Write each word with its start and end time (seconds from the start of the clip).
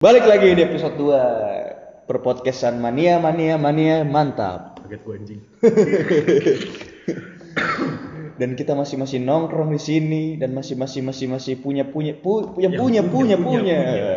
Balik 0.00 0.24
lagi 0.24 0.56
di 0.56 0.64
episode 0.64 0.96
2 0.96 2.08
Perpodcastan 2.08 2.80
Mania 2.80 3.20
Mania 3.20 3.60
Mania 3.60 4.00
mantap. 4.00 4.80
Kaget 4.80 5.00
gue 5.04 5.12
anjing. 5.12 5.40
Dan 8.40 8.56
kita 8.56 8.72
masih 8.72 8.96
masih 8.96 9.20
nongkrong 9.20 9.68
di 9.68 9.76
sini 9.76 10.40
dan 10.40 10.56
masih 10.56 10.80
masih 10.80 11.04
masih 11.04 11.28
masih 11.28 11.60
punya 11.60 11.84
punya 11.84 12.16
pu, 12.16 12.48
punya 12.48 12.72
Yang 12.72 12.80
punya 12.80 13.04
punya 13.04 13.36
punya, 13.36 13.44
punya. 13.44 13.76
punya, 13.76 14.08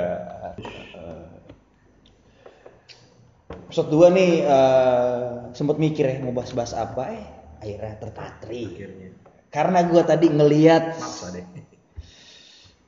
Episode 3.68 3.92
2 3.92 4.16
nih 4.16 4.32
eh, 4.40 5.52
sempet 5.52 5.84
mikir 5.84 6.08
ya 6.08 6.24
mau 6.24 6.32
bahas-bahas 6.32 6.80
apa 6.80 7.12
eh 7.12 7.28
akhirnya 7.60 8.00
terpatri. 8.00 8.72
Akhirnya. 8.72 9.20
Karena 9.52 9.84
gua 9.84 10.08
tadi 10.08 10.32
ngeliat 10.32 10.96
Maksa 10.96 11.36
deh. 11.36 11.73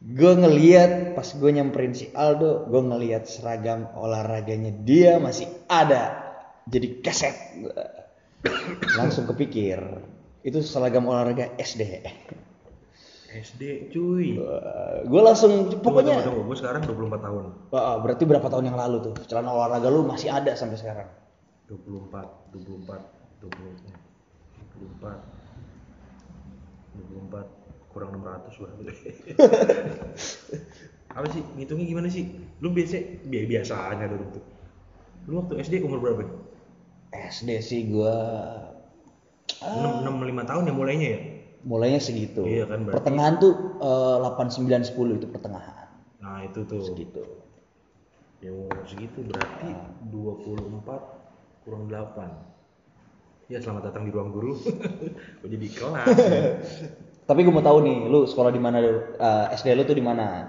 Gue 0.05 0.33
ngeliat 0.37 1.17
pas 1.17 1.25
gue 1.25 1.49
nyamperin 1.49 1.97
si 1.97 2.13
Aldo 2.13 2.69
gue 2.69 2.77
ngeliat 2.77 3.25
seragam 3.25 3.89
olahraganya 3.97 4.69
dia 4.85 5.17
masih 5.17 5.49
ada. 5.65 6.21
Jadi 6.69 7.01
keset 7.01 7.33
langsung 8.93 9.25
kepikir 9.25 9.81
itu 10.45 10.61
seragam 10.61 11.09
olahraga 11.09 11.57
SD 11.57 12.05
SD 13.35 13.91
cuy. 13.91 14.39
gue 15.09 15.21
langsung 15.25 15.67
pokoknya 15.83 16.23
Tunggu, 16.23 16.29
tunggu, 16.31 16.47
Gue 16.53 16.57
sekarang 16.61 16.87
24 16.87 17.19
tahun. 17.19 17.43
Wah, 17.73 17.99
berarti 17.99 18.23
berapa 18.23 18.47
tahun 18.47 18.71
yang 18.71 18.79
lalu 18.79 19.11
tuh? 19.11 19.13
Celana 19.27 19.51
olahraga 19.51 19.91
lu 19.91 20.07
masih 20.07 20.31
ada 20.31 20.55
sampai 20.55 20.79
sekarang? 20.79 21.09
24, 21.67 22.55
24, 22.55 22.95
20, 23.43 23.51
24, 25.03 25.19
24 26.95 27.54
kurang 27.95 28.19
600 28.19 28.59
berapa 28.59 28.79
tuh? 28.83 28.95
Apa 31.09 31.27
sih? 31.31 31.39
Ngitungnya 31.55 31.87
gimana 31.87 32.07
sih? 32.11 32.27
Lu 32.59 32.69
biasa 32.69 32.99
bi 33.23 33.47
biasanya 33.47 34.05
dulu 34.05 34.25
tuh. 34.29 34.43
Lu 35.25 35.39
waktu 35.39 35.53
SD 35.57 35.79
umur 35.79 36.03
berapa? 36.03 36.27
SD 37.09 37.49
sih 37.57 37.87
gue 37.87 38.15
6, 39.63 40.03
6 40.03 40.11
5 40.11 40.11
tahun 40.43 40.63
ya 40.65 40.73
mulainya 40.75 41.09
ya? 41.09 41.21
mulainya 41.65 41.97
segitu 41.97 42.45
Iya 42.45 42.69
kan, 42.69 42.85
berarti- 42.85 42.93
pertengahan 42.93 43.35
tuh 43.39 43.53
eh, 43.79 44.17
8 44.21 44.53
9 44.53 44.85
10 44.85 45.17
itu 45.17 45.25
pertengahan 45.25 45.87
Nah, 46.19 46.43
itu 46.43 46.61
tuh. 46.61 46.83
segitu 46.83 47.23
Ya 48.37 48.53
umur 48.53 48.85
segitu 48.85 49.25
berarti 49.25 49.73
24 50.11 51.65
kurang 51.65 51.89
8. 51.89 52.29
Ya 53.47 53.57
selamat 53.57 53.89
datang 53.89 54.05
di 54.05 54.13
ruang 54.13 54.29
guru. 54.29 54.53
Gue 55.41 55.49
jadi 55.49 55.65
kelas. 55.71 56.05
Tapi 57.25 57.41
gue 57.41 57.53
mau 57.53 57.65
tahu 57.65 57.81
nih, 57.81 57.97
lu 58.05 58.29
sekolah 58.29 58.53
di 58.53 58.61
mana 58.61 58.77
dulu? 58.77 59.17
Eh, 59.17 59.45
SD 59.57 59.73
lu 59.73 59.81
tuh 59.81 59.97
di 59.97 60.05
mana? 60.05 60.45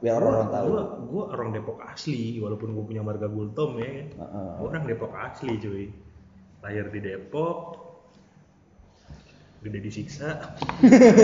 Biar 0.00 0.16
orang-orang 0.16 0.48
tahu. 0.48 0.66
Gue 0.68 0.82
gue 1.12 1.24
orang 1.32 1.48
Depok 1.52 1.78
asli 1.84 2.40
walaupun 2.40 2.72
gue 2.72 2.84
punya 2.84 3.02
marga 3.04 3.28
Gultom 3.28 3.76
ya. 3.80 4.08
Heeh. 4.08 4.50
Gue 4.60 4.68
orang 4.68 4.84
Depok 4.88 5.12
asli 5.12 5.52
cuy. 5.60 5.84
Lahir 6.64 6.88
di 6.88 7.00
Depok. 7.04 7.58
Gede 9.60 9.78
disiksa. 9.80 10.56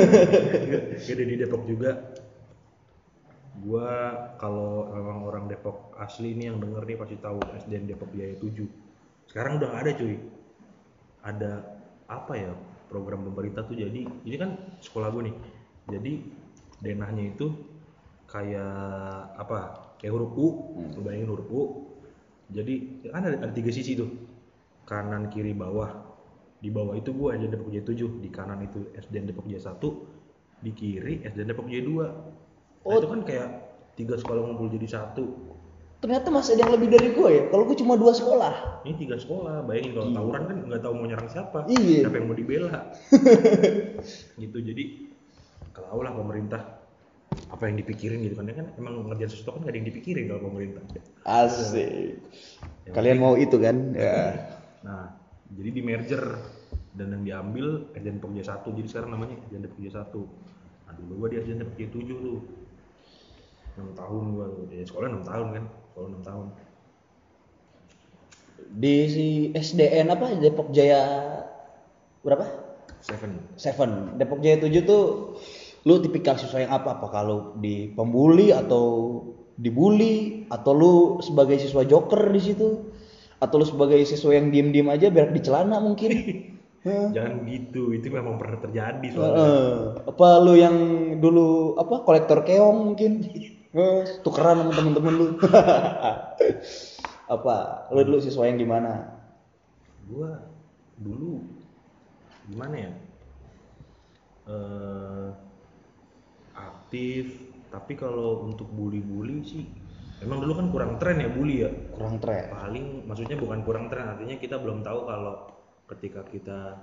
Gede 1.09 1.25
di 1.25 1.37
Depok 1.41 1.65
juga. 1.65 2.13
Gua 3.63 4.17
kalau 4.41 4.91
memang 4.91 5.29
orang 5.29 5.45
Depok 5.47 5.95
asli 6.01 6.33
ini 6.33 6.49
yang 6.49 6.59
denger 6.59 6.83
nih 6.89 6.97
pasti 6.97 7.17
tahu 7.21 7.39
SDN 7.63 7.93
Depok 7.93 8.11
Jaya 8.17 8.35
7. 8.41 8.67
Sekarang 9.29 9.61
udah 9.61 9.71
ada 9.77 9.91
cuy. 9.93 10.17
Ada 11.23 11.53
apa 12.09 12.33
ya 12.35 12.51
program 12.93 13.25
pemerintah 13.25 13.65
tuh 13.65 13.73
jadi 13.81 14.05
ini 14.05 14.37
kan 14.37 14.77
sekolah 14.85 15.09
gue 15.17 15.23
nih. 15.33 15.37
Jadi 15.89 16.13
denahnya 16.85 17.33
itu 17.33 17.49
kayak 18.29 19.41
apa? 19.41 19.59
Kayak 19.97 20.13
huruf 20.19 20.33
U, 20.37 20.49
lu 20.93 21.01
bayangin 21.01 21.33
huruf 21.33 21.49
U. 21.49 21.63
Jadi 22.53 23.09
kan 23.09 23.25
ada, 23.25 23.41
ada 23.49 23.53
tiga 23.57 23.73
sisi 23.73 23.97
tuh. 23.97 24.13
Kanan 24.85 25.33
kiri 25.33 25.57
bawah. 25.57 26.13
Di 26.63 26.71
bawah 26.71 26.95
itu 26.95 27.11
gua 27.11 27.35
SDN 27.35 27.59
Depok 27.59 27.75
Jaya 27.75 27.83
7, 27.83 28.23
di 28.23 28.29
kanan 28.31 28.63
itu 28.63 28.87
SDN 28.95 29.27
Depok 29.31 29.47
Jaya 29.51 29.75
1, 29.75 30.63
di 30.63 30.71
kiri 30.71 31.15
SDN 31.27 31.49
Depok 31.51 31.67
Jaya 31.67 31.83
2. 31.83 31.91
Nah, 31.91 32.13
Oh. 32.83 32.99
itu 32.99 33.07
kan 33.07 33.21
kayak 33.23 33.49
tiga 33.95 34.15
sekolah 34.19 34.43
ngumpul 34.43 34.67
jadi 34.71 34.87
satu. 34.91 35.23
Ternyata 36.03 36.35
masih 36.35 36.59
ada 36.59 36.67
yang 36.67 36.75
lebih 36.75 36.89
dari 36.91 37.09
gue 37.15 37.29
ya. 37.31 37.43
Kalau 37.47 37.63
gue 37.63 37.79
cuma 37.79 37.95
dua 37.95 38.11
sekolah. 38.11 38.83
Ini 38.83 38.99
tiga 38.99 39.15
sekolah, 39.23 39.63
bayangin 39.63 39.95
kalau 39.95 40.11
tawuran 40.11 40.43
kan 40.51 40.57
nggak 40.67 40.83
tahu 40.83 40.93
mau 40.99 41.07
nyerang 41.07 41.31
siapa, 41.31 41.63
Iya. 41.71 42.11
siapa 42.11 42.19
yang 42.19 42.27
mau 42.27 42.35
dibela. 42.35 42.91
gitu 44.43 44.59
jadi 44.59 44.85
kalau 45.71 46.03
lah 46.03 46.11
pemerintah 46.11 46.83
apa 47.49 47.65
yang 47.65 47.81
dipikirin 47.81 48.21
gitu 48.27 48.37
kan 48.37 48.45
ya 48.51 48.55
kan 48.61 48.67
emang 48.77 49.09
ngerjain 49.09 49.31
sesuatu 49.31 49.57
kan 49.57 49.61
nggak 49.65 49.73
ada 49.73 49.79
yang 49.79 49.89
dipikirin 49.95 50.25
kalau 50.27 50.43
pemerintah. 50.51 50.83
Asik. 51.23 52.19
Kalian 52.91 53.23
mau 53.23 53.39
itu 53.39 53.57
kan? 53.63 53.95
Ya. 53.95 54.43
Nah 54.83 55.23
jadi 55.55 55.71
di 55.71 55.83
merger 55.87 56.25
dan 56.93 57.09
yang 57.17 57.23
diambil 57.25 57.89
Depok 57.97 58.33
Jaya 58.37 58.61
1 58.61 58.69
jadi 58.77 58.89
sekarang 58.89 59.11
namanya 59.17 59.37
Depok 59.49 59.81
Jaya 59.81 60.05
1 60.05 60.13
nah 60.89 60.93
dulu 60.97 61.13
gua 61.25 61.29
di 61.33 61.37
Depok 61.41 61.77
Jaya 61.77 61.91
7 61.93 62.05
tuh 62.05 62.39
6 63.81 63.97
tahun 63.97 64.25
gua 64.37 64.47
tuh 64.53 64.65
ya 64.73 64.85
sekolah 64.85 65.07
6 65.09 65.25
tahun 65.25 65.49
kan 65.57 65.65
sekolah 65.93 66.09
6 66.09 66.25
tahun 66.25 66.47
Di 68.73 68.97
si 69.13 69.27
SDN 69.53 70.09
apa? 70.09 70.33
Depok 70.41 70.73
Jaya 70.73 71.05
berapa? 72.25 72.49
Seven 73.05 73.37
Seven. 73.61 74.17
Depok 74.17 74.41
Jaya 74.41 74.65
7 74.65 74.73
tuh 74.89 75.37
lu 75.85 76.01
tipikal 76.01 76.41
siswa 76.41 76.65
yang 76.65 76.73
apa? 76.73 76.97
Apa 76.97 77.13
kalau 77.13 77.53
di 77.61 77.93
pembuli 77.93 78.49
atau 78.49 79.21
dibully 79.61 80.49
atau 80.49 80.73
lu 80.73 80.95
sebagai 81.21 81.61
siswa 81.61 81.85
joker 81.85 82.33
di 82.33 82.41
situ? 82.41 82.89
Atau 83.45 83.61
lu 83.61 83.67
sebagai 83.69 84.01
siswa 84.09 84.33
yang 84.33 84.49
diem-diem 84.49 84.89
aja 84.89 85.13
biar 85.13 85.37
di 85.37 85.41
celana 85.45 85.77
mungkin? 85.77 86.11
Jangan 87.15 87.47
gitu 87.47 87.95
itu 87.95 88.11
memang 88.11 88.43
pernah 88.43 88.59
terjadi 88.59 89.07
soalnya 89.15 89.39
Heeh. 89.39 89.71
apa 90.03 90.29
lu 90.43 90.59
yang 90.59 90.77
dulu 91.23 91.79
apa 91.79 92.03
kolektor 92.03 92.43
keong 92.43 92.91
mungkin 92.91 93.23
tukeran 94.21 94.61
sama 94.61 94.73
temen-temen 94.77 95.15
lu. 95.17 95.27
Apa? 97.35 97.57
Lu 97.89 98.01
dulu 98.05 98.21
siswa 98.21 98.45
yang 98.45 98.61
di 98.61 98.69
mana? 98.69 99.09
Gua 100.05 100.37
dulu 101.01 101.41
gimana 102.53 102.77
ya? 102.77 102.93
Eh 104.53 105.29
aktif. 106.53 107.49
Tapi 107.73 107.97
kalau 107.97 108.45
untuk 108.45 108.69
bully-bully 108.69 109.41
sih 109.49 109.65
emang 110.21 110.45
dulu 110.45 110.53
kan 110.61 110.67
kurang 110.69 110.93
tren 111.01 111.25
ya 111.25 111.33
bully 111.33 111.65
ya? 111.65 111.71
Kurang 111.97 112.21
tren. 112.21 112.53
Paling 112.53 113.09
maksudnya 113.09 113.41
bukan 113.41 113.65
kurang 113.65 113.89
tren 113.89 114.13
artinya 114.13 114.37
kita 114.37 114.61
belum 114.61 114.85
tahu 114.85 115.09
kalau 115.09 115.35
ketika 115.89 116.21
kita 116.29 116.77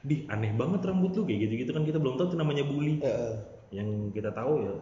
di 0.00 0.24
aneh 0.32 0.56
banget 0.56 0.86
rambut 0.86 1.12
lu 1.12 1.28
kayak 1.28 1.50
gitu-gitu 1.50 1.70
kan 1.76 1.84
kita 1.84 2.00
belum 2.00 2.16
tahu 2.16 2.32
itu 2.32 2.38
namanya 2.40 2.64
bully. 2.64 3.04
Heeh. 3.04 3.36
yang 3.74 4.14
kita 4.14 4.30
tahu 4.30 4.62
ya 4.62 4.74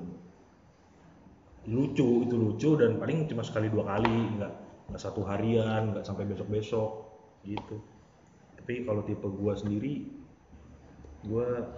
lucu 1.65 2.29
itu 2.29 2.35
lucu 2.37 2.71
dan 2.77 3.01
paling 3.01 3.25
cuma 3.25 3.41
sekali 3.41 3.73
dua 3.73 3.89
kali 3.97 4.37
nggak 4.37 4.53
nggak 4.93 5.01
satu 5.01 5.25
harian 5.25 5.97
nggak 5.97 6.05
sampai 6.05 6.29
besok 6.29 6.49
besok 6.53 6.91
gitu. 7.45 7.81
Tapi 8.61 8.85
kalau 8.85 9.05
tipe 9.05 9.25
gua 9.25 9.57
sendiri 9.57 10.09
gua 11.25 11.69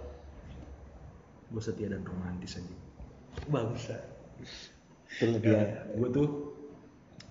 gua 1.47 1.61
setia 1.63 1.87
dan 1.87 2.03
romantis 2.03 2.59
aja. 2.59 2.75
Bangsa. 3.47 3.95
Itu 5.07 5.39
lebih 5.39 5.55
ya, 5.55 5.87
gua 5.95 6.07
tuh 6.11 6.27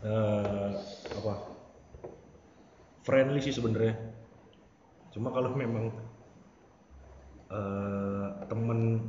eh, 0.01 0.73
apa? 1.13 1.35
Friendly 3.05 3.41
sih 3.45 3.53
sebenarnya. 3.53 4.01
Cuma 5.13 5.29
kalau 5.29 5.53
memang 5.53 5.93
eh, 7.53 8.29
temen 8.49 9.05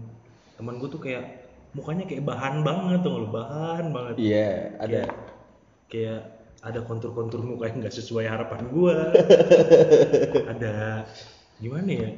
temen 0.57 0.81
gue 0.81 0.89
tuh 0.89 0.97
kayak 0.97 1.36
mukanya 1.77 2.09
kayak 2.09 2.25
bahan 2.25 2.65
banget 2.65 2.99
tuh 3.05 3.13
lo 3.21 3.29
bahan 3.29 3.85
banget. 3.93 4.15
Iya 4.17 4.49
ada. 4.81 5.01
Kayak, 5.05 5.11
kayak 5.93 6.21
ada 6.65 6.79
kontur-kontur 6.81 7.45
muka 7.45 7.69
yang 7.69 7.85
nggak 7.85 7.93
sesuai 7.93 8.25
harapan 8.25 8.61
gua. 8.73 9.13
Ada 10.51 11.05
gimana 11.61 11.89
ya? 11.89 12.09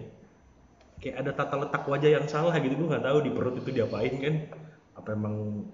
Kayak 1.00 1.16
ada 1.24 1.32
tata 1.32 1.56
letak 1.64 1.84
wajah 1.88 2.12
yang 2.12 2.26
salah 2.28 2.56
gitu 2.60 2.76
gua 2.80 2.98
nggak 2.98 3.06
tahu 3.08 3.18
di 3.24 3.32
perut 3.36 3.56
itu 3.60 3.70
diapain 3.72 4.16
kan? 4.20 4.36
Apa 4.96 5.16
emang 5.16 5.68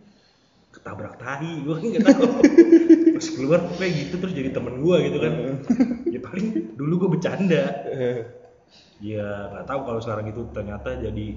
ketabrak 0.74 1.22
tahi? 1.22 1.62
Gua 1.62 1.78
nggak 1.78 2.06
tahu. 2.10 2.26
Pas 3.16 3.28
keluar 3.32 3.60
kayak 3.78 3.94
gitu 3.96 4.16
terus 4.18 4.34
jadi 4.34 4.50
temen 4.50 4.82
gua 4.82 4.98
gitu 5.06 5.18
kan. 5.22 5.34
Ya 6.16 6.24
paling 6.24 6.80
dulu 6.80 7.06
gua 7.06 7.10
bercanda. 7.20 7.64
Ya 8.98 9.28
nggak 9.52 9.66
tahu 9.68 9.80
kalau 9.84 10.00
sekarang 10.02 10.26
itu 10.32 10.42
ternyata 10.56 10.96
jadi 10.96 11.28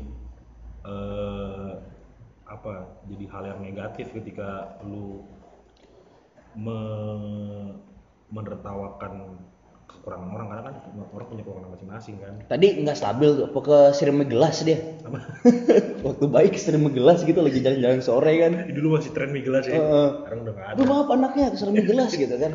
eh, 0.87 1.73
apa 2.49 2.73
jadi 3.05 3.25
hal 3.29 3.43
yang 3.47 3.61
negatif 3.63 4.09
ketika 4.11 4.49
lu 4.83 5.21
me- 6.55 7.77
menertawakan 8.29 9.41
kekurangan 9.87 10.29
orang 10.31 10.47
karena 10.47 10.63
kan 10.63 10.75
orang 11.11 11.27
punya 11.27 11.43
kekurangan 11.43 11.71
masing-masing 11.73 12.17
kan 12.19 12.35
Tadi 12.45 12.67
nggak 12.79 12.93
stabil 12.95 13.29
tuh, 13.35 13.45
apa 13.47 13.59
ke 13.59 13.79
sering 13.95 14.17
megelas 14.19 14.61
dia. 14.61 14.81
apa 15.01 15.17
Waktu 16.07 16.25
baik 16.27 16.55
sering 16.55 16.83
megelas 16.83 17.21
gitu 17.23 17.37
lagi 17.39 17.59
jalan-jalan 17.59 18.01
sore 18.01 18.33
kan. 18.39 18.53
dulu 18.69 18.97
masih 18.97 19.13
tren 19.13 19.29
mie 19.29 19.41
gelas 19.41 19.65
ya 19.65 19.77
Heeh. 19.77 20.09
sekarang 20.19 20.41
udah 20.43 20.53
nggak 20.55 20.67
ada 20.67 20.77
Aduh 20.77 20.87
maaf 20.87 21.09
anaknya 21.11 21.47
sering 21.53 21.75
megelas 21.75 22.13
gitu 22.13 22.33
kan. 22.33 22.53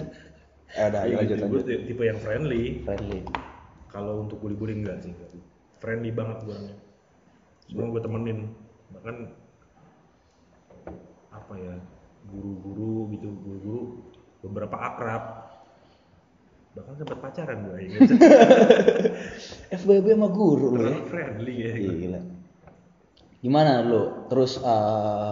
Eh 0.69 0.86
udah 0.88 1.01
ayo 1.04 1.13
lanjut 1.16 1.38
lanjut. 1.40 1.66
tipe 1.66 2.04
yang 2.04 2.18
friendly 2.18 2.81
Friendly. 2.84 3.19
kalau 3.88 4.22
untuk 4.22 4.38
bully-bully 4.40 4.74
enggak 4.75 5.01
sih 5.01 5.13
friendly 5.78 6.10
banget 6.10 6.38
gue 6.42 6.54
orangnya 6.54 6.78
semua 7.63 7.88
gue 7.90 8.01
temenin 8.01 8.40
bahkan 8.90 9.16
apa 11.33 11.53
ya 11.57 11.74
guru-guru 12.25 13.12
gitu 13.12 13.27
guru-guru 13.35 13.81
beberapa 14.39 14.77
akrab 14.77 15.24
bahkan 16.74 16.94
sempat 16.97 17.18
pacaran 17.19 17.57
gue 17.65 17.77
ya 17.85 17.97
FBB 19.80 20.06
sama 20.09 20.30
guru 20.30 20.74
lo 20.74 20.81
ya. 20.89 20.97
Friendly 21.06 21.53
ya 21.59 21.74
Gila. 21.77 22.21
Gimana 23.39 23.83
lu? 23.83 24.25
Terus 24.25 24.57
eh, 24.57 25.31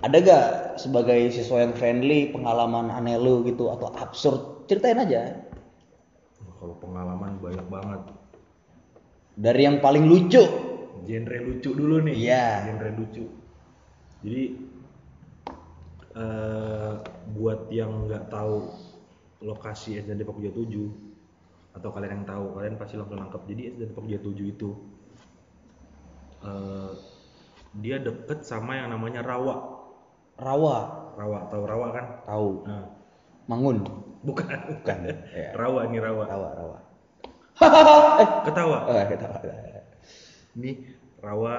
ada 0.00 0.16
gak 0.18 0.46
sebagai 0.76 1.30
siswa 1.30 1.62
yang 1.62 1.72
friendly 1.72 2.32
pengalaman 2.32 2.90
aneh 2.90 3.16
lu 3.16 3.44
gitu 3.44 3.70
atau 3.70 3.92
absurd? 3.94 4.66
Ceritain 4.66 4.98
aja. 4.98 5.40
kalau 6.60 6.76
pengalaman 6.76 7.40
banyak 7.40 7.64
banget 7.66 8.00
Dari 9.34 9.64
yang 9.64 9.80
paling 9.80 10.04
lucu. 10.04 10.44
genre 11.00 11.38
lucu 11.40 11.70
dulu 11.72 12.04
nih 12.04 12.14
Iya. 12.28 12.46
genre 12.68 12.90
lucu 12.92 13.24
jadi 14.20 14.42
eh 16.20 16.92
buat 17.32 17.72
yang 17.72 18.04
nggak 18.04 18.28
tahu 18.28 18.68
lokasi 19.40 20.04
SD 20.04 20.20
Depok 20.20 20.36
Jaya 20.36 20.52
7 20.52 20.68
atau 21.80 21.88
kalian 21.96 22.12
yang 22.20 22.26
tahu 22.28 22.44
kalian 22.60 22.76
pasti 22.76 23.00
langsung 23.00 23.16
nangkep 23.16 23.42
jadi 23.48 23.62
SD 23.72 23.80
Depok 23.88 24.04
Jaya 24.04 24.20
7 24.20 24.36
itu 24.52 24.70
eh 26.44 26.92
dia 27.80 27.96
deket 28.02 28.42
sama 28.44 28.76
yang 28.76 28.90
namanya 28.92 29.22
Rawa 29.24 29.80
Rawa. 30.40 30.76
Rawa 31.20 31.38
tahu 31.52 31.62
Rawa 31.68 31.86
kan 31.92 32.06
Tahu. 32.24 32.50
nah 32.64 32.84
Mangun. 33.44 33.82
bukan 34.24 34.46
Bukan. 34.80 34.98
Ya. 35.32 35.52
Rawa 35.56 35.88
ini 35.90 35.98
Rawa 36.00 36.24
Rawa, 36.28 36.48
Rawa. 36.54 36.78
ketawa 38.48 38.78
Oh, 38.88 38.96
ketawa. 39.04 39.38
ini 40.56 40.70
rawa 41.20 41.54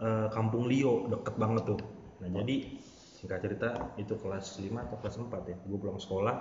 eh, 0.00 0.26
kampung 0.32 0.64
Lio 0.64 1.08
deket 1.12 1.36
banget 1.36 1.62
tuh 1.68 1.80
nah 2.18 2.28
jadi 2.40 2.56
singkat 3.18 3.42
cerita 3.42 3.90
itu 3.98 4.14
kelas 4.14 4.62
5 4.62 4.70
atau 4.78 4.96
kelas 5.02 5.16
4 5.18 5.50
ya. 5.50 5.56
Gue 5.66 5.78
pulang 5.82 5.98
sekolah 5.98 6.36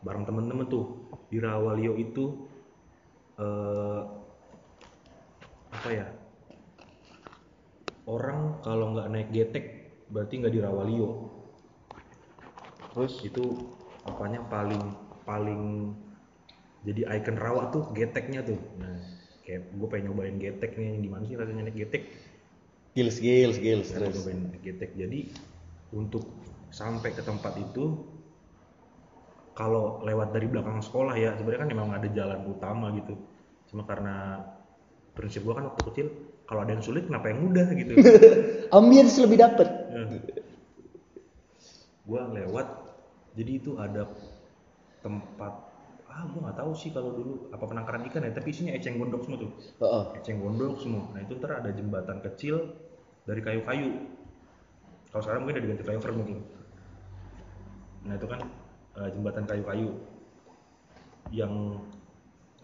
bareng 0.00 0.24
temen-temen 0.24 0.64
tuh. 0.72 1.12
Di 1.28 1.36
rawa 1.36 1.76
Lio 1.76 1.92
itu 2.00 2.48
eh, 3.36 4.00
apa 5.76 5.88
ya? 5.92 6.08
Orang 8.08 8.64
kalau 8.64 8.96
nggak 8.96 9.08
naik 9.12 9.28
getek 9.30 9.64
berarti 10.08 10.40
nggak 10.40 10.54
di 10.56 10.60
rawa 10.64 10.82
Lio 10.88 11.10
Terus? 12.92 13.20
Itu 13.24 13.44
apanya 14.04 14.44
paling 14.48 14.82
paling 15.24 15.92
jadi 16.82 17.06
icon 17.20 17.38
rawa 17.38 17.70
tuh 17.72 17.92
geteknya 17.94 18.40
tuh. 18.44 18.58
Nah 18.80 18.96
kayak 19.42 19.68
gue 19.74 19.88
pengen 19.90 20.12
nyobain 20.12 20.36
getek 20.40 20.76
nih 20.80 20.98
gimana 21.02 21.24
sih 21.28 21.36
rasanya 21.36 21.68
naik 21.68 21.76
getek? 21.76 22.08
Gils 22.92 23.16
gils 23.22 23.56
gils 23.56 23.88
Pengen 23.92 24.00
terus. 24.12 24.14
nyobain 24.20 24.40
getek. 24.60 24.90
Jadi 24.98 25.20
untuk 25.92 26.24
sampai 26.72 27.12
ke 27.12 27.20
tempat 27.20 27.52
itu 27.60 28.00
kalau 29.52 30.00
lewat 30.00 30.32
dari 30.32 30.48
belakang 30.48 30.80
sekolah 30.80 31.12
ya 31.12 31.36
sebenarnya 31.36 31.68
kan 31.68 31.70
memang 31.70 31.90
ada 31.92 32.08
jalan 32.08 32.40
utama 32.48 32.88
gitu. 32.96 33.14
Cuma 33.68 33.84
karena 33.84 34.40
prinsip 35.12 35.44
gue 35.44 35.52
kan 35.52 35.68
waktu 35.68 35.82
kecil 35.92 36.06
kalau 36.48 36.64
ada 36.64 36.72
yang 36.72 36.84
sulit 36.84 37.04
kenapa 37.04 37.28
yang 37.28 37.44
mudah 37.44 37.68
gitu? 37.76 37.92
Ambience 38.76 39.20
lebih 39.20 39.38
dapet. 39.40 39.68
gue 42.02 42.18
lewat 42.18 42.66
jadi 43.38 43.62
itu 43.62 43.78
ada 43.78 44.10
tempat 45.06 45.70
ah 46.12 46.28
gue 46.28 46.40
nggak 46.44 46.58
tahu 46.58 46.72
sih 46.76 46.90
kalau 46.92 47.14
dulu 47.14 47.48
apa 47.54 47.64
penangkaran 47.64 48.04
ikan 48.10 48.26
ya 48.26 48.34
tapi 48.36 48.52
isinya 48.52 48.74
eceng 48.76 49.00
gondok 49.00 49.24
semua 49.24 49.38
tuh. 49.44 49.52
Heeh. 49.80 50.04
eceng 50.20 50.40
gondok 50.40 50.80
semua. 50.80 51.08
Nah 51.12 51.20
itu 51.24 51.36
ntar 51.40 51.60
ada 51.60 51.70
jembatan 51.72 52.18
kecil 52.24 52.72
dari 53.24 53.40
kayu-kayu 53.44 53.88
kalau 55.12 55.22
sekarang 55.22 55.40
mungkin 55.44 55.56
udah 55.60 55.64
diganti 55.68 55.84
flyover 55.84 56.12
mungkin. 56.16 56.38
Nah 58.08 58.14
itu 58.16 58.26
kan 58.26 58.40
eh, 58.96 59.08
jembatan 59.12 59.44
kayu-kayu. 59.44 59.90
Yang 61.28 61.52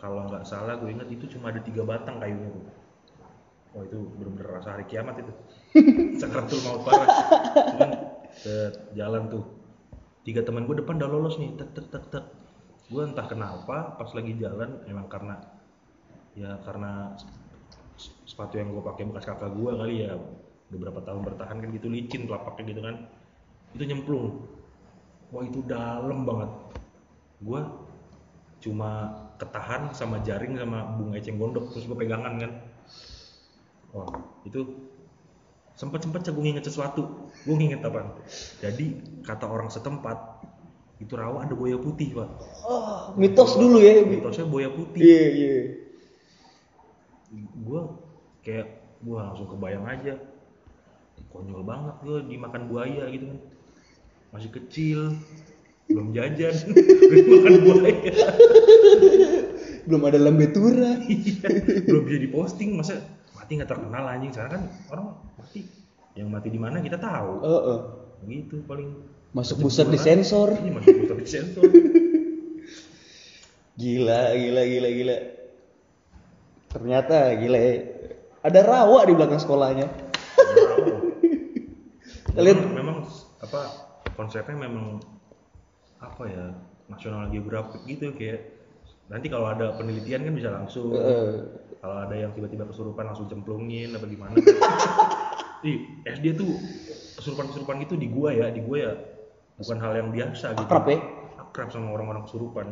kalau 0.00 0.24
nggak 0.26 0.48
salah 0.48 0.80
gue 0.80 0.88
ingat 0.88 1.08
itu 1.12 1.28
cuma 1.36 1.52
ada 1.52 1.60
tiga 1.60 1.84
batang 1.84 2.16
kayunya 2.22 2.48
tuh 2.54 2.64
oh 3.76 3.84
itu 3.84 3.98
bener-bener 4.16 4.48
rasa 4.58 4.78
hari 4.78 4.84
kiamat 4.88 5.20
itu. 5.20 5.32
Sakratul 6.20 6.60
maut 6.64 6.82
parah 6.88 7.08
cuman 7.74 7.90
ke 8.32 8.56
jalan 8.96 9.28
tuh. 9.28 9.44
Tiga 10.24 10.44
teman 10.44 10.64
gue 10.64 10.76
depan 10.80 11.00
udah 11.00 11.10
lolos 11.10 11.36
nih 11.36 11.52
tek 11.56 11.76
tek 11.76 11.86
tek 11.92 12.04
tek. 12.08 12.24
Gue 12.88 13.04
entah 13.04 13.28
kenapa 13.28 13.94
pas 14.00 14.10
lagi 14.16 14.32
jalan 14.40 14.80
emang 14.88 15.06
karena 15.12 15.36
ya 16.32 16.56
karena 16.64 17.12
sepatu 18.24 18.56
yang 18.56 18.72
gue 18.72 18.82
pakai 18.84 19.04
bekas 19.10 19.26
kakak 19.26 19.52
gue 19.52 19.70
kali 19.74 19.94
ya 20.06 20.14
beberapa 20.68 21.00
tahun 21.00 21.24
bertahan 21.24 21.56
kan 21.64 21.68
gitu 21.72 21.88
licin 21.88 22.28
telapaknya 22.28 22.64
gitu 22.72 22.80
kan. 22.84 22.96
Itu 23.72 23.82
nyemplung. 23.84 24.44
Wah 25.32 25.44
itu 25.44 25.60
dalam 25.64 26.24
banget. 26.24 26.50
Gue 27.44 27.60
cuma 28.58 28.90
ketahan 29.38 29.94
sama 29.94 30.18
jaring 30.26 30.58
sama 30.58 30.98
bunga 30.98 31.20
eceng 31.20 31.38
gondok 31.38 31.72
terus 31.72 31.88
gue 31.88 31.96
pegangan 31.96 32.34
kan. 32.40 32.52
Wah 33.96 34.08
itu 34.44 34.88
sempet 35.78 36.04
sempet 36.04 36.28
gue 36.28 36.42
nginget 36.44 36.68
sesuatu. 36.68 37.32
Gue 37.44 37.56
nginget 37.56 37.84
apa? 37.84 38.18
Jadi 38.60 39.20
kata 39.24 39.48
orang 39.48 39.72
setempat 39.72 40.44
itu 40.98 41.14
rawa 41.14 41.46
ada 41.46 41.54
buaya 41.54 41.78
putih 41.78 42.10
pak. 42.10 42.28
Oh, 42.66 43.14
mitos 43.14 43.54
dulu 43.54 43.78
ya. 43.78 44.02
mitosnya 44.02 44.44
buaya 44.50 44.68
putih. 44.68 45.00
Iya, 45.00 45.24
iya. 45.30 45.56
gue 47.38 47.80
kayak 48.40 48.66
gue 49.04 49.18
langsung 49.20 49.52
kebayang 49.52 49.84
aja 49.84 50.16
konyol 51.28 51.62
banget 51.62 51.94
gue 52.02 52.18
dimakan 52.26 52.62
buaya 52.66 53.04
gitu 53.08 53.24
kan 53.30 53.38
masih 54.28 54.50
kecil 54.52 54.98
belum 55.88 56.12
jajan 56.12 56.52
udah 56.68 57.24
makan 57.32 57.54
buaya 57.64 57.92
Belum 59.88 60.04
ada 60.04 60.20
lambe 60.20 60.52
tura. 60.52 61.00
Iya, 61.08 61.48
belum 61.88 62.04
bisa 62.04 62.18
diposting 62.20 62.76
masa 62.76 63.00
mati 63.32 63.56
nggak 63.56 63.72
terkenal 63.72 64.04
anjing 64.04 64.28
sekarang 64.36 64.52
kan 64.52 64.62
orang 64.92 65.06
mati 65.40 65.64
yang 66.12 66.28
mati 66.28 66.52
di 66.52 66.60
mana 66.60 66.84
kita 66.84 67.00
tahu 67.00 67.40
Heeh. 67.40 67.78
gitu 68.28 68.60
paling 68.68 68.92
Masuk 69.32 69.64
buset 69.64 69.88
di 69.88 69.96
sensor. 69.96 70.52
ini 70.60 70.76
masuk 70.76 70.92
booster 70.92 71.16
di 71.16 71.28
sensor 71.28 71.64
Gila, 73.78 74.34
gila, 74.34 74.62
gila, 74.66 74.88
gila. 74.90 75.16
Ternyata 76.66 77.16
gila 77.38 77.58
ya. 77.62 77.74
Ada 78.42 78.60
rawa 78.66 79.06
di 79.06 79.14
belakang 79.14 79.38
sekolahnya. 79.38 79.86
Memang, 82.44 82.68
memang 82.74 82.96
apa 83.42 83.60
konsepnya 84.14 84.56
memang 84.56 85.02
apa 85.98 86.22
ya 86.30 86.44
nasional 86.86 87.26
geografik 87.30 87.82
gitu 87.86 88.14
kayak 88.14 88.54
nanti 89.08 89.26
kalau 89.32 89.50
ada 89.50 89.74
penelitian 89.74 90.22
kan 90.24 90.34
bisa 90.36 90.50
langsung 90.52 90.94
Heeh. 90.94 91.48
kalau 91.80 91.96
ada 92.06 92.14
yang 92.14 92.30
tiba-tiba 92.36 92.68
kesurupan 92.68 93.08
langsung 93.08 93.26
cemplungin 93.26 93.94
apa 93.96 94.06
gimana 94.06 94.34
Ih, 95.68 95.90
SD 96.06 96.38
tuh 96.38 96.54
kesurupan-kesurupan 97.18 97.82
gitu 97.82 97.98
di 97.98 98.06
gua 98.06 98.30
ya 98.30 98.46
di 98.54 98.62
gua 98.62 98.78
ya 98.78 98.92
bukan 99.58 99.78
hal 99.82 99.92
yang 99.98 100.08
biasa 100.14 100.54
gitu 100.54 100.70
Akrab 100.70 100.86
ya? 100.86 100.98
akrab 101.42 101.68
sama 101.74 101.90
orang-orang 101.90 102.22
kesurupan 102.30 102.66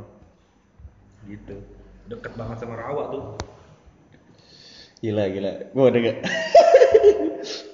gitu 1.27 1.57
deket 2.07 2.33
banget 2.39 2.57
sama 2.63 2.79
rawa 2.79 3.11
tuh 3.11 3.25
Gila, 4.97 5.29
gila. 5.29 5.53
Gue 5.77 5.85
udah 5.93 6.01
gak. 6.09 6.19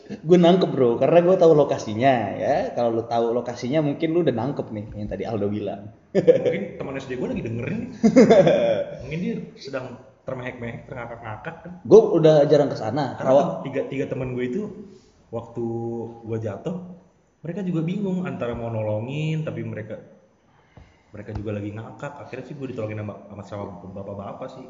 Gue 0.09 0.39
nangkep 0.39 0.71
bro, 0.71 0.99
karena 0.99 1.19
gue 1.23 1.37
tahu 1.39 1.53
lokasinya 1.55 2.15
ya. 2.37 2.57
Kalau 2.75 2.91
lu 2.91 3.03
tahu 3.07 3.31
lokasinya 3.33 3.81
mungkin 3.81 4.09
lu 4.11 4.27
udah 4.27 4.35
nangkep 4.35 4.67
nih 4.75 4.85
yang 4.99 5.09
tadi 5.09 5.25
Aldo 5.25 5.47
bilang. 5.49 5.93
mungkin 6.13 6.77
teman 6.77 7.01
SD 7.01 7.17
gua 7.17 7.33
lagi 7.33 7.41
dengerin 7.41 7.97
mungkin 9.09 9.19
dia 9.25 9.35
sedang 9.57 9.97
termehek-mehek 10.29 10.85
terngakak-ngakak 10.85 11.55
kan 11.65 11.73
Gue 11.89 12.01
udah 12.21 12.45
jarang 12.45 12.69
ke 12.69 12.77
sana. 12.77 13.17
Karena 13.17 13.65
tiga 13.65 13.89
tiga 13.89 14.05
teman 14.13 14.37
gue 14.37 14.45
itu 14.45 14.63
waktu 15.33 15.65
gue 16.29 16.39
jatuh 16.45 16.77
mereka 17.43 17.65
juga 17.65 17.81
bingung 17.83 18.29
antara 18.29 18.53
mau 18.55 18.69
nolongin 18.69 19.43
tapi 19.43 19.65
mereka 19.65 19.99
mereka 21.11 21.33
juga 21.33 21.57
lagi 21.57 21.73
ngakak 21.73 22.13
akhirnya 22.21 22.45
sih 22.47 22.55
gue 22.55 22.67
ditolongin 22.73 23.01
sama 23.01 23.15
sama, 23.45 23.81
sama 23.81 23.93
bapak-bapak 23.97 24.49
sih 24.53 24.67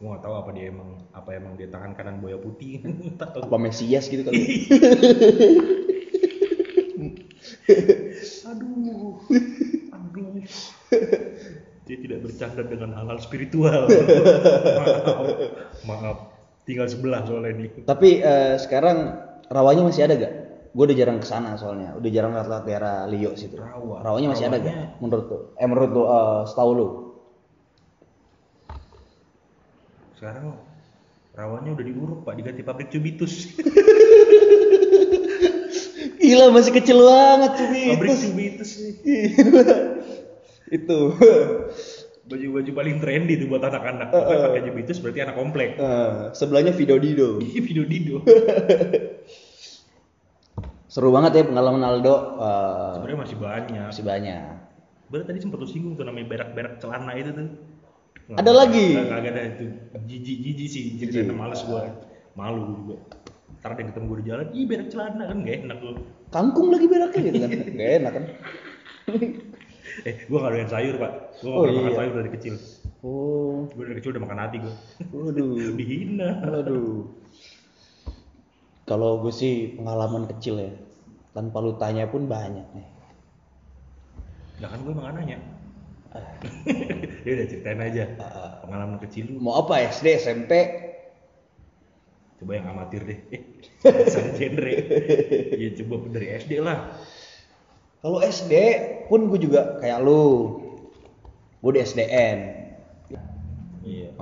gue 0.00 0.08
nggak 0.08 0.24
tahu 0.24 0.32
apa 0.34 0.50
dia 0.50 0.72
emang 0.72 0.96
apa 1.12 1.28
emang 1.36 1.52
dia 1.54 1.68
tangan 1.68 1.92
kanan 1.92 2.18
buaya 2.18 2.40
putih 2.40 2.80
tak 3.20 3.36
tahu 3.36 3.44
Apa 3.44 3.56
Mesias 3.60 4.08
gitu 4.08 4.24
kali. 4.24 4.64
aduh 8.46 9.20
aduh 9.92 10.32
Dia 11.84 11.96
tidak 11.98 12.22
bercanda 12.22 12.62
dengan 12.62 12.94
hal-hal 12.94 13.18
spiritual. 13.18 13.90
maaf, 13.90 15.26
maaf. 15.82 16.16
Tinggal 16.62 16.86
sebelah 16.86 17.26
soalnya 17.26 17.50
ini. 17.50 17.82
Tapi 17.82 18.22
eh, 18.22 18.54
sekarang 18.56 19.18
rawanya 19.50 19.82
masih 19.84 20.06
ada 20.06 20.14
gak? 20.14 20.34
Gue 20.70 20.86
udah 20.86 20.94
jarang 20.94 21.18
ke 21.18 21.26
sana 21.26 21.58
soalnya, 21.58 21.98
udah 21.98 22.10
jarang 22.14 22.30
lewat 22.30 22.62
daerah 22.62 23.10
Lio 23.10 23.34
situ. 23.34 23.58
Rawa. 23.58 24.06
Rawanya 24.06 24.30
masih 24.30 24.46
ada 24.46 24.62
Rawanya- 24.62 24.70
gak? 24.70 25.02
Menurut 25.02 25.24
lu? 25.26 25.38
Eh 25.58 25.66
menurut 25.66 25.90
lu, 25.90 26.02
eh, 26.06 26.40
setahu 26.46 26.70
lu? 26.72 26.88
Sekarang 30.20 30.52
rawanya 31.32 31.72
udah 31.72 31.84
diuruk 31.88 32.28
pak, 32.28 32.36
diganti 32.36 32.60
pabrik 32.60 32.92
cubitus. 32.92 33.48
Gila 36.20 36.52
masih 36.52 36.76
kecil 36.76 37.00
banget 37.00 37.56
cuy. 37.56 37.96
pabrik 37.96 38.20
cubitus 38.20 38.70
nih. 38.76 38.94
itu. 40.76 40.98
Baju-baju 42.28 42.70
paling 42.76 42.96
trendy 43.00 43.40
tuh 43.40 43.48
buat 43.48 43.64
anak-anak. 43.64 44.12
Pokoknya 44.12 44.40
pakai 44.52 44.62
cubitus 44.68 45.00
berarti 45.00 45.20
anak 45.24 45.36
komplek. 45.40 45.80
Eh, 45.80 46.30
sebelahnya 46.36 46.76
video 46.76 47.00
Dido. 47.00 47.40
Iya 47.40 47.60
video 47.64 47.88
Dido. 47.88 48.20
Seru 50.84 51.08
banget 51.16 51.40
ya 51.40 51.48
pengalaman 51.48 51.80
Aldo. 51.80 52.36
eh, 52.36 52.90
Sebenarnya 53.00 53.18
masih 53.24 53.36
banyak. 53.40 53.84
masih 53.88 54.04
banyak. 54.04 54.42
Bener 55.08 55.24
tadi 55.24 55.38
sempat 55.40 55.58
lu 55.58 55.66
singgung 55.66 55.96
tuh 55.96 56.04
namanya 56.04 56.28
berak-berak 56.28 56.76
celana 56.76 57.16
itu 57.16 57.32
tuh. 57.32 57.48
Nggak- 58.30 58.40
Ada 58.40 58.52
lagi? 58.54 58.86
Nggak 58.94 59.06
nggak 59.10 59.22
ada 59.26 59.42
itu. 59.42 59.64
Jijik 60.06 60.36
jijik 60.40 60.68
sih. 60.70 60.84
Jadi 60.96 61.34
males 61.34 61.60
gua. 61.66 61.82
Malu 62.32 62.60
gua 62.62 62.76
juga. 62.78 62.96
Ntar 63.58 63.70
dia 63.74 63.84
ketemu 63.90 64.04
gua 64.06 64.16
di 64.16 64.24
jalan, 64.24 64.46
ih 64.54 64.64
berak 64.64 64.88
celana 64.88 65.24
kan 65.28 65.36
gak 65.42 65.56
enak 65.60 65.78
lu. 65.82 65.92
Kangkung 66.30 66.68
lagi 66.70 66.86
beraknya 66.86 67.20
gitu 67.26 67.38
kan. 67.38 67.50
Gak 67.76 67.90
enak 67.98 68.12
kan. 68.14 68.24
Eh, 70.00 70.16
gua 70.30 70.46
gak 70.46 70.52
doyan 70.54 70.70
sayur 70.70 70.94
pak. 70.96 71.12
Gua 71.42 71.50
gak 71.50 71.50
Oh, 71.50 71.60
pernah 71.60 71.74
makan 71.76 71.90
iya. 71.90 71.98
sayur 71.98 72.14
dari 72.14 72.30
kecil. 72.32 72.54
Oh, 73.02 73.68
Gua 73.68 73.84
dari 73.84 73.96
kecil 73.98 74.10
udah 74.14 74.22
makan 74.22 74.38
hati 74.38 74.56
gua. 74.56 74.74
waduh. 75.10 75.50
Dihina. 75.76 76.28
Waduh. 76.40 76.94
Kalau 78.86 79.20
gue 79.20 79.30
sih 79.30 79.54
pengalaman 79.74 80.24
kecil 80.26 80.56
ya. 80.56 80.72
Tanpa 81.30 81.58
lu 81.58 81.74
tanya 81.76 82.06
pun 82.06 82.24
banyak 82.24 82.64
nih. 82.70 82.86
Lah 84.58 84.68
kan 84.68 84.78
gua 84.80 84.92
emang 84.94 85.06
nanya. 85.12 85.36
Ya 87.26 87.30
udah 87.36 87.46
ceritain 87.46 87.80
aja. 87.84 88.04
Pengalaman 88.64 88.98
kecil 89.04 89.36
lu. 89.36 89.44
Mau 89.44 89.60
apa 89.60 89.84
SD, 89.92 90.16
SMP? 90.18 90.52
Coba 92.40 92.56
yang 92.56 92.66
amatir 92.72 93.04
deh. 93.04 93.20
Eh, 93.80 94.12
Sama 94.12 94.36
genre. 94.36 94.76
Ya 95.56 95.68
coba 95.80 95.94
dari 96.12 96.26
SD 96.36 96.60
lah. 96.60 96.92
Kalau 98.00 98.20
SD 98.20 98.52
pun 99.08 99.28
gue 99.28 99.40
juga 99.40 99.80
kayak 99.80 100.00
lu. 100.04 100.56
Gue 101.60 101.72
di 101.76 101.80
SDN. 101.84 102.38
Iya. 103.80 104.12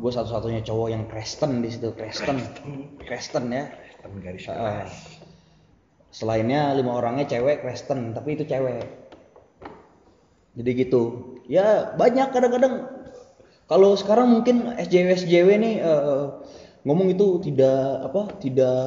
gue 0.00 0.10
satu-satunya 0.10 0.64
cowok 0.64 0.88
yang 0.88 1.04
Kristen 1.04 1.60
di 1.60 1.68
situ, 1.68 1.92
Kristen. 1.92 2.40
Kristen 3.04 3.52
ya. 3.52 3.68
Temen 4.00 4.24
garis 4.24 4.48
keras. 4.48 5.20
Selainnya 6.08 6.72
lima 6.72 6.96
orangnya 6.96 7.28
cewek 7.28 7.60
Kristen, 7.60 8.16
tapi 8.16 8.40
itu 8.40 8.48
cewek. 8.48 9.03
Jadi 10.54 10.70
gitu. 10.86 11.02
Ya 11.50 11.92
banyak 11.98 12.30
kadang-kadang 12.30 12.88
kalau 13.64 13.96
sekarang 13.96 14.30
mungkin 14.30 14.76
SJW 14.76 15.24
SJW 15.24 15.48
nih 15.60 15.74
eh, 15.80 16.24
ngomong 16.84 17.10
itu 17.16 17.40
tidak 17.42 18.12
apa 18.12 18.22
tidak 18.38 18.78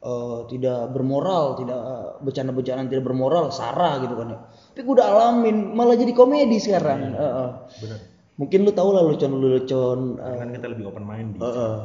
eh, 0.00 0.38
tidak 0.48 0.78
bermoral, 0.94 1.58
tidak 1.58 1.80
bercanda-bercandaan 2.22 2.88
tidak 2.88 3.04
bermoral, 3.04 3.50
Sarah 3.50 4.00
gitu 4.00 4.14
kan 4.14 4.26
ya. 4.32 4.38
Tapi 4.72 4.80
gue 4.86 4.94
udah 4.96 5.08
alamin, 5.08 5.72
malah 5.74 5.96
jadi 5.98 6.12
komedi 6.14 6.60
sekarang. 6.62 7.14
Eh, 7.14 7.20
eh. 7.20 7.50
Bener. 7.82 7.98
Mungkin 8.36 8.68
lu 8.68 8.72
tau 8.76 8.92
lah 8.92 9.00
lucon-lucon 9.00 10.20
eh, 10.20 10.24
Karena 10.24 10.40
kan 10.44 10.48
kita 10.52 10.66
lebih 10.68 10.84
open 10.92 11.04
minded. 11.08 11.40
eh, 11.40 11.48
eh. 11.48 11.78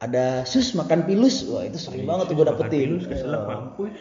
ada 0.00 0.44
sus 0.48 0.72
makan 0.76 1.04
pilus, 1.04 1.44
wah 1.48 1.64
itu 1.64 1.76
sering 1.76 2.08
banget 2.08 2.32
tuh 2.32 2.34
gue 2.40 2.46
dapetin. 2.48 2.88
Pilus 3.00 3.24
mampus. 3.24 3.96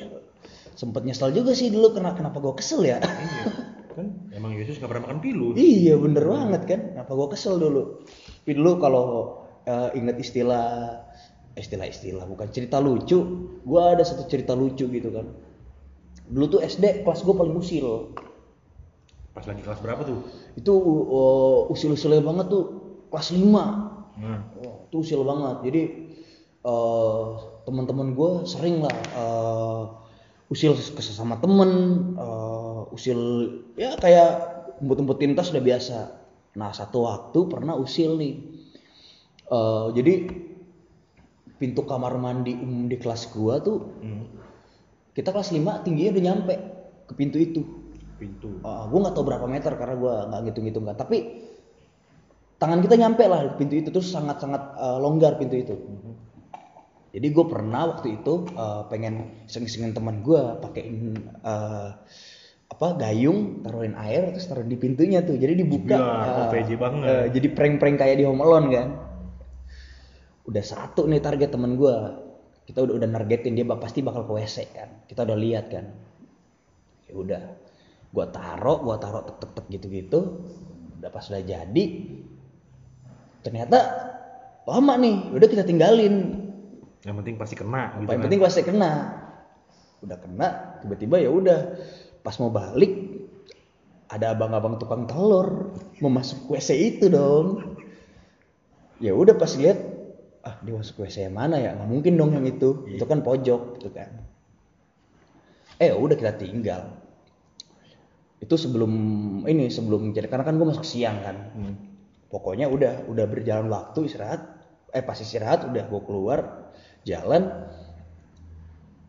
Sempet 0.79 1.03
nyesel 1.03 1.36
juga 1.36 1.51
sih 1.51 1.67
dulu 1.67 1.91
kena 1.91 2.15
kenapa 2.15 2.39
gue 2.39 2.55
kesel 2.55 2.88
ya 2.88 3.03
Iya. 3.03 3.43
Kan 3.89 4.31
emang 4.31 4.55
Yesus 4.55 4.79
gak 4.79 4.88
pernah 4.88 5.03
makan 5.05 5.19
pilus. 5.19 5.59
iya 5.59 6.00
bener 6.00 6.24
banget 6.24 6.62
kan 6.63 6.79
kenapa 6.93 7.12
gue 7.12 7.27
kesel 7.29 7.59
dulu 7.59 8.00
tapi 8.39 8.51
dulu 8.55 8.71
kalau 8.79 9.05
eh, 9.65 9.91
inget 9.93 10.15
istilah 10.17 11.03
istilah-istilah 11.53 12.24
bukan 12.24 12.48
cerita 12.48 12.79
lucu 12.79 13.19
gue 13.59 13.81
ada 13.83 14.01
satu 14.01 14.24
cerita 14.25 14.55
lucu 14.55 14.88
gitu 14.88 15.09
kan 15.12 15.27
dulu 16.25 16.45
tuh 16.50 16.62
SD 16.62 17.03
kelas 17.03 17.21
gue 17.21 17.36
paling 17.36 17.51
usil 17.53 18.15
Pas 19.29 19.45
lagi 19.45 19.62
kelas 19.62 19.79
berapa 19.79 20.01
tuh? 20.01 20.25
itu 20.55 20.74
uh, 20.74 21.69
usil-usilnya 21.69 22.19
banget 22.19 22.48
tuh 22.48 22.63
kelas 23.07 23.29
5 23.29 23.45
Nah, 24.19 24.51
Wah, 24.59 24.83
itu 24.83 25.00
usil 25.00 25.24
banget. 25.24 25.57
Jadi 25.63 25.81
eh 26.59 27.25
teman-teman 27.63 28.12
gue 28.12 28.31
sering 28.43 28.83
lah 28.83 28.91
eh, 28.91 29.83
usil 30.50 30.74
ke 30.74 31.01
sesama 31.01 31.38
temen, 31.38 31.72
eh, 32.18 32.82
usil 32.94 33.20
ya 33.77 33.94
kayak 34.01 34.29
umpet-umpetin 34.82 35.38
tas 35.38 35.53
udah 35.53 35.63
biasa. 35.63 35.98
Nah 36.58 36.74
satu 36.74 37.06
waktu 37.06 37.39
pernah 37.48 37.77
usil 37.77 38.18
nih. 38.18 38.36
Eh, 39.50 39.88
jadi 39.94 40.13
pintu 41.62 41.86
kamar 41.86 42.18
mandi 42.18 42.56
umum 42.58 42.88
di 42.88 42.96
kelas 42.96 43.36
gua 43.36 43.60
tuh 43.60 43.84
hmm, 44.00 44.24
kita 45.20 45.36
kelas 45.36 45.51
5 45.51 45.84
tingginya 45.84 46.12
udah 46.15 46.24
nyampe 46.24 46.56
ke 47.10 47.13
pintu 47.18 47.38
itu. 47.41 47.62
pintu. 48.20 48.60
Uh, 48.68 48.84
gue 48.91 49.00
nggak 49.00 49.15
tahu 49.15 49.25
berapa 49.32 49.48
meter 49.48 49.79
karena 49.79 49.96
gue 49.96 50.13
nggak 50.27 50.41
ngitung-ngitung 50.44 50.86
kan. 50.91 51.00
Tapi 51.00 51.39
tangan 52.60 52.84
kita 52.84 53.00
nyampe 53.00 53.24
lah 53.24 53.56
pintu 53.56 53.79
itu 53.79 53.96
terus 53.96 54.12
sangat-sangat 54.12 54.75
uh, 54.75 55.00
longgar 55.00 55.39
pintu 55.39 55.56
itu. 55.56 55.75
Jadi 57.10 57.28
gue 57.34 57.46
pernah 57.50 57.89
waktu 57.89 58.22
itu 58.22 58.46
uh, 58.54 58.86
pengen 58.86 59.46
iseng-isengin 59.50 59.98
teman 59.98 60.22
gue 60.22 60.42
pakein 60.62 61.18
uh, 61.42 61.98
apa 62.70 62.88
gayung 63.01 63.66
taruhin 63.66 63.98
air 63.98 64.30
terus 64.30 64.46
taruh 64.46 64.66
di 64.66 64.78
pintunya 64.78 65.25
tuh. 65.25 65.38
Jadi 65.38 65.66
dibuka 65.66 65.98
OPJ 66.48 66.70
banget. 66.78 67.06
uh, 67.10 67.25
jadi 67.34 67.48
prank-prank 67.58 67.98
kayak 67.98 68.22
di 68.22 68.25
Home 68.30 68.46
Alone 68.46 68.68
kan. 68.70 68.88
Udah 70.46 70.63
satu 70.66 71.10
nih 71.10 71.22
target 71.22 71.50
teman 71.50 71.78
gue 71.78 71.96
kita 72.70 72.86
udah 72.86 73.01
udah 73.01 73.10
nargetin 73.10 73.58
dia 73.58 73.66
pasti 73.66 74.06
bakal 74.06 74.30
ke 74.30 74.34
WC 74.38 74.58
kan. 74.74 74.89
Kita 75.10 75.25
udah 75.25 75.38
lihat 75.38 75.74
kan. 75.74 75.89
Ya 77.10 77.13
udah 77.18 77.42
gua 78.10 78.25
taruh 78.30 78.82
gua 78.82 78.98
taruh 78.98 79.22
tek 79.25 79.38
tek 79.38 79.51
tek 79.54 79.66
gitu 79.70 79.88
gitu 79.89 80.20
udah 81.00 81.10
pas 81.13 81.24
udah 81.32 81.44
jadi 81.46 81.86
ternyata 83.39 83.78
lama 84.68 84.94
nih 85.00 85.32
udah 85.32 85.48
kita 85.48 85.63
tinggalin 85.63 86.38
Yang 87.08 87.15
penting 87.24 87.36
pasti 87.39 87.56
kena 87.56 87.96
gitu 88.03 88.12
yang 88.12 88.20
kan. 88.20 88.25
penting 88.27 88.41
pasti 88.44 88.62
kena. 88.68 88.94
Udah 90.03 90.18
kena 90.20 90.48
tiba-tiba 90.84 91.15
ya 91.24 91.29
udah. 91.32 91.60
Pas 92.20 92.36
mau 92.44 92.51
balik 92.51 92.91
ada 94.12 94.36
abang-abang 94.36 94.82
tukang 94.82 95.06
telur 95.08 95.72
mau 96.03 96.12
masuk 96.12 96.51
WC 96.51 96.70
itu 96.75 97.06
dong. 97.08 97.77
Ya 99.00 99.15
udah 99.15 99.38
pas 99.39 99.56
lihat 99.56 99.79
ah 100.44 100.60
dia 100.60 100.75
masuk 100.75 101.08
WC 101.08 101.32
yang 101.32 101.36
mana 101.39 101.56
ya? 101.56 101.72
Nggak 101.72 101.88
mungkin 101.88 102.13
dong 102.20 102.32
yang 102.36 102.44
itu. 102.44 102.84
Itu 102.91 103.08
kan 103.08 103.24
pojok 103.24 103.79
gitu 103.79 103.96
kan. 103.96 104.20
Eh 105.79 105.96
udah 105.96 106.20
kita 106.20 106.36
tinggal. 106.36 107.00
Itu 108.44 108.60
sebelum 108.60 108.91
ini 109.48 109.72
sebelum 109.72 110.12
jadi 110.12 110.27
karena 110.27 110.44
kan 110.44 110.60
gue 110.60 110.68
masuk 110.68 110.84
siang 110.84 111.24
kan. 111.24 111.38
Hmm. 111.56 111.75
pokoknya 112.29 112.70
udah 112.70 113.10
udah 113.10 113.25
berjalan 113.25 113.72
waktu 113.74 114.06
istirahat. 114.06 114.41
Eh 114.91 115.01
pas 115.01 115.18
istirahat 115.18 115.65
udah 115.65 115.88
gue 115.88 116.01
keluar 116.06 116.70
jalan 117.08 117.48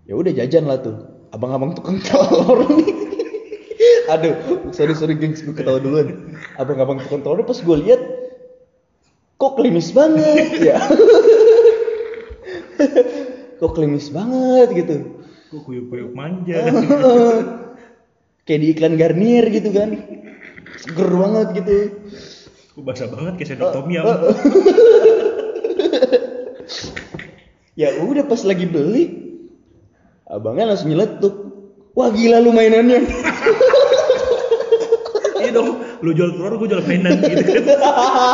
ya 0.06 0.14
udah 0.18 0.32
jajan 0.34 0.66
lah 0.66 0.78
tuh. 0.82 0.96
Abang-abang 1.30 1.78
tukang 1.78 2.02
telur 2.02 2.66
nih. 2.66 2.90
Aduh 4.12 4.34
sorry 4.74 4.98
sorry 4.98 5.14
gengs 5.14 5.46
gue 5.46 5.54
ketawa 5.54 5.78
duluan. 5.78 6.34
Abang-abang 6.58 6.98
tukang 7.06 7.22
telur 7.22 7.46
pas 7.46 7.58
gue 7.58 7.76
lihat 7.86 8.02
kok 9.38 9.54
klimis 9.54 9.94
banget 9.94 10.50
ya. 10.74 10.78
Kok 13.60 13.76
klimis 13.76 14.08
banget 14.08 14.72
gitu. 14.72 15.20
Kok 15.52 15.68
kuyuk-kuyuk 15.68 16.16
manja. 16.16 16.64
kayak 18.48 18.60
di 18.64 18.66
iklan 18.72 18.96
Garnier 18.96 19.52
gitu 19.52 19.68
kan. 19.68 20.00
Seger 20.80 21.12
banget 21.12 21.46
gitu. 21.60 21.76
Kok 22.72 22.82
basah 22.88 23.12
banget 23.12 23.36
kayak 23.36 23.48
sendok 23.52 23.76
tom 23.76 23.92
yum. 23.92 24.08
Ya 27.80 27.96
udah 27.96 28.28
pas 28.28 28.44
lagi 28.44 28.68
beli 28.68 29.04
abangnya 30.28 30.68
langsung 30.68 30.92
nyeletuk 30.92 31.32
wah 31.96 32.12
gila 32.12 32.36
lu 32.38 32.52
mainannya 32.52 33.00
Iya 35.40 35.56
dong, 35.56 35.80
lu 36.04 36.12
jual 36.12 36.36
telur, 36.36 36.52
gue 36.52 36.68
jual 36.68 36.84
mainan 36.84 37.16
gitu 37.16 37.40
kan. 37.40 37.64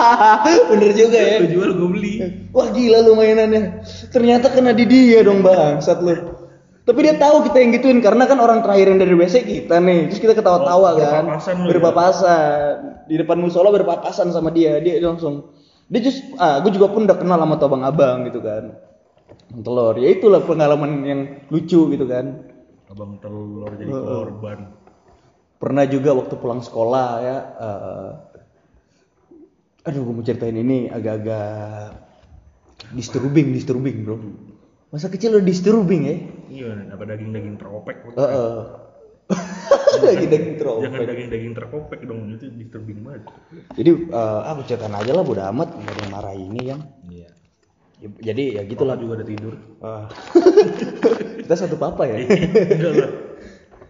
bener 0.75 0.91
juga 0.91 1.15
ya 1.17 1.39
Lu 1.39 1.49
jual, 1.49 1.71
gue 1.73 1.89
beli. 1.89 2.13
wah 2.51 2.67
gila 2.67 2.99
lu 3.07 3.15
mainannya 3.15 3.79
ternyata 4.11 4.51
kena 4.51 4.75
di 4.75 4.85
dia 4.85 5.23
dong 5.23 5.39
bang 5.39 5.79
saat 5.79 6.03
lu 6.03 6.11
Tapi 6.83 6.99
dia 7.03 7.15
tahu 7.15 7.47
kita 7.47 7.59
yang 7.59 7.71
gituin 7.75 7.99
karena 7.99 8.27
kan 8.27 8.39
orang 8.39 8.63
terakhir 8.63 8.91
yang 8.91 8.99
dari 8.99 9.11
WC 9.11 9.43
kita 9.43 9.79
nih. 9.79 10.07
Terus 10.07 10.23
kita 10.23 10.35
ketawa-tawa 10.35 10.89
Oh, 10.89 10.95
kan. 10.95 11.23
berpapasan 11.27 11.55
ya? 11.59 11.67
Berpapasan. 11.75 12.71
Di 13.07 13.15
depan 13.19 13.37
musola 13.39 13.69
berpapasan 13.71 14.31
sama 14.31 14.55
dia. 14.55 14.79
Dia 14.79 15.03
langsung 15.03 15.51
dia 15.91 15.99
just 15.99 16.23
ah 16.39 16.63
gue 16.63 16.71
juga 16.71 16.87
pun 16.87 17.07
udah 17.07 17.19
kenal 17.19 17.39
sama 17.39 17.59
tuh 17.59 17.67
abang-abang 17.67 18.31
gitu 18.31 18.39
kan. 18.39 18.86
Abang 19.47 19.63
telur. 19.63 19.95
Ya 19.99 20.09
itulah 20.11 20.43
pengalaman 20.43 20.93
yang 21.07 21.21
lucu 21.49 21.91
gitu 21.95 22.05
kan. 22.07 22.43
Abang 22.91 23.19
telur 23.23 23.71
jadi 23.79 23.93
korban. 23.93 24.59
Pernah 25.57 25.85
juga 25.89 26.13
waktu 26.13 26.35
pulang 26.37 26.61
sekolah 26.61 27.09
ya 27.25 27.37
eh, 27.57 28.11
aduh 29.87 30.03
gue 30.03 30.15
mau 30.19 30.25
ceritain 30.27 30.59
ini 30.59 30.91
agak-agak 30.91 31.95
disturbing, 32.93 33.55
disturbing, 33.55 34.03
Bro. 34.05 34.19
Masa 34.91 35.09
kecil 35.09 35.39
udah 35.39 35.47
disturbing 35.47 36.03
ya? 36.07 36.17
Iya, 36.51 36.71
apa 36.93 37.03
daging-daging 37.07 37.57
terkopek? 37.59 37.97
Heeh. 38.15 38.57
Lagi 39.97 40.27
daging 40.29 40.55
Jangan 40.59 40.59
teropek. 40.61 41.07
daging-daging 41.09 41.53
terkopek 41.57 42.01
dong, 42.07 42.21
itu 42.37 42.47
disturbing 42.55 42.99
banget. 43.03 43.23
Jadi 43.75 43.91
eh, 44.13 44.41
aku 44.47 44.61
ceritain 44.69 44.95
aja 44.95 45.13
lah 45.15 45.25
bodo 45.27 45.43
amat 45.43 45.69
nggak 45.75 45.95
ada 45.95 46.03
yang 46.03 46.13
marah 46.13 46.35
ini 46.37 46.61
kan. 46.71 46.81
Iya. 47.97 48.09
Ya, 48.21 48.33
jadi 48.33 48.43
ya 48.61 48.63
Itulah 48.69 48.69
gitulah. 48.69 48.97
juga 49.01 49.13
udah 49.21 49.27
tidur. 49.29 49.55
Ah. 49.81 50.05
Kita 51.45 51.55
satu 51.57 51.77
papa 51.81 52.05
ya. 52.05 52.21
Enggak 52.23 52.93
lah. 52.93 53.11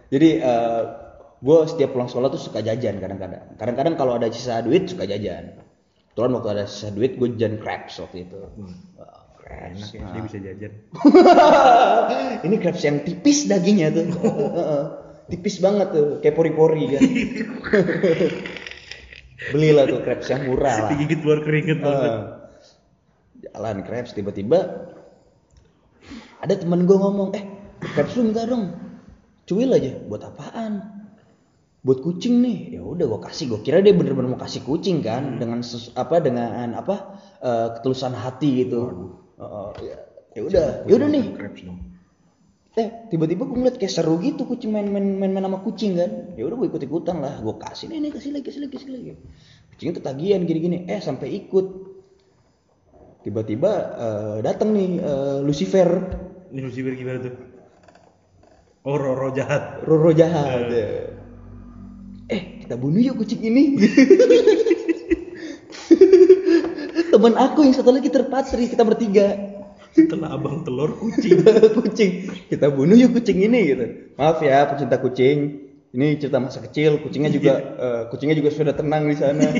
Jadi 0.07 0.29
eh 0.39 0.81
gue 1.37 1.57
setiap 1.69 1.93
pulang 1.93 2.09
sekolah 2.09 2.33
tuh 2.33 2.41
suka 2.41 2.63
jajan 2.63 2.97
kadang-kadang. 2.97 3.43
Kadang-kadang 3.59 3.93
kalau 3.99 4.15
ada 4.17 4.31
sisa 4.31 4.63
duit 4.63 4.87
suka 4.89 5.05
jajan. 5.05 5.59
Kebetulan 6.15 6.31
waktu 6.33 6.49
ada 6.55 6.63
sisa 6.65 6.89
duit 6.95 7.19
gue 7.19 7.27
jajan 7.35 7.59
crepes 7.61 7.99
waktu 8.01 8.25
itu. 8.25 8.39
Wah, 8.97 9.27
crepes. 9.37 9.91
Enak 9.91 9.91
ya, 9.93 10.07
dia 10.15 10.21
bisa 10.23 10.37
jajan. 10.41 10.71
Ini 12.47 12.55
crepes 12.57 12.83
yang 12.87 12.97
tipis 13.05 13.45
dagingnya 13.45 13.91
tuh. 13.93 14.05
Tipis 15.27 15.59
banget 15.59 15.91
tuh, 15.91 16.23
kayak 16.23 16.39
pori-pori 16.39 16.95
kan. 16.95 17.03
Belilah 19.51 19.83
tuh 19.91 19.99
crepes 19.99 20.31
yang 20.31 20.47
murah 20.47 20.87
lah. 20.87 20.89
Digigit 20.95 21.19
keluar 21.19 21.43
keringet 21.43 21.83
banget. 21.83 22.36
Jalan 23.57 23.81
crepes 23.81 24.13
tiba-tiba 24.13 24.85
ada 26.37 26.53
temen 26.53 26.85
gue 26.85 26.93
ngomong 26.93 27.33
eh 27.33 27.41
crepes 27.81 28.13
lu 28.21 28.29
minta 28.29 28.45
dong? 28.45 28.69
Cuil 29.49 29.73
aja. 29.73 29.97
Buat 30.05 30.29
apaan? 30.29 30.85
Buat 31.81 32.05
kucing 32.05 32.37
nih. 32.45 32.77
Ya 32.77 32.85
udah 32.85 33.09
gue 33.09 33.17
kasih 33.25 33.49
gue 33.49 33.65
kira 33.65 33.81
dia 33.81 33.97
bener-bener 33.97 34.29
mau 34.29 34.37
kasih 34.37 34.61
kucing 34.61 35.01
kan 35.01 35.41
dengan 35.41 35.65
ses- 35.65 35.89
apa 35.97 36.21
dengan 36.21 36.77
apa 36.77 37.17
eh, 37.41 37.67
ketulusan 37.81 38.13
hati 38.13 38.61
gitu. 38.61 38.93
Heeh, 39.41 39.69
ya 39.89 39.97
ya 40.37 40.41
udah 40.45 40.65
ya 40.85 40.93
udah 40.93 41.09
nih. 41.09 41.25
eh 42.77 43.09
tiba-tiba 43.09 43.41
gue 43.49 43.57
ngeliat 43.57 43.81
kayak 43.81 43.89
seru 43.89 44.21
gitu 44.21 44.45
kucing 44.45 44.69
main-main 44.69 45.17
main-main 45.17 45.49
sama 45.49 45.65
kucing 45.65 45.97
kan. 45.97 46.37
Ya 46.37 46.45
udah 46.45 46.61
gue 46.61 46.67
ikut 46.69 46.81
ikutan 46.85 47.25
lah. 47.25 47.41
Gue 47.41 47.57
kasih 47.57 47.89
nih 47.89 48.05
nih 48.05 48.11
kasih 48.13 48.37
lagi 48.37 48.45
kasih 48.53 48.61
lagi 48.69 48.73
kasih 48.77 48.89
lagi. 48.93 49.11
Kucingnya 49.73 49.93
ketagihan 49.97 50.45
gini-gini. 50.45 50.85
Eh 50.85 51.01
sampai 51.01 51.33
ikut 51.41 51.86
tiba-tiba 53.27 53.71
eh, 53.99 54.37
datang 54.39 54.71
nih 54.71 55.03
eh, 55.03 55.37
Lucifer. 55.43 55.89
Ini 56.47 56.63
Lucifer 56.63 56.95
gimana 56.95 57.27
tuh? 57.27 57.35
Oh, 58.87 58.95
Roro 58.95 59.35
jahat. 59.35 59.83
Roro 59.83 60.15
jahat 60.15 60.71
eh. 60.71 61.11
kita 62.63 62.79
bunuh 62.79 63.03
yuk 63.03 63.19
kucing 63.19 63.43
ini. 63.43 63.75
Teman 67.11 67.35
aku 67.35 67.67
yang 67.67 67.75
satu 67.75 67.91
lagi 67.91 68.07
terpatri 68.07 68.71
kita 68.71 68.87
bertiga. 68.87 69.59
Setelah 69.91 70.39
abang 70.39 70.63
telur 70.63 70.95
kucing. 70.95 71.43
kucing. 71.83 72.31
Kita 72.47 72.71
bunuh 72.71 72.95
yuk 72.95 73.11
kucing 73.11 73.43
ini 73.43 73.75
gitu. 73.75 74.15
Maaf 74.15 74.39
ya 74.39 74.71
pecinta 74.71 75.03
kucing. 75.03 75.67
Ini 75.91 76.15
cerita 76.19 76.39
masa 76.39 76.63
kecil 76.63 77.03
kucingnya 77.03 77.31
juga 77.31 77.53
eh, 77.59 78.03
kucingnya 78.07 78.39
juga 78.39 78.55
sudah 78.55 78.75
tenang 78.75 79.11
di 79.11 79.15
sana. 79.19 79.47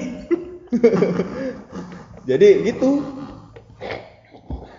Jadi 2.30 2.68
gitu 2.68 3.17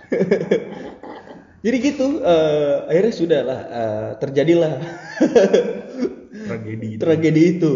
jadi 1.65 1.77
gitu 1.83 2.07
eh, 2.21 2.75
akhirnya 2.87 3.15
sudah 3.15 3.41
lah 3.43 3.61
eh, 3.67 4.09
terjadilah 4.19 4.73
Tragedi 6.49 6.87
itu. 6.95 7.01
tragedi 7.03 7.43
itu 7.59 7.75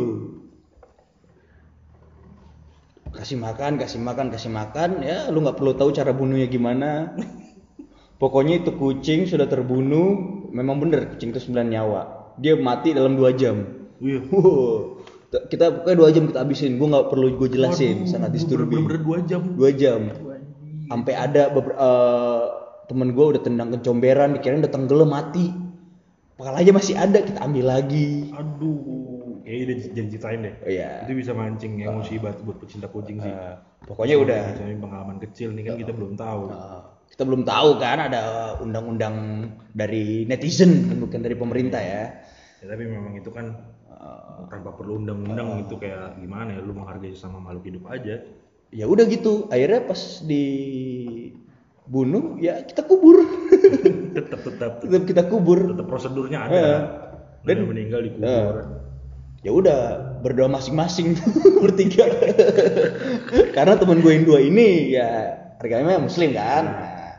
kasih 3.13 3.37
makan 3.37 3.77
kasih 3.77 4.01
makan 4.01 4.33
kasih 4.33 4.49
makan 4.49 5.05
ya 5.05 5.29
lu 5.29 5.45
nggak 5.45 5.61
perlu 5.61 5.77
tahu 5.77 5.93
cara 5.93 6.17
bunuhnya 6.17 6.49
gimana 6.49 7.13
pokoknya 8.17 8.65
itu 8.65 8.73
kucing 8.73 9.29
sudah 9.29 9.45
terbunuh 9.45 10.17
memang 10.49 10.81
bener 10.81 11.13
kucing 11.13 11.31
itu 11.31 11.53
9 11.53 11.69
nyawa 11.69 12.03
dia 12.41 12.57
mati 12.57 12.97
dalam 12.97 13.13
dua 13.13 13.37
jam. 13.37 13.61
Wow. 14.01 15.05
T- 15.29 15.45
kita 15.53 15.69
pokoknya 15.69 15.97
dua 16.01 16.09
jam 16.11 16.25
kita 16.27 16.41
habisin 16.41 16.81
gue 16.81 16.89
nggak 16.89 17.13
perlu 17.13 17.37
gue 17.37 17.49
jelasin 17.53 18.03
Waduh, 18.03 18.09
sangat 18.09 18.31
disturbing 18.33 18.89
Bener-bener 18.89 19.05
dua 19.05 19.19
jam. 19.21 19.43
dua 19.53 19.71
jam 19.71 20.01
sampai 20.93 21.15
ada 21.17 21.49
beber- 21.49 21.73
eh, 21.75 22.43
temen 22.85 23.09
gue 23.11 23.27
udah 23.33 23.41
tendang 23.41 23.73
kecomberan 23.73 24.37
dikirain 24.37 24.61
udah 24.61 24.69
tenggelam 24.69 25.09
mati 25.09 25.49
palanya 26.37 26.73
masih 26.75 26.95
ada 26.95 27.19
kita 27.19 27.41
ambil 27.41 27.65
lagi 27.73 28.29
Aduh. 28.31 29.41
Kayaknya 29.43 29.65
udah 29.65 29.77
jangan 29.91 30.09
ceritain 30.13 30.41
deh. 30.41 30.55
oh 30.55 30.71
iya 30.71 30.91
Itu 31.03 31.13
bisa 31.19 31.33
mancing 31.35 31.73
emosi 31.81 32.15
buat 32.17 32.37
buat 32.47 32.57
pecinta 32.63 32.87
kucing 32.87 33.19
sih. 33.19 33.27
Eh, 33.27 33.55
pokoknya 33.83 34.15
udah 34.15 34.41
Misalnya 34.55 34.79
pengalaman 34.79 35.17
kecil 35.19 35.49
nih 35.51 35.63
kan 35.67 35.75
kita 35.81 35.93
belum 35.93 36.13
tahu. 36.15 36.43
eh, 36.47 36.81
kita 37.11 37.23
belum 37.27 37.43
tahu 37.43 37.71
kan 37.77 37.99
ada 37.99 38.23
undang-undang 38.63 39.17
dari 39.73 40.25
netizen 40.25 40.87
bukan 41.01 41.21
dari 41.21 41.35
pemerintah 41.35 41.81
ya 41.83 42.05
Ya, 42.63 42.71
tapi 42.71 42.87
memang 42.87 43.19
itu 43.19 43.27
kan 43.35 43.59
tanpa 44.47 44.71
perlu 44.79 45.03
undang-undang 45.03 45.67
itu 45.67 45.75
kayak 45.75 46.15
gimana 46.15 46.55
ya 46.55 46.61
lu 46.63 46.71
menghargai 46.73 47.11
sama 47.13 47.43
makhluk 47.43 47.67
hidup 47.67 47.85
aja. 47.91 48.23
Ya 48.73 48.89
udah 48.89 49.05
gitu 49.05 49.47
akhirnya 49.47 49.85
pas 49.85 50.01
dibunuh 50.25 51.85
ya 52.39 52.65
kita 52.65 52.83
kubur. 52.83 53.21
Tetap 54.13 54.41
tetap 54.45 54.73
tetap 54.81 55.03
kita 55.05 55.23
kubur. 55.25 55.73
Tetap 55.73 55.87
prosedurnya 55.87 56.39
ada. 56.43 56.57
Eh, 56.57 56.81
Dan 57.45 57.65
meninggal 57.65 58.01
dikubur. 58.03 58.57
ya 59.43 59.51
udah 59.51 59.81
berdoa 60.21 60.47
masing-masing 60.49 61.19
bertiga. 61.65 62.07
Karena 63.57 63.75
temen 63.75 63.99
gue 63.99 64.13
yang 64.13 64.23
dua 64.23 64.39
ini 64.39 64.93
ya 64.93 65.09
harganya 65.59 65.99
muslim 65.99 66.31
kan? 66.31 66.65
Nah, 66.65 67.19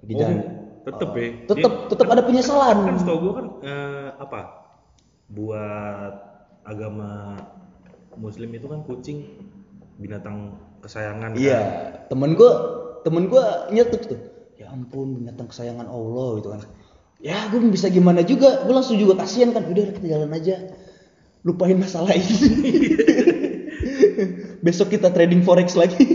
lagi 0.00 0.12
Oh, 0.12 0.18
jalan- 0.18 0.46
tetep 0.80 1.10
ya. 1.12 1.28
tetep 1.46 1.72
tetep 1.88 2.06
ada 2.06 2.20
Kan 2.20 2.26
penyesalan 2.26 2.76
setahu 2.96 3.18
gua 3.20 3.32
kan 3.32 3.46
eh, 3.62 4.08
apa? 4.16 4.40
Buat 5.28 6.14
agama 6.62 7.36
muslim 8.14 8.50
itu 8.50 8.66
kan 8.66 8.82
kucing 8.82 9.18
binatang 10.00 10.56
kesayangan 10.80 11.36
kan. 11.36 11.36
iya 11.36 11.60
temen 12.08 12.32
gue 12.32 12.52
temen 13.04 13.28
gue 13.28 13.44
nyetuk 13.70 14.02
tuh. 14.08 14.20
Ya 14.56 14.72
ampun 14.72 15.20
binatang 15.20 15.52
kesayangan 15.52 15.88
Allah 15.88 16.28
gitu 16.40 16.48
kan. 16.56 16.60
Ya 17.20 17.36
gue 17.52 17.60
bisa 17.68 17.92
gimana 17.92 18.24
juga. 18.24 18.64
Gue 18.64 18.72
langsung 18.72 18.96
juga 18.96 19.20
kasihan 19.20 19.52
kan 19.52 19.68
udah 19.68 19.92
kita 19.92 20.06
jalan 20.08 20.32
aja. 20.32 20.56
Lupain 21.44 21.76
masalah 21.76 22.16
ini. 22.16 22.36
Besok 24.64 24.96
kita 24.96 25.12
trading 25.12 25.44
forex 25.44 25.76
lagi. 25.76 26.00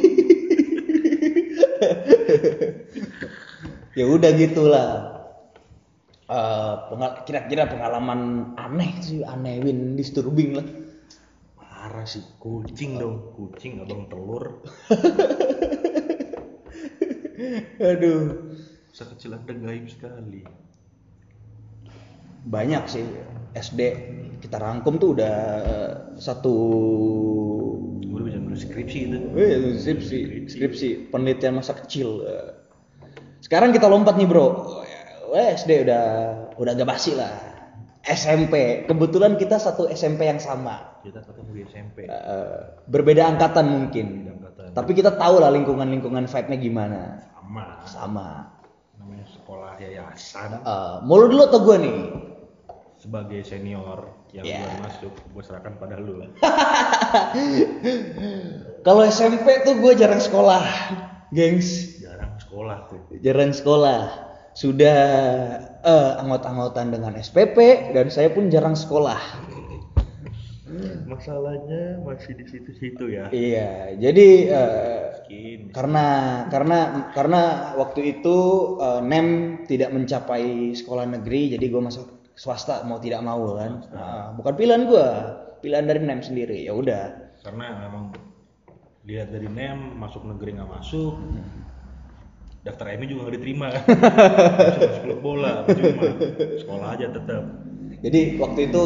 Ya 3.96 4.12
udah 4.12 4.28
gitulah. 4.36 4.90
Eh, 6.26 6.74
pengal- 6.90 7.22
kira-kira 7.24 7.70
pengalaman 7.70 8.52
aneh 8.58 8.98
sih 9.00 9.22
aneh 9.22 9.62
win 9.62 9.94
disturbing 9.94 10.58
lah 10.58 10.66
Parah 11.96 12.12
sih 12.12 12.28
kucing 12.44 13.00
dong, 13.00 13.32
kucing 13.40 13.80
abang 13.80 14.12
telur. 14.12 14.60
aduh. 17.80 18.52
Masa 18.92 19.04
kecil 19.16 19.32
anda 19.32 19.56
gaib 19.56 19.88
sekali. 19.88 20.44
banyak 22.52 22.84
sih 22.92 23.08
SD 23.56 23.80
kita 24.44 24.60
rangkum 24.60 25.00
tuh 25.00 25.16
udah 25.16 25.36
eh, 25.64 25.92
satu 26.20 26.56
udah 28.12 28.24
bisa 28.28 28.44
nulis 28.44 28.68
skripsi 28.68 29.00
gitu. 29.08 29.18
eh, 29.40 29.80
skripsi. 29.80 30.20
Skripsi. 30.52 30.90
Penelitian 31.16 31.64
masa 31.64 31.80
kecil 31.80 32.28
Eh, 32.28 32.52
sekarang 33.40 33.72
kita 33.72 33.88
lompat 33.88 34.20
nih 34.20 34.28
bro. 34.28 34.52
Wah, 35.32 35.48
SD 35.48 35.88
udah 35.88 36.04
udah 36.60 36.72
agak 36.76 36.92
basi 36.92 37.16
lah 37.16 37.55
SMP 38.08 38.54
kebetulan 38.86 39.34
kita 39.34 39.58
satu 39.58 39.86
SMP 39.88 40.26
yang 40.26 40.38
sama 40.38 41.02
Kita 41.02 41.22
ketemu 41.22 41.50
di 41.52 41.62
SMP. 41.66 41.98
Eh, 42.04 42.58
berbeda 42.86 43.26
angkatan 43.28 43.66
mungkin 43.68 44.06
Beda 44.22 44.32
angkatan. 44.36 44.66
tapi 44.74 44.92
kita 44.94 45.14
tahu 45.14 45.38
lah 45.38 45.50
lingkungan 45.50 45.86
lingkungan 45.88 46.24
vibe-nya 46.24 46.58
gimana 46.58 47.02
Sama. 47.36 47.66
sama 47.86 48.28
Namanya 48.96 49.26
sekolah 49.28 49.74
yayasan. 49.78 50.50
Eh, 50.60 50.96
mau 51.02 51.16
lu 51.16 51.28
dulu 51.28 51.44
atau 51.46 51.60
gue 51.62 51.78
nih 51.78 51.98
Sebagai 52.96 53.42
senior 53.42 54.08
yang 54.32 54.42
Ya. 54.44 54.60
baru 54.62 54.78
masuk, 54.82 55.14
gue 55.14 55.44
serahkan 55.44 55.78
pada 55.78 55.96
lu. 55.96 56.26
kalau 58.82 59.04
SMP 59.04 59.46
tuh 59.62 59.78
gue 59.78 59.94
jarang 59.94 60.18
sekolah 60.18 60.64
gengs 61.30 62.00
Jarang 62.00 62.34
sekolah 62.38 62.78
tuh. 62.88 63.00
jarang 63.20 63.52
sekolah 63.52 64.02
sudah 64.56 65.00
eh, 65.84 66.12
anggot-anggotan 66.24 66.96
dengan 66.96 67.20
SPP 67.20 67.92
dan 67.92 68.08
saya 68.08 68.32
pun 68.32 68.48
jarang 68.48 68.74
sekolah. 68.74 69.20
Masalahnya 71.06 72.02
masih 72.02 72.36
di 72.36 72.46
situ-situ 72.50 73.14
ya. 73.14 73.30
Iya, 73.30 74.00
jadi 74.00 74.28
eh, 74.50 75.00
Miskin. 75.28 75.60
karena 75.76 76.06
karena 76.50 77.12
karena 77.12 77.42
waktu 77.76 78.18
itu 78.18 78.38
eh, 78.80 79.02
nem 79.04 79.60
tidak 79.68 79.92
mencapai 79.92 80.72
sekolah 80.74 81.06
negeri, 81.06 81.60
jadi 81.60 81.66
gue 81.68 81.82
masuk 81.84 82.34
swasta 82.36 82.84
mau 82.88 83.00
tidak 83.00 83.24
mau 83.24 83.60
kan. 83.60 83.84
Nah, 83.92 84.24
bukan 84.40 84.54
pilihan 84.56 84.84
gue, 84.88 85.08
pilihan 85.64 85.86
dari 85.88 86.00
nem 86.00 86.24
sendiri. 86.24 86.64
Ya 86.64 86.74
udah. 86.76 87.36
Karena 87.44 87.76
memang 87.86 88.16
lihat 89.06 89.30
dari 89.30 89.46
NEM 89.46 90.00
masuk 90.02 90.26
negeri 90.26 90.58
nggak 90.58 90.72
masuk. 90.82 91.14
Daftar 92.66 92.98
MI 92.98 93.06
juga 93.06 93.30
nggak 93.30 93.36
diterima 93.38 93.68
klub 95.06 95.20
bola 95.22 95.62
cuma 95.70 96.18
sekolah 96.58 96.88
aja 96.98 97.08
tetap. 97.14 97.44
Jadi 98.02 98.42
waktu 98.42 98.60
itu 98.74 98.84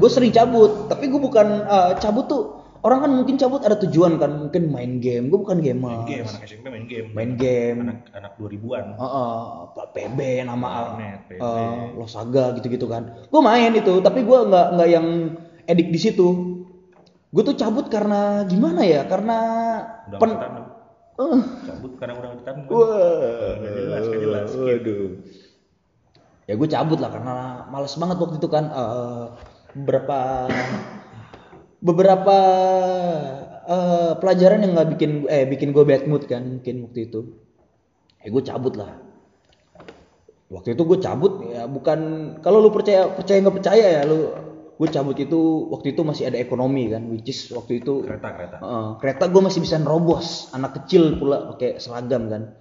gue 0.00 0.10
sering 0.10 0.32
cabut, 0.32 0.88
tapi 0.88 1.12
gue 1.12 1.20
bukan 1.20 1.46
eh, 1.64 1.92
cabut 2.00 2.24
tuh 2.24 2.42
orang 2.80 3.04
kan 3.04 3.10
mungkin 3.12 3.36
cabut 3.36 3.60
ada 3.60 3.76
tujuan 3.76 4.16
kan, 4.16 4.48
mungkin 4.48 4.72
main 4.72 4.96
game. 5.00 5.28
Gue 5.28 5.44
bukan 5.44 5.60
gamer. 5.60 5.84
Main 5.84 6.04
game 6.08 6.24
anak 6.24 6.42
SMP 6.48 6.66
main 6.72 6.86
game. 6.88 7.08
Main 7.12 7.32
game. 7.36 7.78
Anak 7.84 8.08
anak 8.16 8.32
2000-an. 8.40 8.86
Heeh, 8.96 9.36
Pak 9.76 9.86
PB 9.92 10.18
nama 10.48 10.68
Warnet, 10.96 11.20
PB. 11.28 11.40
eh, 11.40 11.84
Losaga 12.00 12.44
gitu-gitu 12.56 12.88
kan. 12.88 13.28
Gue 13.28 13.40
main 13.44 13.72
itu, 13.76 14.00
tapi 14.00 14.24
gue 14.24 14.38
nggak 14.48 14.66
nggak 14.80 14.88
yang 14.88 15.06
edik 15.68 15.92
di 15.92 16.00
situ. 16.00 16.28
Gue 17.30 17.42
tuh 17.44 17.54
cabut 17.54 17.86
karena 17.92 18.42
gimana 18.48 18.82
ya? 18.82 19.04
Karena 19.06 19.38
Udah 20.10 20.18
pen, 20.18 20.32
Cabut 21.68 21.92
karena 22.00 22.14
ditanam. 22.34 22.64
kan. 22.64 22.72
wah, 22.72 23.54
jelas, 23.60 24.04
jelas. 24.08 24.50
Waduh. 24.56 25.10
Ya 26.48 26.58
gue 26.58 26.68
cabut 26.68 26.98
lah 26.98 27.10
karena 27.14 27.34
males 27.70 27.94
banget 27.94 28.16
waktu 28.18 28.36
itu 28.42 28.48
kan. 28.50 28.64
eh, 28.72 29.24
beberapa 29.70 30.50
beberapa 31.78 32.38
eh, 33.70 34.12
pelajaran 34.18 34.66
yang 34.66 34.72
nggak 34.74 34.90
bikin 34.98 35.10
eh 35.30 35.46
bikin 35.46 35.70
gue 35.70 35.84
bad 35.86 36.10
mood 36.10 36.26
kan 36.26 36.42
mungkin 36.58 36.90
waktu 36.90 37.06
itu. 37.06 37.20
Ya 38.20 38.28
gue 38.34 38.42
cabut 38.42 38.74
lah. 38.74 38.98
Waktu 40.50 40.74
itu 40.74 40.82
gue 40.82 40.98
cabut 40.98 41.46
ya 41.46 41.70
bukan 41.70 42.00
kalau 42.42 42.58
lu 42.58 42.74
percaya 42.74 43.06
percaya 43.14 43.38
nggak 43.38 43.56
percaya 43.62 43.86
ya 44.00 44.02
lu 44.02 44.49
gue 44.80 44.88
cabut 44.88 45.12
itu 45.20 45.68
waktu 45.68 45.92
itu 45.92 46.00
masih 46.00 46.32
ada 46.32 46.40
ekonomi 46.40 46.88
kan 46.88 47.04
which 47.12 47.28
is 47.28 47.52
waktu 47.52 47.84
itu 47.84 48.00
Kereta 48.00 48.32
kereta. 48.32 48.56
Heeh, 48.64 48.88
kereta 48.96 49.24
gue 49.28 49.42
masih 49.44 49.60
bisa 49.60 49.76
nerobos 49.76 50.48
anak 50.56 50.80
kecil 50.80 51.20
pula 51.20 51.52
pakai 51.52 51.76
seragam 51.76 52.32
kan. 52.32 52.56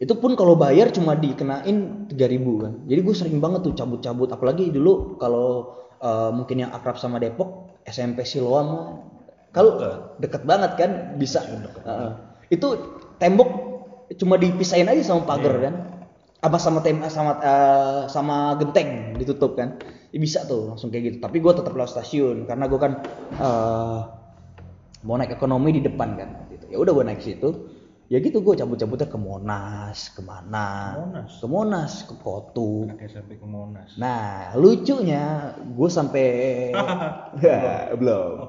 Itu 0.00 0.16
pun 0.16 0.40
kalau 0.40 0.56
bayar 0.56 0.88
cuma 0.88 1.12
dikenain 1.18 2.08
3000 2.08 2.16
kan. 2.64 2.72
Jadi 2.88 3.00
gue 3.04 3.14
sering 3.14 3.36
banget 3.44 3.60
tuh 3.68 3.76
cabut-cabut 3.76 4.32
apalagi 4.32 4.72
dulu 4.72 5.20
kalau 5.20 5.76
eh, 6.00 6.30
mungkin 6.32 6.64
yang 6.64 6.72
akrab 6.72 6.96
sama 6.96 7.20
Depok 7.20 7.76
SMP 7.84 8.24
Siloam. 8.24 9.04
Kalau 9.52 9.80
deket. 10.16 10.48
banget 10.48 10.80
kan 10.80 10.90
bisa. 11.20 11.44
Heeh. 11.44 12.12
itu 12.48 12.68
tembok 13.20 13.50
cuma 14.16 14.40
dipisahin 14.40 14.88
aja 14.88 15.04
sama 15.04 15.28
pagar 15.28 15.60
kan 15.60 15.74
apa 16.38 16.54
sama 16.62 16.78
tem 16.86 17.02
sama 17.10 17.32
eh, 17.42 18.00
sama 18.06 18.54
genteng 18.62 19.18
ditutup 19.18 19.58
kan? 19.58 19.78
Ya 20.14 20.18
bisa 20.22 20.46
tuh 20.46 20.70
langsung 20.70 20.94
kayak 20.94 21.04
gitu. 21.14 21.18
Tapi 21.18 21.42
gue 21.42 21.52
tetap 21.52 21.74
lewat 21.74 21.90
stasiun 21.90 22.46
karena 22.46 22.70
gue 22.70 22.78
kan 22.78 22.92
eh, 23.34 23.98
mau 25.02 25.18
naik 25.18 25.34
ekonomi 25.34 25.74
di 25.74 25.82
depan 25.82 26.14
kan? 26.14 26.30
Gitu. 26.54 26.64
ya 26.70 26.76
udah 26.78 26.92
gue 26.94 27.04
naik 27.04 27.22
situ. 27.22 27.50
Ya 28.08 28.24
gitu 28.24 28.40
gue 28.40 28.56
cabut-cabutnya 28.56 29.04
ke 29.04 29.20
Monas 29.20 30.08
ke 30.16 30.24
mana 30.24 30.96
Monas? 30.96 31.44
ke 31.44 31.46
Monas 31.46 31.92
ke 32.08 32.14
Kotu. 32.16 32.88
SMP 33.04 33.36
ke 33.36 33.44
Monas. 33.44 34.00
nah 34.00 34.56
lucunya 34.56 35.52
gue 35.60 35.90
sampai 35.92 36.26
ya, 37.44 37.92
belum. 37.92 38.48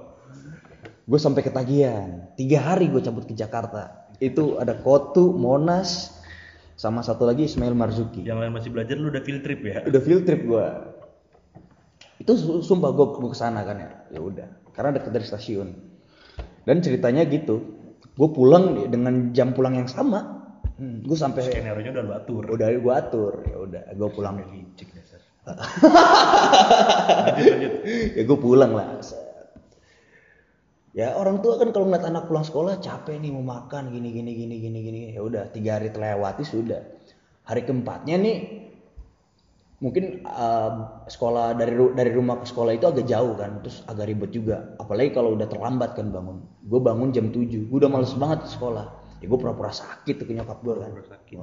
Gue 1.10 1.20
sampai 1.20 1.42
ketagihan 1.44 2.32
tiga 2.40 2.64
hari 2.64 2.88
gue 2.88 3.04
cabut 3.04 3.28
ke 3.28 3.36
Jakarta. 3.36 4.08
Itu 4.24 4.62
ada 4.62 4.80
Kotu 4.80 5.36
Monas 5.36 6.19
sama 6.80 7.04
satu 7.04 7.28
lagi 7.28 7.44
Ismail 7.44 7.76
Marzuki 7.76 8.24
Yang 8.24 8.40
lain 8.40 8.52
masih 8.56 8.70
belajar 8.72 8.96
lu 8.96 9.12
udah 9.12 9.20
field 9.20 9.44
trip 9.44 9.60
ya. 9.68 9.84
udah 9.84 10.00
field 10.00 10.24
trip 10.24 10.48
gua 10.48 10.96
itu 12.16 12.32
su- 12.40 12.64
sumpah 12.64 12.96
gua 12.96 13.12
gua 13.12 13.30
ke 13.32 13.38
sana 13.38 13.68
kan 13.68 13.76
ya 13.76 13.92
ya 14.16 14.20
udah 14.24 14.48
karena 14.72 14.96
deket 14.96 15.12
dari 15.12 15.26
stasiun 15.28 15.76
dan 16.64 16.80
ceritanya 16.80 17.28
gitu 17.28 17.60
gue 18.16 18.30
pulang 18.32 18.88
dengan 18.88 19.32
jam 19.32 19.52
pulang 19.52 19.76
yang 19.76 19.88
sama 19.88 20.52
hmm, 20.76 21.04
gue 21.04 21.16
sampai 21.16 21.40
Skenario 21.44 21.84
nya 21.84 21.92
udah 21.96 22.04
lu 22.04 22.14
atur. 22.16 22.44
udah 22.48 22.68
gua 22.80 22.94
atur 23.00 23.34
ya 23.44 23.58
udah 23.60 23.82
gue 23.92 24.10
pulang 24.12 24.36
Licik 24.44 24.92
dasar. 24.92 25.20
lanjut 27.28 27.46
lanjut. 27.48 27.74
ya 28.16 28.24
gue 28.24 28.38
pulang 28.40 28.72
lah. 28.72 28.88
Ya 30.98 31.14
orang 31.14 31.42
tua 31.46 31.62
kan 31.62 31.70
kalau 31.70 31.90
ngeliat 31.90 32.06
anak 32.06 32.26
pulang 32.26 32.46
sekolah 32.46 32.82
capek 32.82 33.22
nih 33.22 33.30
mau 33.30 33.46
makan 33.46 33.94
gini 33.94 34.10
gini 34.10 34.32
gini 34.34 34.56
gini 34.58 34.80
gini. 34.82 35.00
Ya 35.14 35.22
udah 35.22 35.50
tiga 35.54 35.78
hari 35.78 35.94
terlewati 35.94 36.44
sudah. 36.46 36.82
Hari 37.46 37.66
keempatnya 37.66 38.16
nih 38.18 38.38
mungkin 39.80 40.28
uh, 40.28 41.02
sekolah 41.08 41.56
dari 41.56 41.72
dari 41.96 42.12
rumah 42.12 42.44
ke 42.44 42.52
sekolah 42.52 42.76
itu 42.76 42.84
agak 42.92 43.08
jauh 43.08 43.32
kan 43.40 43.64
terus 43.64 43.86
agak 43.86 44.10
ribet 44.10 44.32
juga. 44.34 44.76
Apalagi 44.82 45.16
kalau 45.16 45.38
udah 45.38 45.48
terlambat 45.48 45.94
kan 45.96 46.10
bangun. 46.10 46.44
Gue 46.66 46.82
bangun 46.82 47.14
jam 47.16 47.32
7 47.32 47.70
gue 47.70 47.78
udah 47.78 47.92
males 47.92 48.14
banget 48.18 48.50
sekolah. 48.50 48.86
Ya 49.20 49.26
gue 49.28 49.40
pura-pura 49.40 49.72
sakit 49.72 50.16
tuh 50.20 50.26
ke 50.26 50.34
nyokap 50.36 50.60
gue 50.66 50.74
kan. 50.78 50.90
Pura-pura 50.90 51.18
sakit. 51.18 51.38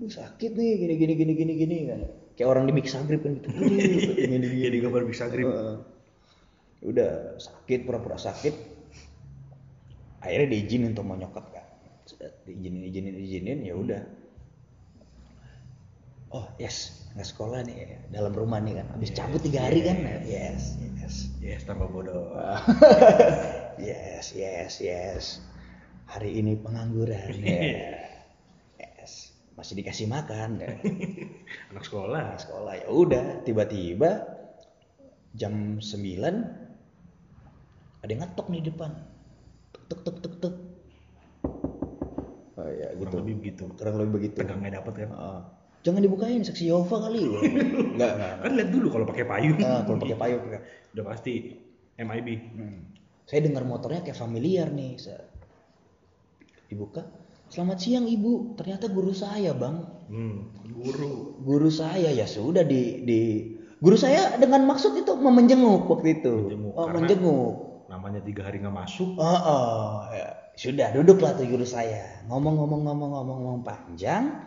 gue 0.00 0.08
sakit 0.08 0.56
nih 0.56 0.70
gini 0.80 0.94
gini 0.96 1.12
gini 1.14 1.32
gini 1.36 1.52
gini 1.56 1.76
kan. 1.88 2.00
Kayak 2.40 2.48
orang 2.56 2.64
di 2.64 2.72
mix 2.72 2.96
agrip 2.96 3.20
kan 3.20 3.36
gitu. 3.36 3.48
Gini 3.52 3.76
gini 4.24 4.46
gini 4.48 4.64
Jadi 4.64 4.76
gambar 4.80 5.02
bisa 5.04 5.28
grip. 5.28 5.48
Heeh. 5.52 5.78
udah 6.80 7.36
sakit 7.36 7.84
pura-pura 7.84 8.16
sakit 8.16 8.69
akhirnya 10.20 10.48
diizinin 10.52 10.92
tuh 10.92 11.04
mau 11.04 11.16
nyokap 11.16 11.44
kan? 11.52 11.66
Diizinin 12.46 12.82
izinin 12.86 13.14
izinin 13.16 13.58
ya 13.64 13.74
udah. 13.76 14.02
Oh 16.30 16.46
yes 16.62 17.08
nggak 17.10 17.26
sekolah 17.26 17.66
nih 17.66 18.06
dalam 18.14 18.30
rumah 18.30 18.62
nih 18.62 18.78
kan? 18.78 18.86
Habis 18.94 19.10
cabut 19.16 19.42
tiga 19.42 19.66
hari 19.66 19.82
kan? 19.82 19.98
Yes 20.22 20.78
yes 20.78 21.14
Yes, 21.40 21.66
tambah 21.66 21.90
bodoh. 21.90 22.30
yes 23.82 24.30
yes 24.36 24.78
yes. 24.78 25.42
Hari 26.06 26.38
ini 26.38 26.54
pengangguran 26.54 27.34
ya. 27.42 27.98
yes. 28.78 29.34
Masih 29.58 29.74
dikasih 29.74 30.06
makan 30.06 30.62
ya. 30.62 30.70
Anak 31.74 31.82
sekolah. 31.82 32.38
sekolah 32.38 32.74
ya 32.78 32.88
udah. 32.92 33.42
Tiba-tiba 33.42 34.22
jam 35.34 35.82
9 35.82 35.90
ada 38.00 38.10
yang 38.10 38.22
ngetok 38.22 38.46
nih 38.50 38.62
depan 38.70 38.90
tuk 39.90 40.00
tuk 40.00 40.16
tuk 40.16 40.34
tuk 40.38 40.54
oh 42.54 42.68
ya 42.70 42.88
gitu 42.92 43.04
Kurang 43.10 43.24
lebih 43.24 43.36
begitu. 43.36 43.64
kurang 43.74 43.94
lebih 43.96 44.12
begitu 44.14 44.36
Tegangnya 44.38 44.70
dapat 44.78 44.92
kan. 44.96 45.10
Heeh. 45.10 45.40
jangan 45.80 46.00
dibukain 46.00 46.40
saksi 46.40 46.64
Yehova 46.66 46.96
kali 47.02 47.24
enggak 47.96 48.10
enggak 48.14 48.34
Kan 48.38 48.52
lihat 48.54 48.70
dulu 48.70 48.86
kalau 48.88 49.06
pakai 49.06 49.24
payung. 49.24 49.58
Ah, 49.60 49.80
kalau 49.82 49.98
pakai 49.98 50.14
payung 50.14 50.42
enggak. 50.44 50.62
Udah 50.92 51.04
pasti 51.06 51.32
MIB. 51.96 52.28
Hmm. 52.54 52.80
saya 53.22 53.40
dengar 53.42 53.62
motornya 53.62 54.00
kayak 54.00 54.16
familiar 54.16 54.68
nih 54.68 54.96
Set. 54.96 55.22
dibuka 56.66 57.06
selamat 57.46 57.78
siang 57.78 58.06
ibu 58.06 58.54
ternyata 58.54 58.86
guru 58.86 59.10
saya 59.12 59.50
bang 59.52 59.82
Hmm, 60.06 60.50
guru. 60.72 61.38
guru 61.40 61.66
saya 61.68 62.10
ya 62.10 62.26
sudah 62.26 62.62
di 62.62 63.00
di 63.00 63.20
guru 63.76 63.94
saya 63.94 64.34
dengan 64.34 64.66
maksud 64.66 64.94
itu 64.96 65.14
mau 65.14 65.30
menjenguk 65.30 65.86
waktu 65.88 66.18
itu 66.18 66.34
Menjenguk, 66.44 66.72
oh, 66.72 66.82
karena- 66.82 66.94
menjenguk 66.96 67.54
Namanya 68.00 68.24
tiga 68.24 68.48
hari 68.48 68.64
nggak 68.64 68.72
masuk. 68.72 69.12
oh, 69.20 69.28
oh, 69.44 70.08
ya. 70.08 70.32
sudah 70.56 70.88
duduklah 70.96 71.36
tuh 71.36 71.44
guru 71.44 71.68
saya 71.68 72.24
ngomong-ngomong 72.32 72.88
ngomong-ngomong 72.88 73.38
ngomong 73.44 73.60
panjang 73.60 74.40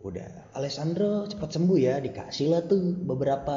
udah 0.00 0.56
Alessandro 0.56 1.28
cepat 1.28 1.52
sembuh 1.52 1.76
ya 1.76 2.00
dikasih 2.00 2.48
lah 2.48 2.64
tuh 2.64 2.80
beberapa 3.04 3.52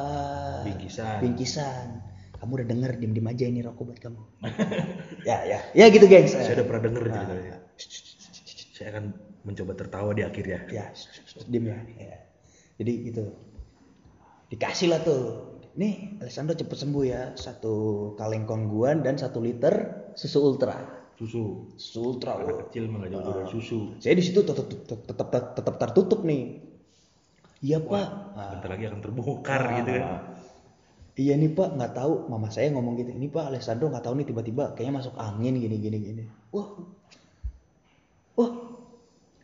Bingkisan. 0.68 1.24
bingkisan 1.24 1.88
kamu 2.36 2.52
udah 2.60 2.68
denger 2.68 2.92
diem 3.00 3.12
diem 3.16 3.28
aja 3.32 3.46
ini 3.48 3.60
rokok 3.64 3.84
buat 3.88 4.00
kamu 4.04 4.20
ya 5.32 5.48
ya 5.48 5.60
ya 5.72 5.86
gitu 5.88 6.12
gengs 6.12 6.36
Saya 6.36 6.60
udah 6.60 6.66
pernah 6.68 6.84
denger 6.92 7.02
Ah. 7.08 7.12
ceritanya. 7.16 7.56
Saya 8.76 8.88
akan 8.92 9.06
mencoba 9.48 9.72
tertawa 9.80 10.12
di 10.12 10.28
akhir 10.28 10.44
ya. 10.44 10.60
ya 10.68 10.86
diem 11.48 11.72
ya. 11.72 11.78
ya 11.98 12.18
jadi 12.84 12.92
gitu 13.10 13.24
dikasih 14.52 14.92
lah 14.92 15.00
tuh 15.02 15.55
nih 15.76 16.24
Alessandro 16.24 16.56
cepet 16.56 16.78
sembuh 16.80 17.04
ya. 17.06 17.22
Satu 17.36 17.74
kaleng 18.16 18.48
kongguan 18.48 19.04
dan 19.04 19.20
satu 19.20 19.44
liter 19.44 19.74
susu 20.16 20.40
ultra. 20.42 20.80
Susu. 21.16 21.72
susu 21.80 22.00
ultra 22.04 22.36
Anak 22.36 22.48
wah. 22.48 22.58
kecil 22.68 22.92
mah 22.92 23.08
nggak 23.08 23.12
jauh 23.16 23.24
dari 23.24 23.48
susu. 23.48 23.78
saya 24.04 24.20
di 24.20 24.24
situ 24.24 24.44
tetap 24.44 24.68
tetap 24.68 25.28
tetap 25.56 25.76
tertutup 25.80 26.24
nih. 26.28 26.60
Iya 27.64 27.80
pak. 27.84 28.08
Ah, 28.36 28.52
Bentar 28.60 28.70
lagi 28.76 28.84
akan 28.92 29.00
terbongkar 29.00 29.62
gitu 29.80 29.92
kan. 29.96 30.04
ah. 30.04 30.20
iya 31.16 31.34
nih 31.40 31.52
pak. 31.56 31.70
Nggak 31.80 31.92
tahu. 31.96 32.14
Mama 32.28 32.48
saya 32.52 32.68
ngomong 32.76 33.00
gitu. 33.00 33.12
Ini 33.16 33.28
pak 33.32 33.48
Alessandro 33.52 33.88
nggak 33.92 34.04
tahu 34.04 34.16
nih 34.20 34.28
tiba-tiba 34.28 34.64
kayaknya 34.76 34.94
masuk 35.04 35.16
angin 35.16 35.56
gini 35.56 35.76
gini 35.80 35.98
gini. 36.04 36.24
Wah. 36.52 36.68
Wah. 38.36 38.52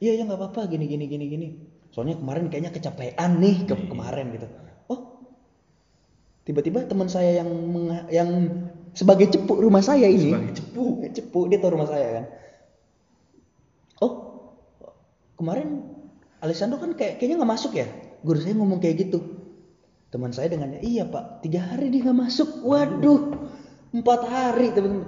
Iya 0.03 0.11
ya 0.19 0.23
nggak 0.27 0.39
apa-apa. 0.39 0.67
Gini 0.67 0.87
gini 0.91 1.07
gini 1.07 1.25
gini. 1.27 1.47
Soalnya 1.91 2.15
kemarin 2.19 2.47
kayaknya 2.47 2.71
kecapean 2.71 3.31
nih 3.43 3.67
ke 3.67 3.75
kemarin 3.91 4.31
gitu. 4.31 4.47
oh 4.47 4.70
tiba-tiba 6.51 6.83
teman 6.83 7.07
saya 7.07 7.39
yang 7.39 7.49
yang 8.11 8.29
sebagai 8.91 9.31
cepu 9.31 9.63
rumah 9.63 9.79
saya 9.79 10.11
ini 10.11 10.35
Sebagai 10.35 10.51
cepu. 10.59 10.83
cepu 11.15 11.39
dia 11.47 11.63
tahu 11.63 11.79
rumah 11.79 11.87
saya 11.87 12.07
kan. 12.11 12.25
Oh 14.03 14.13
kemarin 15.39 15.87
Alessandro 16.43 16.75
kan 16.75 16.91
kayak 16.99 17.23
kayaknya 17.23 17.39
nggak 17.39 17.51
masuk 17.55 17.71
ya? 17.71 17.87
Guru 18.19 18.43
saya 18.43 18.51
ngomong 18.59 18.83
kayak 18.83 19.07
gitu. 19.07 19.23
Teman 20.11 20.35
saya 20.35 20.51
dengannya 20.51 20.83
iya 20.83 21.07
pak 21.07 21.39
tiga 21.39 21.63
hari 21.63 21.87
dia 21.87 22.03
nggak 22.11 22.19
masuk. 22.19 22.67
Waduh 22.67 23.31
empat 23.95 24.21
hari 24.27 24.75
teman 24.75 25.07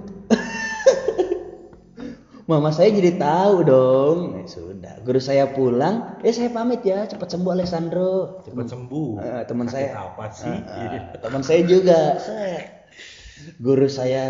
Mama 2.44 2.68
saya 2.68 2.92
jadi 2.92 3.16
tahu 3.16 3.64
dong. 3.64 4.18
Ya 4.36 4.44
sudah, 4.44 4.94
guru 5.00 5.16
saya 5.16 5.48
pulang, 5.56 6.20
eh 6.20 6.28
saya 6.28 6.52
pamit 6.52 6.84
ya, 6.84 7.08
cepat 7.08 7.32
sembuh 7.32 7.56
Alessandro. 7.56 8.44
Cepat 8.44 8.68
sembuh. 8.68 9.10
Eh, 9.16 9.42
teman 9.48 9.64
Sakit 9.64 9.76
saya 9.80 9.88
apa 9.96 10.24
sih? 10.28 10.52
Eh, 10.52 10.88
eh, 10.92 11.02
teman 11.24 11.40
saya 11.40 11.60
juga 11.64 12.20
guru 13.64 13.88
saya 13.88 14.24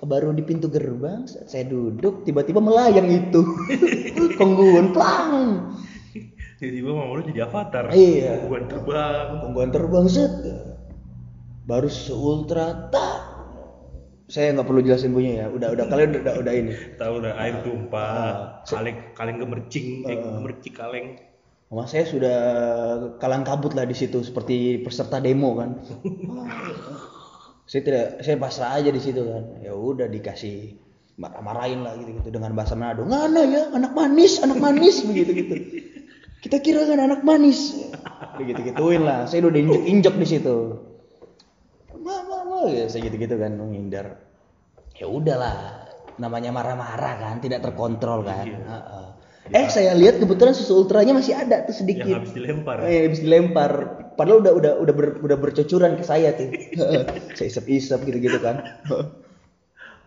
baru 0.00 0.32
di 0.32 0.40
pintu 0.40 0.72
gerbang 0.72 1.28
saya 1.28 1.68
duduk 1.68 2.24
tiba-tiba 2.24 2.56
melayang 2.56 3.10
itu 3.12 3.44
kongguan 4.40 4.96
plang 4.96 5.76
Tiba-tiba 6.56 6.92
mau 6.92 7.16
lu 7.16 7.24
jadi 7.24 7.48
avatar. 7.48 7.88
Iya. 7.88 8.44
Gua 8.44 8.60
terbang. 8.68 9.26
kongguan 9.44 9.70
terbang 9.72 10.06
set 10.12 10.32
baru 11.64 11.86
seultra 11.86 12.90
tak 12.90 13.29
saya 14.30 14.54
nggak 14.54 14.66
perlu 14.70 14.80
jelasin 14.86 15.10
bunyinya 15.10 15.36
ya 15.42 15.46
udah 15.50 15.68
udah 15.74 15.84
kalian 15.90 16.10
udah 16.22 16.34
udah 16.38 16.52
ini 16.54 16.72
Tahu 16.94 17.12
udah 17.18 17.32
air 17.42 17.54
Ah. 17.58 17.62
tumpah, 17.66 18.30
kaleng 18.62 18.98
kaleng 19.18 19.36
gemercing, 19.42 20.06
eh, 20.06 20.16
gemercik 20.16 20.78
kaleng. 20.78 21.18
Mama 21.70 21.86
saya 21.86 22.06
sudah 22.06 22.38
kalang 23.18 23.42
kabut 23.42 23.74
lah 23.74 23.86
di 23.86 23.94
situ 23.94 24.22
seperti 24.22 24.82
peserta 24.86 25.18
demo 25.18 25.54
kan. 25.58 25.82
saya 27.70 27.80
tidak, 27.86 28.06
saya 28.26 28.36
pasrah 28.38 28.78
aja 28.78 28.90
di 28.90 28.98
situ 28.98 29.22
kan. 29.22 29.62
Ya 29.62 29.74
udah 29.74 30.10
dikasih 30.10 30.74
marah-marahin 31.14 31.86
lah 31.86 31.94
gitu-gitu 31.98 32.34
dengan 32.34 32.54
bahasa 32.58 32.74
Manado. 32.74 33.06
Ngana 33.06 33.42
ya, 33.46 33.62
anak 33.70 33.94
manis, 33.94 34.42
anak 34.42 34.58
manis 34.58 35.02
begitu 35.10 35.30
gitu. 35.30 35.54
Kita 36.42 36.58
kira 36.58 36.86
kan 36.90 36.98
anak 37.06 37.22
manis. 37.22 37.78
Begitu 38.34 38.72
gituin 38.74 39.06
lah. 39.06 39.28
Saya 39.30 39.46
udah 39.46 39.54
diinjek-injek 39.54 40.14
di 40.18 40.26
situ. 40.26 40.56
Ya 42.68 42.84
saya 42.90 43.08
gitu-gitu 43.08 43.40
kan 43.40 43.56
menghindar. 43.56 44.20
Ya 45.00 45.08
udahlah, 45.08 45.88
namanya 46.20 46.52
marah-marah 46.52 47.14
kan, 47.16 47.40
tidak 47.40 47.64
terkontrol 47.64 48.20
kan. 48.20 48.44
Heeh. 48.44 49.06
Eh 49.50 49.66
saya 49.66 49.96
lihat 49.98 50.22
kebetulan 50.22 50.54
susu 50.54 50.84
ultranya 50.84 51.16
masih 51.16 51.34
ada 51.34 51.66
tuh 51.66 51.74
sedikit. 51.74 52.06
Yang 52.06 52.22
habis 52.22 52.32
dilempar. 52.36 52.76
Eh, 52.86 53.08
habis 53.08 53.20
dilempar. 53.24 53.70
Padahal 54.14 54.44
udah 54.44 54.52
udah 54.52 54.72
udah 54.78 54.94
ber, 54.94 55.06
udah 55.24 55.36
bercucuran 55.40 55.96
ke 55.98 56.04
saya 56.06 56.36
tuh. 56.36 56.52
saya 57.34 57.48
isep-isep 57.48 57.98
gitu-gitu 58.04 58.38
kan. 58.38 58.62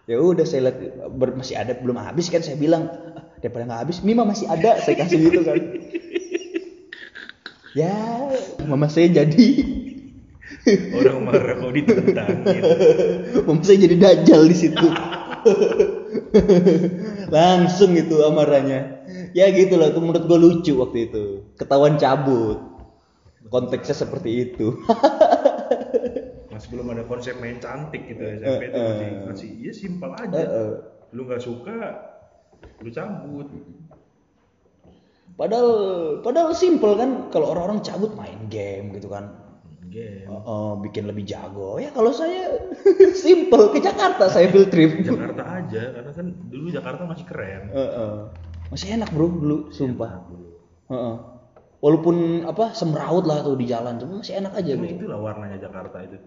ya 0.04 0.20
udah 0.20 0.44
saya 0.44 0.68
lihat 0.70 0.78
ber- 1.16 1.36
masih 1.40 1.56
ada 1.56 1.80
belum 1.80 1.96
habis 1.96 2.28
kan 2.28 2.44
saya 2.44 2.60
bilang 2.60 2.92
"Ah, 3.16 3.24
daripada 3.40 3.64
nggak 3.64 3.82
habis 3.88 4.04
Mima 4.04 4.28
masih 4.28 4.52
ada 4.52 4.76
saya 4.84 5.00
kasih 5.00 5.32
gitu 5.32 5.42
kan. 5.48 5.60
ya 7.72 7.96
mama 8.68 8.92
saya 8.92 9.10
jadi 9.24 9.48
Orang 10.96 11.28
marah 11.28 11.56
kok 11.60 11.72
ditentang. 11.76 12.38
gitu. 12.48 12.72
mama 13.48 13.62
saya 13.68 13.78
jadi 13.84 13.96
dajal 14.00 14.42
di 14.48 14.56
situ. 14.56 14.88
Langsung 17.36 17.92
itu 18.00 18.16
amarahnya. 18.24 19.04
Ya 19.36 19.52
gitu 19.52 19.76
lah, 19.76 19.92
itu 19.92 20.00
menurut 20.00 20.24
gue 20.24 20.40
lucu 20.40 20.74
waktu 20.80 21.12
itu. 21.12 21.24
Ketahuan 21.60 22.00
cabut. 22.00 22.60
Konteksnya 23.52 24.08
seperti 24.08 24.50
itu. 24.50 24.72
Masih 26.54 26.70
belum 26.70 26.96
ada 26.96 27.04
konsep 27.10 27.36
main 27.42 27.58
cantik 27.58 28.06
gitu 28.08 28.22
SMP 28.24 28.70
itu 28.70 28.78
masih 28.78 29.10
masih 29.26 29.50
ya 29.58 29.74
simpel 29.74 30.14
aja. 30.14 30.38
Heeh. 30.38 30.72
Lu 31.10 31.26
nggak 31.26 31.42
suka, 31.42 31.78
lu 32.78 32.94
cabut. 32.94 33.50
Padahal 35.34 35.70
padahal 36.22 36.54
simple 36.54 36.94
kan 36.94 37.34
kalau 37.34 37.58
orang-orang 37.58 37.82
cabut 37.82 38.14
main 38.14 38.38
game 38.54 38.94
gitu 38.94 39.10
kan. 39.10 39.43
Game. 39.94 40.26
Heeh, 40.26 40.70
bikin 40.82 41.06
lebih 41.06 41.24
jago. 41.30 41.78
Ya 41.78 41.94
kalau 41.94 42.10
saya 42.10 42.58
simple 43.26 43.70
ke 43.70 43.80
Jakarta 43.80 44.26
saya 44.26 44.50
field 44.50 44.74
trip. 44.74 44.98
Jakarta 45.10 45.44
aja 45.62 45.84
karena 45.94 46.12
kan 46.12 46.28
dulu 46.50 46.68
Jakarta 46.74 47.02
masih 47.06 47.26
keren. 47.30 47.70
Heeh. 47.70 48.14
Masih 48.74 48.98
enak 48.98 49.14
bro 49.14 49.30
dulu, 49.30 49.58
sumpah. 49.70 50.26
Heeh. 50.90 51.16
Walaupun 51.84 52.48
apa 52.48 52.74
semraut 52.74 53.28
lah 53.28 53.44
tuh 53.44 53.60
di 53.60 53.70
jalan, 53.70 54.02
cuma 54.02 54.24
masih 54.24 54.42
enak 54.42 54.58
aja. 54.58 54.74
Cuma 54.74 54.90
bro. 54.90 54.98
itulah 54.98 55.20
warnanya 55.22 55.58
Jakarta 55.62 55.98
itu. 56.02 56.18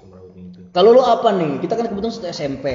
Semrautnya 0.00 0.42
itu. 0.48 0.60
Kalau 0.72 0.96
lu 0.96 1.02
apa 1.04 1.28
nih? 1.36 1.60
Kita 1.60 1.76
kan 1.76 1.92
kebetulan 1.92 2.14
satu 2.14 2.28
SMP. 2.32 2.66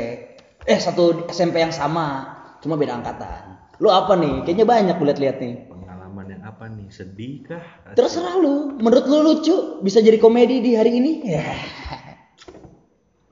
Eh 0.63 0.79
satu 0.79 1.27
SMP 1.33 1.59
yang 1.59 1.73
sama, 1.73 2.23
cuma 2.61 2.77
beda 2.77 3.01
angkatan. 3.01 3.53
Lu 3.81 3.89
apa 3.89 4.13
nih? 4.15 4.45
Kayaknya 4.45 4.65
banyak 4.69 4.95
gue 4.95 5.07
lihat-lihat 5.09 5.37
nih. 5.41 5.53
Pengalaman 5.67 6.25
yang 6.29 6.43
apa 6.45 6.65
nih? 6.69 6.82
Sedih 6.93 7.41
kah? 7.41 7.65
Asik. 7.89 7.97
Terserah 7.97 8.37
lu. 8.37 8.77
Menurut 8.77 9.05
lu 9.09 9.19
lucu? 9.25 9.81
Bisa 9.81 9.97
jadi 9.97 10.21
komedi 10.21 10.61
di 10.61 10.77
hari 10.77 11.01
ini? 11.01 11.11
Ya. 11.25 11.57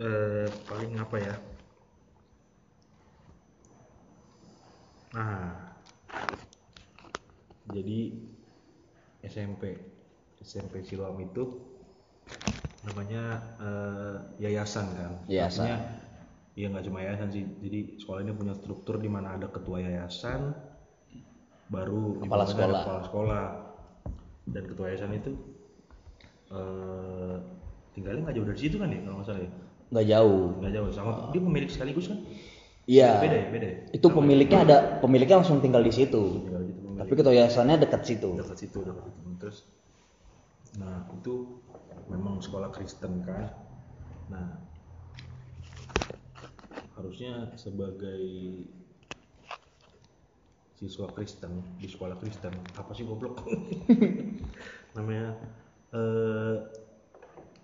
Eh, 0.02 0.50
paling 0.66 0.98
apa 0.98 1.16
ya? 1.22 1.36
Nah, 5.14 5.78
jadi 7.70 8.18
SMP 9.22 9.78
SMP 10.42 10.82
Siloam 10.82 11.22
itu 11.22 11.62
namanya 12.82 13.46
eh, 13.62 14.16
yayasan 14.42 14.90
kan? 14.98 15.12
Yayasan. 15.30 15.70
Artinya, 15.70 15.78
Iya 16.52 16.68
nggak 16.68 16.86
cuma 16.92 17.00
yayasan 17.00 17.30
sih. 17.32 17.44
Jadi 17.64 17.80
sekolah 18.04 18.28
ini 18.28 18.36
punya 18.36 18.54
struktur 18.60 19.00
di 19.00 19.08
mana 19.08 19.40
ada 19.40 19.48
ketua 19.48 19.80
yayasan, 19.80 20.52
baru 21.72 22.20
Kepala 22.20 22.44
sekolah. 22.44 22.82
kepala 22.84 23.02
sekolah 23.02 23.44
dan 24.46 24.64
ketua 24.68 24.86
yayasan 24.92 25.16
itu 25.16 25.32
eh 26.52 27.36
tinggalnya 27.92 28.22
nggak 28.24 28.36
jauh 28.36 28.48
dari 28.48 28.60
situ 28.60 28.76
kan 28.76 28.88
ya 28.88 29.00
kalau 29.02 29.16
nggak 29.18 29.28
salah 29.28 29.42
ya? 29.42 29.50
Nggak 29.92 30.08
jauh. 30.08 30.44
nggak 30.60 30.74
jauh 30.74 30.90
sama 30.92 31.12
dia 31.32 31.42
pemilik 31.42 31.70
sekaligus 31.70 32.08
kan 32.08 32.20
Iya. 32.84 33.22
beda 33.22 33.38
ya 33.38 33.48
beda 33.50 33.68
ya 33.68 33.78
Itu 33.94 34.08
pemiliknya 34.10 34.60
ada, 34.62 34.78
pemiliknya 35.00 35.40
langsung 35.40 35.62
tinggal 35.62 35.80
di 35.80 35.94
situ. 35.94 36.44
tinggal 36.44 36.62
gitu 36.66 36.80
Tapi 36.98 37.12
ketua 37.14 37.34
yayasannya 37.34 37.76
dekat 37.80 38.02
situ. 38.04 38.30
dekat 38.36 38.58
situ 38.60 38.80
dekat 38.84 39.04
situ 39.08 39.30
terus 39.40 39.58
nah 40.72 41.04
itu 41.14 41.60
memang 42.08 42.40
sekolah 42.40 42.68
Kristen 42.70 43.24
kan 43.24 43.52
nah 44.28 44.60
harusnya 46.94 47.52
sebagai 47.56 48.22
siswa 50.82 51.06
Kristen 51.14 51.78
di 51.78 51.86
sekolah 51.86 52.18
Kristen. 52.18 52.58
Apa 52.74 52.90
sih 52.98 53.06
goblok? 53.06 53.46
Namanya 54.98 55.38
eh, 55.94 56.56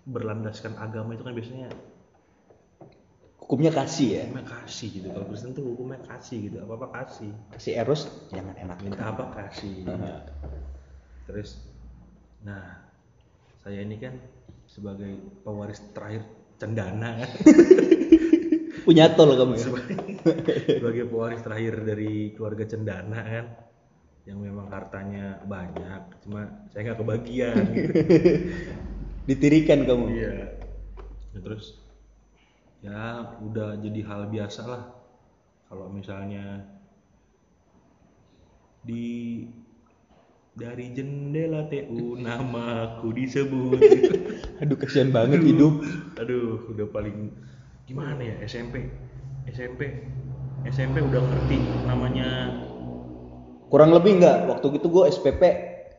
berlandaskan 0.06 0.78
agama 0.78 1.18
itu 1.18 1.26
kan 1.26 1.34
biasanya 1.34 1.68
Hukumnya 3.48 3.72
kasih 3.72 4.08
ya. 4.12 4.22
hukumnya 4.28 4.44
kasih 4.44 4.88
gitu. 4.92 5.08
Kalau 5.08 5.24
Kristen 5.32 5.56
tuh 5.56 5.64
hukumnya 5.72 5.98
kasih 6.04 6.36
gitu. 6.52 6.56
Apa 6.68 6.72
apa 6.78 6.88
kasih. 7.00 7.32
Kasih 7.56 7.72
eros 7.80 8.02
jangan 8.28 8.54
enak. 8.60 8.76
minta 8.84 9.08
apa 9.08 9.24
kasih. 9.34 9.88
Terus 11.24 11.56
nah 12.44 12.84
saya 13.64 13.82
ini 13.82 13.96
kan 13.96 14.20
sebagai 14.68 15.16
pewaris 15.48 15.80
terakhir 15.96 16.28
cendana 16.60 17.24
kan. 17.24 17.30
Punya 18.86 19.16
tol 19.16 19.32
kamu 19.32 19.56
ya. 19.56 19.66
Sebagai 20.78 21.04
pewaris 21.08 21.42
terakhir 21.42 21.74
dari 21.82 22.32
keluarga 22.34 22.64
cendana 22.64 23.20
kan 23.20 23.46
yang 24.28 24.38
memang 24.44 24.68
hartanya 24.68 25.40
banyak 25.48 26.20
cuma 26.20 26.68
saya 26.68 26.92
nggak 26.92 27.00
kebagian 27.00 27.62
gitu. 27.72 27.92
Ditirikan 29.28 29.84
kamu. 29.84 30.04
iya 30.12 30.32
Ya, 31.32 31.40
terus 31.44 31.76
ya 32.80 33.02
udah 33.44 33.76
jadi 33.78 34.00
hal 34.04 34.32
biasa 34.32 34.62
lah 34.64 34.82
kalau 35.68 35.92
misalnya 35.92 36.64
di 38.80 39.44
dari 40.54 40.90
jendela 40.90 41.68
TU 41.70 42.18
namaku 42.18 43.14
disebut 43.14 43.78
Aduh 44.64 44.74
kasihan 44.74 45.14
banget 45.14 45.44
hidup. 45.44 45.84
aduh 46.18 46.66
udah 46.74 46.86
paling 46.90 47.30
gimana 47.86 48.18
ya 48.24 48.34
SMP 48.42 48.90
SMP 49.48 49.80
SMP 50.64 51.00
udah 51.00 51.22
ngerti 51.22 51.58
namanya 51.84 52.28
Kurang 53.68 53.92
lebih 53.92 54.16
enggak 54.16 54.48
waktu 54.48 54.80
itu 54.80 54.88
gue 54.88 55.04
SPP 55.06 55.42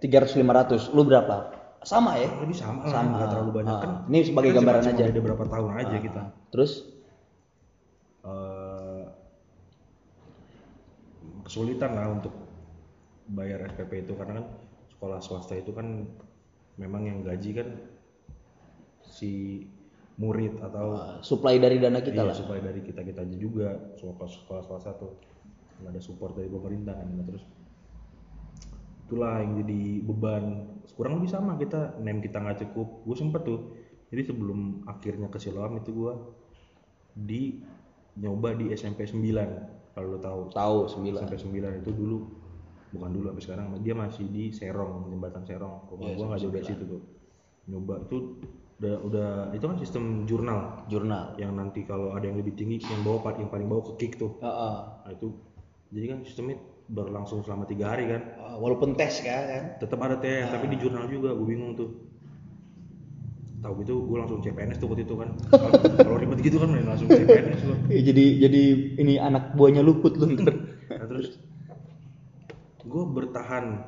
300 0.01 0.41
500. 0.41 0.89
Lu 0.89 1.05
berapa? 1.05 1.53
Sama 1.85 2.17
ya? 2.17 2.27
lebih 2.41 2.57
sama 2.57 2.83
lah 2.83 3.05
Sama. 3.05 3.29
terlalu 3.29 3.51
banyak 3.61 3.71
Ah, 3.71 3.79
kan 3.79 3.91
ini 4.09 4.19
sebagai 4.25 4.51
kita 4.51 4.57
gambaran 4.59 4.83
aja. 4.83 5.03
beda 5.05 5.21
berapa 5.21 5.43
tahun 5.47 5.71
aja 5.77 5.95
kita 6.01 6.21
Terus 6.49 6.71
eh, 8.25 9.03
kesulitan 11.45 11.93
lah 11.93 12.09
untuk 12.09 12.33
bayar 13.29 13.69
SPP 13.69 14.03
itu 14.03 14.17
karena 14.17 14.41
kan 14.41 14.45
sekolah 14.91 15.19
swasta 15.21 15.55
itu 15.55 15.71
kan 15.71 16.09
memang 16.75 17.05
yang 17.05 17.21
gaji 17.21 17.53
kan 17.53 17.69
si 19.05 19.63
murid 20.19 20.59
atau 20.59 21.17
supply 21.23 21.55
dari 21.63 21.79
dana 21.79 22.03
kita 22.03 22.27
iya, 22.27 22.29
lah. 22.29 22.35
supaya 22.35 22.59
dari 22.59 22.83
kita 22.83 23.07
kita 23.07 23.23
aja 23.23 23.37
juga 23.39 23.95
sekolah 23.95 24.27
sekolah 24.27 24.63
swasta 24.67 24.91
tuh 24.99 25.15
nggak 25.79 25.95
ada 25.95 26.01
support 26.03 26.35
dari 26.35 26.51
pemerintah 26.51 26.91
kan 26.91 27.07
Nah, 27.07 27.23
terus. 27.23 27.43
Itulah 29.07 29.41
yang 29.41 29.63
jadi 29.63 29.81
beban. 30.05 30.45
Kurang 30.93 31.23
lebih 31.23 31.31
sama 31.31 31.55
kita 31.55 31.97
nem 32.03 32.19
kita 32.19 32.43
nggak 32.43 32.67
cukup. 32.67 33.07
Gue 33.07 33.15
sempet 33.15 33.41
tuh 33.47 33.73
jadi 34.11 34.27
sebelum 34.27 34.85
akhirnya 34.85 35.31
ke 35.31 35.39
Siloam 35.39 35.79
itu 35.79 35.95
gue 35.95 36.13
di 37.15 37.41
nyoba 38.19 38.53
di 38.59 38.75
SMP 38.75 39.07
9 39.07 39.95
kalau 39.95 40.07
lo 40.13 40.19
tahu. 40.19 40.39
Tahu 40.51 40.77
sembilan. 40.91 41.25
SMP 41.25 41.35
9 41.41 41.81
itu 41.81 41.91
dulu 41.95 42.17
bukan 42.91 43.09
dulu 43.09 43.25
sampai 43.31 43.43
sekarang. 43.47 43.65
Dia 43.81 43.95
masih 43.95 44.27
di 44.27 44.51
Serong 44.51 45.07
jembatan 45.09 45.47
Serong. 45.47 45.87
Rumah 45.89 46.05
Iya, 46.05 46.13
gua 46.19 46.25
nggak 46.35 46.39
jauh 46.43 46.53
dari 46.53 46.65
situ 46.67 46.83
tuh. 46.85 47.01
Nyoba 47.71 48.03
itu 48.03 48.17
udah 48.79 48.95
udah 49.03 49.29
itu 49.51 49.65
kan 49.67 49.77
sistem 49.77 50.03
jurnal. 50.23 50.87
Jurnal. 50.87 51.35
Yang 51.35 51.51
nanti 51.51 51.79
kalau 51.83 52.15
ada 52.15 52.31
yang 52.31 52.39
lebih 52.39 52.55
tinggi 52.55 52.79
yang 52.87 53.03
bawa 53.03 53.19
part 53.19 53.35
yang 53.35 53.51
paling 53.51 53.67
bawah 53.67 53.91
ke 53.91 53.93
kick 53.99 54.15
tuh. 54.15 54.39
Heeh. 54.39 54.75
nah 55.03 55.11
itu 55.11 55.35
jadi 55.91 56.15
kan 56.15 56.19
sistemnya 56.23 56.57
berlangsung 56.87 57.43
selama 57.43 57.67
tiga 57.67 57.91
hari 57.91 58.07
kan. 58.07 58.21
Ah, 58.39 58.55
walaupun 58.55 58.95
tes 58.95 59.19
kan. 59.19 59.75
Tetap 59.83 59.99
ada 59.99 60.15
tes 60.17 60.47
tapi 60.47 60.71
di 60.71 60.79
jurnal 60.79 61.11
juga 61.11 61.35
gue 61.35 61.47
bingung 61.47 61.75
tuh. 61.75 61.91
Tahu 63.59 63.83
gitu 63.83 64.07
gue 64.07 64.15
langsung 64.15 64.39
CPNS 64.39 64.79
tuh 64.79 64.87
waktu 64.87 65.03
itu 65.03 65.15
kan. 65.19 65.29
Kalau 65.51 65.71
kalau 65.99 66.15
ribet 66.15 66.39
gitu 66.39 66.63
kan 66.63 66.71
langsung 66.71 67.11
CPNS 67.11 67.59
gue 67.67 67.77
Ya, 67.91 68.01
jadi 68.07 68.25
jadi 68.47 68.63
ini 68.95 69.19
anak 69.19 69.59
buahnya 69.59 69.83
luput 69.83 70.15
lu 70.15 70.39
ntar. 70.39 70.55
nah 70.89 71.05
terus 71.05 71.35
gue 72.79 73.03
bertahan 73.05 73.83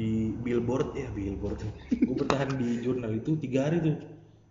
di 0.00 0.10
billboard 0.34 0.96
ya 0.96 1.08
billboard 1.10 1.60
gue 1.92 2.14
bertahan 2.16 2.56
di 2.56 2.80
jurnal 2.80 3.12
itu 3.12 3.36
tiga 3.36 3.68
hari 3.68 3.84
tuh 3.84 3.96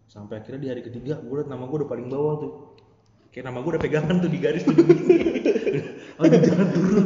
sampai 0.06 0.38
akhirnya 0.38 0.62
di 0.62 0.70
hari 0.70 0.82
ketiga 0.84 1.18
gue 1.18 1.36
liat 1.36 1.50
nama 1.50 1.66
gue 1.66 1.78
udah 1.80 1.90
paling 1.90 2.06
bawah 2.06 2.34
tuh 2.38 2.52
kayak 3.30 3.46
nama 3.46 3.58
gue 3.60 3.72
udah 3.72 3.82
pegangan 3.82 4.16
tuh 4.20 4.28
di 4.28 4.38
garis 4.38 4.62
tuh 4.62 4.78
aduh 6.20 6.40
jangan 6.40 6.68
turun 6.70 7.04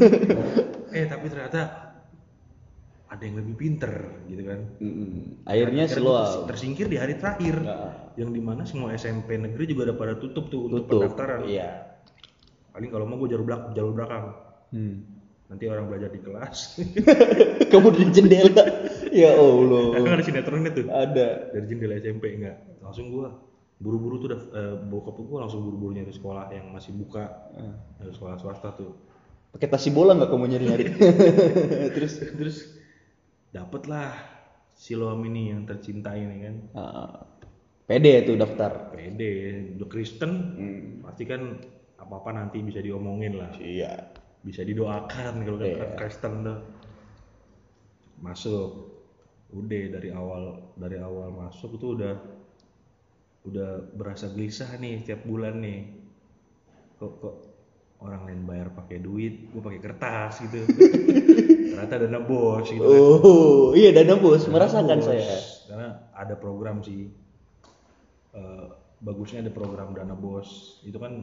eh 0.90 1.06
tapi 1.06 1.26
ternyata 1.26 1.62
ada 3.06 3.22
yang 3.22 3.38
lebih 3.38 3.56
pinter 3.56 3.94
gitu 4.26 4.42
kan 4.42 4.60
Mm-mm. 4.80 5.46
Akhirnya 5.46 5.86
slow. 5.86 6.18
tersi- 6.18 6.44
tersingkir 6.50 6.88
di 6.88 6.98
hari 6.98 7.14
terakhir 7.14 7.62
Nah, 7.62 8.10
yang 8.16 8.30
di 8.30 8.42
mana 8.42 8.64
semua 8.64 8.90
SMP 8.92 9.38
negeri 9.38 9.68
juga 9.68 9.86
udah 9.86 9.96
pada 9.96 10.14
tutup 10.16 10.50
tuh 10.50 10.66
untuk 10.66 10.84
tutup. 10.84 11.00
pendaftaran 11.06 11.46
Iya. 11.46 11.94
paling 12.70 12.90
kalau 12.90 13.06
mau 13.06 13.16
gue 13.16 13.30
jalur 13.30 13.46
belak 13.46 13.72
jalur 13.72 13.94
belakang 13.94 14.26
Hmm. 14.68 15.13
Nanti 15.54 15.66
orang 15.66 15.86
belajar 15.86 16.10
di 16.10 16.20
kelas 16.20 16.82
Kamu 17.72 17.88
di 17.92 18.10
jendela. 18.10 18.66
ya 19.08 19.30
kan 19.32 19.46
Allah. 19.94 20.12
ada 20.12 20.24
sinetronnya 20.24 20.72
tuh 20.72 20.86
Ada. 20.86 21.28
dari 21.52 21.66
jendela 21.68 21.94
SMP 21.96 22.34
enggak 22.34 22.58
langsung 22.82 23.08
gua 23.08 23.30
buru-buru 23.76 24.18
tuh 24.18 24.28
udah 24.28 24.42
eh, 24.50 24.76
bokap 24.82 25.18
gua 25.20 25.40
langsung 25.42 25.62
buru-buru 25.62 25.94
nyari 25.94 26.10
sekolah 26.10 26.50
yang 26.50 26.70
masih 26.70 26.92
buka 26.92 27.54
nyari 27.96 28.12
sekolah 28.12 28.36
swasta 28.36 28.74
tuh 28.74 28.98
Pakai 29.50 29.70
tasi 29.70 29.90
bola 29.90 30.14
nggak 30.14 30.28
kamu 30.28 30.46
nyari-nyari? 30.50 30.84
terus 31.96 32.14
terus 32.18 32.58
dapet 33.48 33.86
lah 33.86 34.10
Siloam 34.74 35.22
ini 35.24 35.54
yang 35.54 35.62
tercinta 35.64 36.10
ini 36.12 36.36
kan 36.42 36.56
Ah. 36.74 37.14
Pede 37.84 38.24
tuh 38.24 38.34
daftar. 38.34 38.90
pede 38.90 39.30
udah 39.76 39.86
Kristen 39.86 40.32
Hmm. 40.56 40.82
pasti 41.04 41.24
kan 41.24 41.62
apa-apa 41.96 42.34
nanti 42.34 42.60
bisa 42.60 42.80
diomongin 42.80 43.38
lah 43.38 43.54
Iya. 43.56 44.10
Bisa 44.44 44.62
didoakan 44.62 45.34
kalau 45.42 45.58
Iya. 45.58 45.80
kan 45.80 45.90
Kristen 45.98 46.34
tuh 46.44 46.60
masuk 48.20 48.92
udah 49.54 49.84
dari 49.92 50.10
awal 50.10 50.44
dari 50.76 50.98
awal 50.98 51.30
masuk 51.30 51.78
tuh 51.78 51.96
udah 51.96 52.14
udah 53.44 53.70
berasa 53.94 54.32
gelisah 54.32 54.80
nih 54.80 55.04
tiap 55.04 55.24
bulan 55.24 55.60
nih 55.60 55.92
kok 56.96 57.20
kok 57.20 57.36
orang 58.00 58.28
lain 58.28 58.42
bayar 58.44 58.68
pakai 58.72 59.00
duit 59.00 59.48
gue 59.48 59.62
pakai 59.62 59.80
kertas 59.80 60.34
gitu 60.42 60.64
ternyata 61.74 61.96
dana 62.00 62.20
bos 62.22 62.68
gitu 62.68 62.84
kan. 62.84 63.00
Oh, 63.24 63.72
iya 63.74 63.92
dana 63.92 64.16
bos, 64.16 64.44
Dana 64.44 64.54
merasakan 64.54 64.98
bos. 65.00 65.06
saya. 65.06 65.36
karena 65.68 65.88
ada 66.14 66.36
program 66.36 66.80
sih 66.82 67.08
Eh, 68.34 68.66
bagusnya 68.98 69.46
ada 69.46 69.54
program 69.54 69.94
dana 69.94 70.18
bos 70.18 70.82
itu 70.82 70.98
kan 70.98 71.22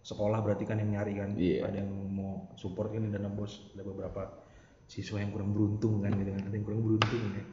sekolah 0.00 0.40
berarti 0.40 0.64
kan 0.64 0.76
yang 0.76 0.96
nyari 0.96 1.12
kan 1.14 1.30
Iya. 1.34 1.68
ada 1.68 1.76
yang 1.80 1.90
mau 2.08 2.48
support 2.56 2.88
kan 2.88 3.04
dana 3.04 3.28
bos 3.28 3.68
ada 3.72 3.84
beberapa 3.84 4.22
siswa 4.84 5.20
yang 5.20 5.30
kurang 5.30 5.52
beruntung 5.52 6.00
kan 6.00 6.10
gitu 6.14 6.30
kan 6.30 6.42
ada 6.42 6.54
yang 6.54 6.64
kurang 6.64 6.82
beruntung 6.82 7.20
ya 7.30 7.44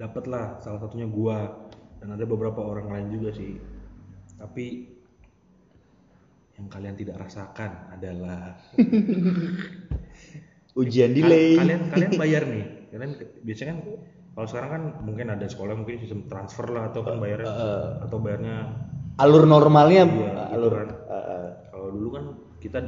dapatlah 0.00 0.58
salah 0.58 0.80
satunya 0.80 1.04
gua 1.04 1.68
dan 2.00 2.08
ada 2.10 2.24
beberapa 2.24 2.58
orang 2.58 2.88
lain 2.88 3.06
juga 3.12 3.30
sih 3.30 3.60
tapi 4.40 4.88
yang 6.56 6.66
kalian 6.66 6.96
tidak 6.96 7.20
rasakan 7.20 7.70
adalah 7.90 8.56
Ujian 10.72 11.10
delay. 11.12 11.58
kalian 11.58 11.90
kalian 11.90 12.12
bayar 12.16 12.42
nih 12.46 12.64
kalian 12.90 13.10
biasanya 13.42 13.70
kan 13.70 13.78
kalau 14.30 14.46
sekarang 14.48 14.70
kan 14.70 14.82
mungkin 15.02 15.26
ada 15.28 15.44
sekolah 15.44 15.74
mungkin 15.74 15.98
sistem 15.98 16.24
transfer 16.26 16.64
lah 16.70 16.88
atau 16.88 17.02
kan 17.02 17.18
bayarnya 17.18 17.50
atau 18.00 18.18
bayarnya 18.18 18.56
Alur 19.20 19.44
normalnya 19.44 20.08
Iya, 20.08 20.08
gitu 20.08 20.54
alur 20.56 20.72
kan. 20.72 20.88
Kalau 21.90 21.98
dulu 22.06 22.10
kan 22.14 22.24
kita 22.62 22.78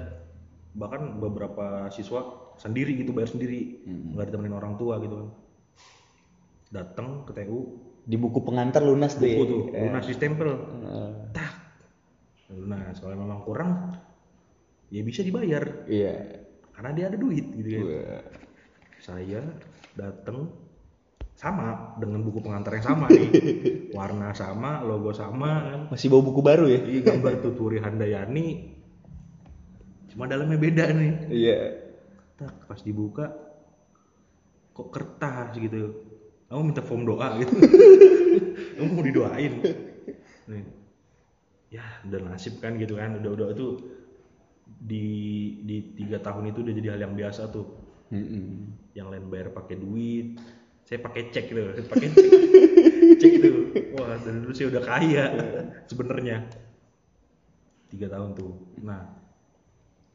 bahkan 0.79 1.19
beberapa 1.19 1.91
siswa 1.91 2.55
sendiri 2.55 2.95
gitu 3.03 3.11
bayar 3.11 3.35
sendiri. 3.35 3.83
Nggak 4.15 4.31
ditemenin 4.31 4.55
orang 4.55 4.79
tua 4.79 5.03
gitu 5.03 5.27
kan. 5.27 5.29
Datang 6.71 7.27
ke 7.27 7.35
TU 7.35 7.83
di 8.07 8.15
buku 8.15 8.47
pengantar 8.47 8.87
lunas 8.87 9.19
tuh. 9.19 9.27
buku 9.27 9.43
ya. 9.43 9.51
tuh 9.51 9.63
lunas 9.91 10.05
ditempel 10.07 10.51
Ah, 10.87 11.11
tak. 11.35 11.53
Lunas 12.55 12.95
kalau 13.03 13.19
memang 13.19 13.43
kurang 13.43 13.91
ya 14.95 15.03
bisa 15.03 15.27
dibayar. 15.27 15.67
Iya. 15.91 16.39
karena 16.73 16.91
dia 16.95 17.05
ada 17.11 17.19
duit 17.19 17.47
gitu 17.59 17.69
kan. 17.75 17.85
Wah. 17.85 18.23
saya 19.03 19.43
datang 19.99 20.47
sama 21.35 21.99
dengan 21.99 22.23
buku 22.23 22.39
pengantar 22.39 22.79
yang 22.79 22.87
sama 22.87 23.11
nih. 23.11 23.29
Warna 23.99 24.31
sama 24.31 24.87
logo 24.87 25.11
sama 25.11 25.67
kan. 25.67 25.81
Masih 25.91 26.07
bawa 26.07 26.23
buku 26.23 26.41
baru 26.41 26.71
ya? 26.71 26.81
Iya 26.87 27.01
gambar 27.11 27.43
Tuturi 27.43 27.83
Handayani 27.83 28.79
cuma 30.13 30.29
dalamnya 30.29 30.61
beda 30.61 30.85
nih. 30.93 31.13
Iya. 31.33 31.59
tak 32.37 32.69
pas 32.69 32.81
dibuka 32.85 33.33
kok 34.73 34.89
kertas 34.93 35.57
gitu. 35.57 36.05
Kamu 36.49 36.69
minta 36.69 36.85
form 36.85 37.09
doa 37.09 37.41
gitu. 37.41 37.55
Kamu 38.77 38.89
mau 38.93 39.05
didoain. 39.05 39.53
Nih. 40.49 40.65
Ya 41.73 41.85
udah 42.05 42.21
nasib 42.29 42.61
kan 42.61 42.77
gitu 42.77 43.01
kan. 43.01 43.17
Udah 43.21 43.31
udah 43.33 43.49
itu 43.57 43.81
di 44.69 45.05
di 45.65 45.77
tiga 45.97 46.21
tahun 46.21 46.53
itu 46.53 46.61
udah 46.61 46.75
jadi 46.77 46.89
hal 46.93 47.01
yang 47.09 47.15
biasa 47.17 47.49
tuh. 47.53 47.69
Mm-mm. 48.13 48.77
yang 48.93 49.09
lain 49.09 49.33
bayar 49.33 49.57
pakai 49.57 49.81
duit. 49.81 50.37
Saya 50.85 51.01
pakai 51.01 51.33
cek 51.33 51.49
gitu. 51.49 51.61
Saya 51.73 51.87
pakai 51.89 52.09
cek, 52.13 52.29
cek 53.25 53.33
itu. 53.41 53.51
Wah 53.97 54.21
dari 54.21 54.39
dulu 54.45 54.53
saya 54.53 54.69
udah 54.69 54.83
kaya 54.85 55.25
sebenarnya. 55.89 56.37
Tiga 57.89 58.13
tahun 58.13 58.37
tuh. 58.37 58.53
Nah 58.85 59.22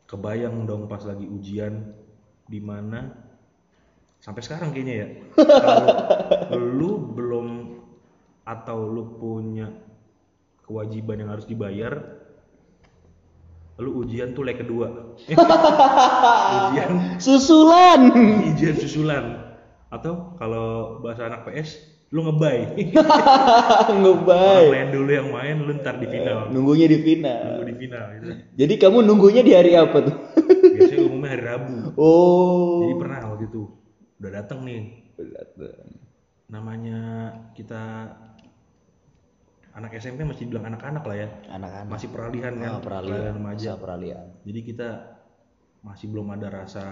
kebayang 0.07 0.63
dong 0.63 0.87
pas 0.87 1.03
lagi 1.03 1.27
ujian 1.27 1.93
di 2.47 2.63
mana? 2.63 3.11
Sampai 4.23 4.41
sekarang 4.41 4.73
kayaknya 4.73 4.95
ya. 4.95 5.07
Kalau 5.37 6.57
lu 6.79 6.91
belum 7.13 7.47
atau 8.47 8.87
lu 8.87 9.19
punya 9.19 9.69
kewajiban 10.63 11.19
yang 11.21 11.31
harus 11.35 11.45
dibayar 11.45 12.17
lu 13.77 14.01
ujian 14.01 14.33
tuh 14.33 14.41
leg 14.41 14.57
kedua. 14.57 15.13
Ujian 16.57 17.21
Susulan. 17.21 18.09
ujian 18.49 18.73
susulan. 18.73 19.53
Atau 19.93 20.33
kalau 20.41 20.97
bahasa 21.05 21.29
anak 21.29 21.45
PS 21.45 21.96
lu 22.07 22.23
ngebay 22.23 22.59
orang 23.83 23.99
Ngebay. 23.99 24.63
lain 24.69 24.89
dulu 24.89 25.09
yang 25.09 25.27
main 25.27 25.55
lu 25.59 25.71
ntar 25.75 25.95
di 25.95 26.07
final 26.07 26.47
Nunggunya 26.47 26.87
di 26.87 26.99
final. 26.99 27.41
nunggu 27.51 27.65
di 27.65 27.75
final 27.77 28.03
gitu 28.13 28.27
Jadi 28.55 28.73
kamu 28.77 28.97
nunggunya 29.01 29.41
di 29.41 29.51
hari 29.51 29.71
apa 29.73 29.97
tuh? 30.01 30.15
biasanya 30.71 31.03
umumnya 31.03 31.29
hari 31.29 31.43
Rabu 31.43 31.75
Oh. 31.93 32.79
jadi 32.81 32.93
pernah 32.95 33.19
waktu 33.27 33.45
itu 33.45 33.61
udah 34.17 34.31
datang 34.31 34.59
nih 34.63 34.81
namanya 36.47 36.99
kita 37.51 38.13
anak 39.73 39.91
SMP 39.93 40.23
masih 40.23 40.47
bilang 40.47 40.65
anak-anak 40.65 41.03
lah 41.03 41.17
ya 41.17 41.29
Anak-anak. 41.49 41.91
masih 41.91 42.07
peralihan 42.07 42.53
kan 42.55 42.71
Ah, 42.71 42.79
peralihan 42.79 43.21
remaja 43.31 43.71
Masa 43.71 43.81
peralihan. 43.83 44.25
jadi 44.41 44.59
kita 44.63 44.89
masih 45.79 46.07
belum 46.07 46.27
ada 46.31 46.47
rasa 46.49 46.85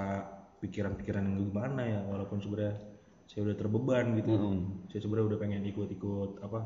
pikiran-pikiran 0.59 1.23
yang 1.23 1.37
gimana 1.41 1.81
ya 1.83 1.99
walaupun 2.03 2.37
sebenarnya 2.37 2.77
saya 3.25 3.41
udah 3.45 3.55
terbeban 3.57 4.05
gitu 4.15 4.31
Mm-mm. 4.31 4.57
saya 4.87 4.99
sebenarnya 5.01 5.27
udah 5.33 5.39
pengen 5.39 5.61
ikut-ikut 5.65 6.39
apa 6.41 6.59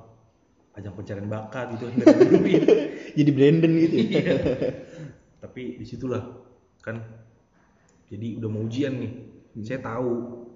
ajang 0.78 0.94
pencarian 0.94 1.28
bakat 1.28 1.76
gitu 1.76 1.90
ya. 1.90 2.06
Jadi 3.18 3.30
Brandon 3.34 3.74
gitu. 3.76 3.96
ya? 3.96 4.04
Iya. 4.22 4.36
tapi 5.40 5.80
di 5.80 5.86
situlah 5.88 6.20
kan 6.80 7.00
jadi 8.08 8.38
udah 8.38 8.50
mau 8.50 8.64
ujian 8.64 8.92
nih 8.96 9.12
saya 9.64 9.80
tahu 9.80 10.12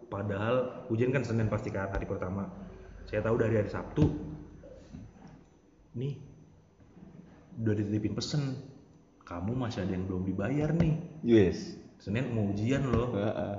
padahal 0.07 0.85
ujian 0.89 1.09
kan 1.09 1.23
senin 1.23 1.47
pasti 1.47 1.71
kan 1.71 1.87
hari 1.87 2.03
pertama 2.03 2.51
saya 3.07 3.23
tahu 3.23 3.39
dari 3.39 3.57
hari 3.57 3.71
sabtu 3.71 4.11
nih 5.93 6.19
udah 7.59 7.73
dititipin 7.73 8.13
pesen 8.13 8.43
kamu 9.23 9.55
masih 9.55 9.87
ada 9.87 9.95
yang 9.95 10.03
belum 10.03 10.23
dibayar 10.25 10.69
nih 10.73 10.93
Yes. 11.23 11.79
senin 11.97 12.27
mau 12.31 12.51
ujian 12.51 12.83
loh 12.85 13.15
Heeh. 13.15 13.55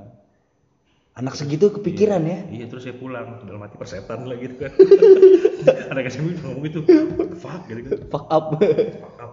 Anak 1.15 1.39
segitu 1.39 1.71
kepikiran 1.71 2.27
ya. 2.27 2.43
Iya 2.51 2.67
terus 2.67 2.83
saya 2.83 2.99
pulang 2.99 3.47
dalam 3.47 3.63
hati 3.63 3.79
persetan 3.79 4.27
lah 4.27 4.35
gitu 4.35 4.59
kan. 4.59 4.75
Anak 5.95 6.11
SMP 6.11 6.35
ngomong 6.43 6.67
gitu, 6.67 6.83
fuck 7.39 7.71
gitu 7.71 7.87
kan. 7.87 7.99
Fuck 8.11 8.27
up. 8.35 8.45
Fuck 8.99 9.17
up. 9.23 9.33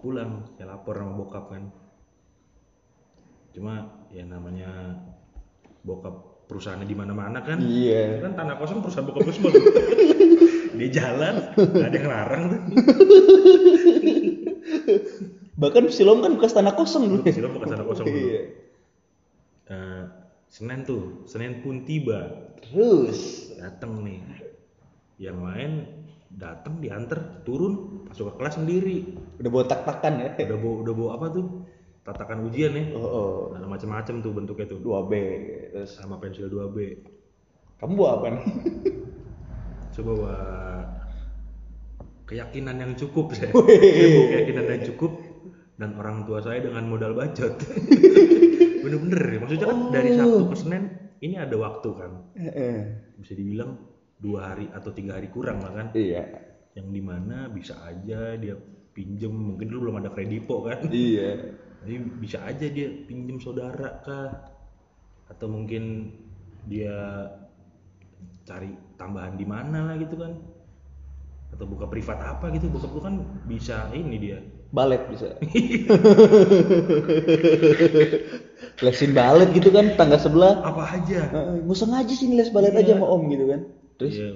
Pulang, 0.00 0.48
saya 0.56 0.72
lapor 0.72 0.96
sama 0.96 1.12
bokap 1.20 1.52
kan. 1.52 1.68
Cuma 3.52 3.92
ya 4.08 4.24
namanya 4.24 4.96
bokap 5.84 6.48
perusahaannya 6.48 6.88
di 6.88 6.96
mana-mana 6.96 7.44
kan. 7.44 7.60
Iya. 7.60 8.24
Kan 8.24 8.32
tanah 8.32 8.56
kosong 8.56 8.80
perusahaan 8.80 9.04
bokap 9.04 9.28
gue 9.28 9.34
semua. 9.36 9.52
Dia 10.80 10.88
jalan, 10.88 11.34
nggak 11.60 11.88
ada 11.92 11.98
yang 12.00 12.08
larang 12.08 12.42
tuh. 12.48 12.60
Bahkan 15.60 15.92
Silom 15.92 16.24
kan 16.24 16.40
bekas 16.40 16.56
tanah 16.56 16.72
kosong 16.72 17.04
dulu. 17.04 17.22
Silom 17.28 17.52
bekas 17.52 17.68
tanah 17.76 17.84
kosong 17.84 18.06
dulu. 18.08 18.16
Iya. 18.16 18.42
Eh, 19.68 20.02
Senin 20.48 20.84
tuh, 20.88 21.28
Senin 21.28 21.60
pun 21.60 21.84
tiba. 21.84 22.52
Terus 22.64 23.52
datang 23.60 24.02
nih 24.02 24.20
yang 25.18 25.42
lain 25.42 25.98
datang 26.30 26.78
diantar 26.78 27.42
turun 27.42 28.06
masuk 28.06 28.30
ke 28.30 28.34
kelas 28.38 28.54
sendiri 28.60 28.96
udah 29.42 29.50
bawa 29.50 29.64
tak-takan 29.66 30.14
ya. 30.22 30.28
udah 30.46 30.58
bawa 30.60 30.74
udah 30.86 30.94
bawa 30.94 31.10
apa 31.18 31.26
tuh 31.34 31.46
tatakan 32.06 32.38
ujian 32.46 32.72
ya 32.76 32.84
Oh, 32.94 33.02
oh. 33.02 33.34
ada 33.56 33.66
macam-macam 33.66 34.14
tuh 34.22 34.32
bentuknya 34.32 34.66
tuh 34.70 34.78
2B 34.78 35.12
terus 35.74 35.98
sama 35.98 36.22
pensil 36.22 36.46
2B 36.46 36.76
kamu 37.82 37.92
bawa 37.98 38.10
apa 38.20 38.26
nih? 38.38 38.46
coba 39.98 40.10
bawa 40.14 40.36
keyakinan 42.30 42.76
yang 42.78 42.92
cukup 42.94 43.34
saya 43.34 43.50
Wih. 43.50 43.80
saya 43.82 44.08
bawa 44.14 44.26
keyakinan 44.30 44.66
yang 44.70 44.82
cukup 44.94 45.12
dan 45.78 45.90
orang 45.98 46.22
tua 46.28 46.38
saya 46.44 46.62
dengan 46.62 46.86
modal 46.86 47.18
bacot 47.18 47.54
bener-bener 48.88 49.20
ya. 49.20 49.38
Maksudnya 49.44 49.68
kan 49.68 49.78
dari 49.92 50.10
Sabtu 50.16 50.44
ke 50.48 50.56
Senin 50.56 50.82
ini 51.20 51.36
ada 51.36 51.56
waktu 51.60 51.88
kan. 51.92 52.32
Heeh. 52.38 52.78
bisa 53.18 53.34
dibilang 53.34 53.74
dua 54.22 54.54
hari 54.54 54.70
atau 54.70 54.94
tiga 54.94 55.18
hari 55.20 55.28
kurang 55.28 55.60
lah 55.60 55.74
kan. 55.76 55.92
Iya. 55.92 56.48
yang 56.76 56.92
di 56.94 57.02
mana 57.02 57.50
bisa 57.50 57.74
aja 57.82 58.38
dia 58.38 58.54
pinjem. 58.94 59.34
Mungkin 59.34 59.66
dulu 59.66 59.90
belum 59.90 59.98
ada 60.00 60.14
kredipo 60.14 60.62
kan. 60.64 60.86
Iya. 60.88 61.58
jadi 61.84 61.96
bisa 62.18 62.42
aja 62.42 62.66
dia 62.70 62.88
pinjem 63.04 63.42
saudara 63.42 64.00
kah? 64.02 64.30
Atau 65.28 65.52
mungkin 65.52 66.14
dia 66.64 67.28
cari 68.48 68.72
tambahan 68.96 69.36
di 69.36 69.44
mana 69.44 69.92
lah 69.92 69.96
gitu 70.00 70.16
kan. 70.16 70.32
Atau 71.50 71.66
buka 71.66 71.90
privat 71.90 72.22
apa 72.22 72.54
gitu. 72.54 72.70
Bokap 72.70 72.94
gua 72.94 73.02
kan 73.10 73.26
bisa 73.50 73.90
ini 73.90 74.16
dia. 74.22 74.38
Balet 74.70 75.02
bisa. 75.10 75.34
Lesin 78.78 79.12
balet 79.12 79.48
gitu 79.50 79.70
kan 79.70 79.94
tangga 79.94 80.16
sebelah. 80.16 80.62
apa 80.62 80.82
aja 80.92 81.30
Nggak 81.62 81.70
usah 81.70 81.88
ngaji 81.88 82.12
sini 82.12 82.34
les 82.34 82.50
balet 82.50 82.72
aja 82.72 82.94
sama 82.94 83.06
om 83.06 83.22
gitu 83.26 83.44
kan. 83.46 83.60
Terus 83.96 84.14
Ya, 84.14 84.30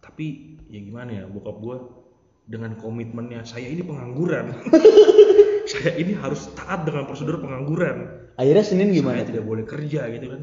tapi 0.00 0.26
ya 0.66 0.80
gimana 0.80 1.10
ya 1.12 1.24
bokap 1.26 1.56
gua 1.58 1.76
dengan 2.44 2.74
komitmennya 2.74 3.42
saya 3.42 3.66
ini 3.66 3.78
pengangguran 3.80 4.50
saya 5.70 5.94
ini 5.94 6.14
harus 6.14 6.50
taat 6.52 6.82
dengan 6.82 7.06
prosedur 7.06 7.38
pengangguran 7.38 8.26
akhirnya 8.34 8.64
Senin 8.64 8.90
gimana? 8.90 9.22
saya 9.22 9.30
tidak 9.30 9.44
boleh 9.44 9.62
kerja 9.62 10.10
gitu 10.10 10.26
kan 10.30 10.42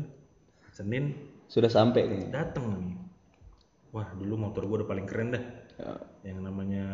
Senin 0.71 1.15
Sudah 1.47 1.67
sampai 1.67 2.03
nih. 2.05 2.23
datang 2.29 2.79
nih 2.79 2.95
wah 3.91 4.07
dulu 4.13 4.39
motor 4.39 4.63
gua 4.63 4.83
udah 4.83 4.89
paling 4.89 5.03
keren 5.03 5.35
dah 5.35 5.43
Ya. 5.77 5.93
yang 6.25 6.41
namanya 6.41 6.85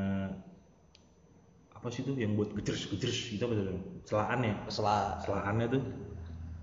apa 1.84 1.92
sih 1.92 2.08
tuh 2.08 2.16
yang 2.16 2.40
buat 2.40 2.56
gejers 2.56 2.88
gejers 2.96 3.28
gitu 3.28 3.44
apa 3.44 3.60
tuh? 3.60 3.76
Selaan 4.08 4.40
ya 4.48 4.56
Setelah 4.72 5.20
selaannya 5.20 5.68
tuh 5.68 5.84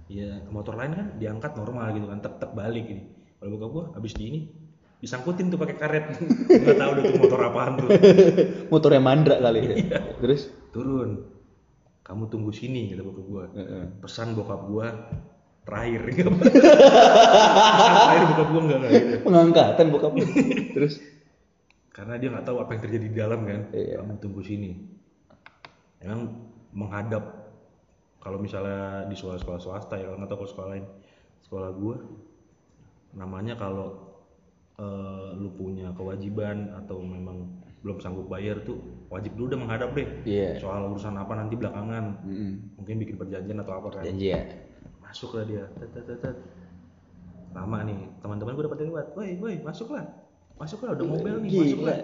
ya 0.08 0.40
motor 0.48 0.80
lain 0.80 0.96
kan 0.96 1.06
diangkat 1.20 1.60
normal 1.60 1.92
gitu 1.92 2.08
kan 2.08 2.24
tek 2.24 2.40
tek 2.40 2.56
balik 2.56 2.88
ini 2.88 3.04
kalau 3.36 3.60
bokap 3.60 3.68
gua 3.68 3.84
habis 4.00 4.16
di 4.16 4.24
ini 4.32 4.40
disangkutin 5.04 5.52
tuh 5.52 5.60
pakai 5.60 5.76
karet. 5.76 6.04
Nggak 6.64 6.76
tahu 6.80 6.90
udah 6.96 7.04
tuh 7.04 7.16
motor 7.20 7.40
apaan 7.40 7.72
tuh. 7.80 7.88
Motornya 8.72 9.00
mandra 9.00 9.36
kali 9.40 9.60
ya. 9.60 9.74
Iya. 9.76 9.98
Terus? 10.20 10.52
Turun. 10.72 11.24
Kamu 12.04 12.28
tunggu 12.28 12.52
sini 12.52 12.92
kata 12.92 13.04
bokap 13.04 13.24
gua. 13.28 13.44
Pesan 14.00 14.36
bokap 14.36 14.60
gua 14.68 14.92
terakhir. 15.68 16.00
Terakhir 18.08 18.24
bokap 18.28 18.48
gua 18.52 18.60
enggak 18.64 18.80
gitu. 18.88 19.16
Pengangkatan 19.24 19.86
bokap. 19.88 20.12
Terus? 20.76 21.00
Karena 21.92 22.16
dia 22.16 22.28
nggak 22.32 22.44
tahu 22.44 22.56
apa 22.60 22.72
yang 22.76 22.82
terjadi 22.84 23.06
di 23.08 23.16
dalam 23.16 23.40
kan. 23.44 23.72
Iya. 23.72 24.00
kamu 24.04 24.20
tunggu 24.20 24.44
sini 24.44 24.99
emang 26.00 26.48
menghadap 26.72 27.24
kalau 28.20 28.36
misalnya 28.36 29.08
di 29.08 29.16
sekolah-sekolah 29.16 29.60
swasta 29.60 29.96
ya 29.96 30.12
nggak 30.12 30.28
tahu 30.28 30.44
sekolah 30.44 30.68
lain 30.76 30.86
sekolah 31.40 31.70
gua 31.72 31.96
namanya 33.16 33.56
kalau 33.56 34.16
eh, 34.78 35.28
lu 35.36 35.50
punya 35.56 35.90
kewajiban 35.96 36.70
atau 36.76 37.02
memang 37.02 37.48
belum 37.80 37.96
sanggup 37.96 38.28
bayar 38.28 38.60
tuh 38.60 38.76
wajib 39.08 39.32
dulu 39.40 39.56
udah 39.56 39.60
menghadap 39.64 39.90
deh. 39.96 40.08
Iya. 40.28 40.60
soal 40.60 40.84
urusan 40.92 41.16
apa 41.16 41.32
nanti 41.32 41.56
belakangan. 41.56 42.20
Mm-mm. 42.28 42.76
mungkin 42.76 43.00
bikin 43.00 43.16
perjanjian 43.16 43.58
atau 43.64 43.72
apa 43.80 43.88
kan. 43.98 44.04
Janji 44.04 44.36
ya. 44.36 44.40
masuk 45.00 45.40
lah 45.40 45.44
dia. 45.48 45.64
Tet, 45.80 45.90
tet, 45.96 46.20
tet, 46.20 46.36
lama 47.50 47.78
nih 47.82 47.98
teman-teman 48.20 48.52
gue 48.54 48.64
dapat 48.68 48.78
yang 48.84 48.90
lewat 48.92 49.06
woi 49.16 49.30
woi 49.40 49.54
masuklah. 49.64 50.04
Masuklah 50.60 50.92
udah 50.92 51.06
mobil 51.08 51.34
nih 51.40 51.50
masuklah. 51.56 51.98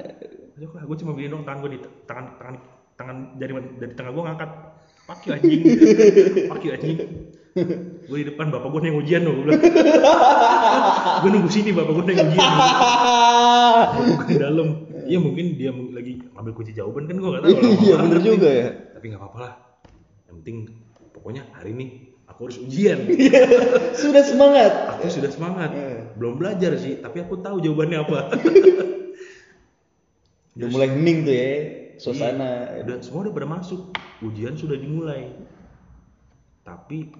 Masuklah. 0.57 0.83
Gue 0.89 0.97
cuma 1.05 1.11
begini 1.13 1.29
dong 1.29 1.45
tangan 1.45 1.61
gue 1.61 1.71
di 1.77 1.81
tangan 2.09 2.25
tangan 2.41 2.57
tangan 2.97 3.37
dari 3.37 3.53
dari 3.77 3.93
tengah 3.93 4.13
gue 4.13 4.25
ngangkat. 4.25 4.51
Paki 5.07 5.29
anjing. 5.31 5.61
Paki 6.51 6.67
anjing. 6.75 6.99
Gue 8.11 8.17
di 8.21 8.27
depan 8.29 8.53
bapak 8.53 8.69
gue 8.69 8.91
yang 8.91 8.99
ujian 9.01 9.23
loh 9.25 9.33
gue 9.39 9.45
bilang. 9.49 9.63
Gue 11.23 11.31
nunggu 11.31 11.51
sini 11.53 11.71
bapak 11.73 11.93
gue 11.95 12.05
yang 12.13 12.29
ujian. 12.33 12.53
Gue 13.97 14.17
ke 14.25 14.35
dalam. 14.41 14.69
Iya 15.07 15.23
mungkin 15.23 15.55
dia 15.55 15.71
lagi 15.71 16.19
ambil 16.35 16.53
kunci 16.57 16.75
jawaban 16.75 17.07
kan 17.07 17.17
gue 17.21 17.31
gak 17.31 17.43
tahu. 17.47 17.55
Iya 17.87 17.95
bener 18.03 18.19
juga 18.25 18.49
ya. 18.51 18.69
tapi 18.97 19.05
nggak 19.13 19.21
apa-apa 19.23 19.39
lah. 19.39 19.53
Yang 20.27 20.35
penting 20.43 20.57
pokoknya 21.15 21.43
hari 21.55 21.71
ini 21.77 21.87
aku 22.27 22.51
harus 22.51 22.59
ujian. 22.59 23.07
Sudah 23.95 24.25
semangat. 24.27 24.73
aku 24.97 25.07
sudah 25.13 25.31
semangat. 25.31 25.71
Eh. 25.77 26.03
belum 26.19 26.41
belajar 26.41 26.75
sih 26.81 26.99
tapi 26.99 27.23
aku 27.23 27.39
tahu 27.39 27.63
jawabannya 27.63 27.99
apa. 28.03 28.19
Udah 30.57 30.69
mulai 30.73 30.89
hening 30.89 31.29
tuh 31.29 31.37
ya 31.37 31.53
suasana. 31.99 32.81
udah 32.83 32.97
semua 33.01 33.27
udah 33.27 33.35
pada 33.35 33.49
masuk. 33.49 33.93
Ujian 34.21 34.55
sudah 34.55 34.77
dimulai. 34.77 35.33
Tapi 36.63 37.13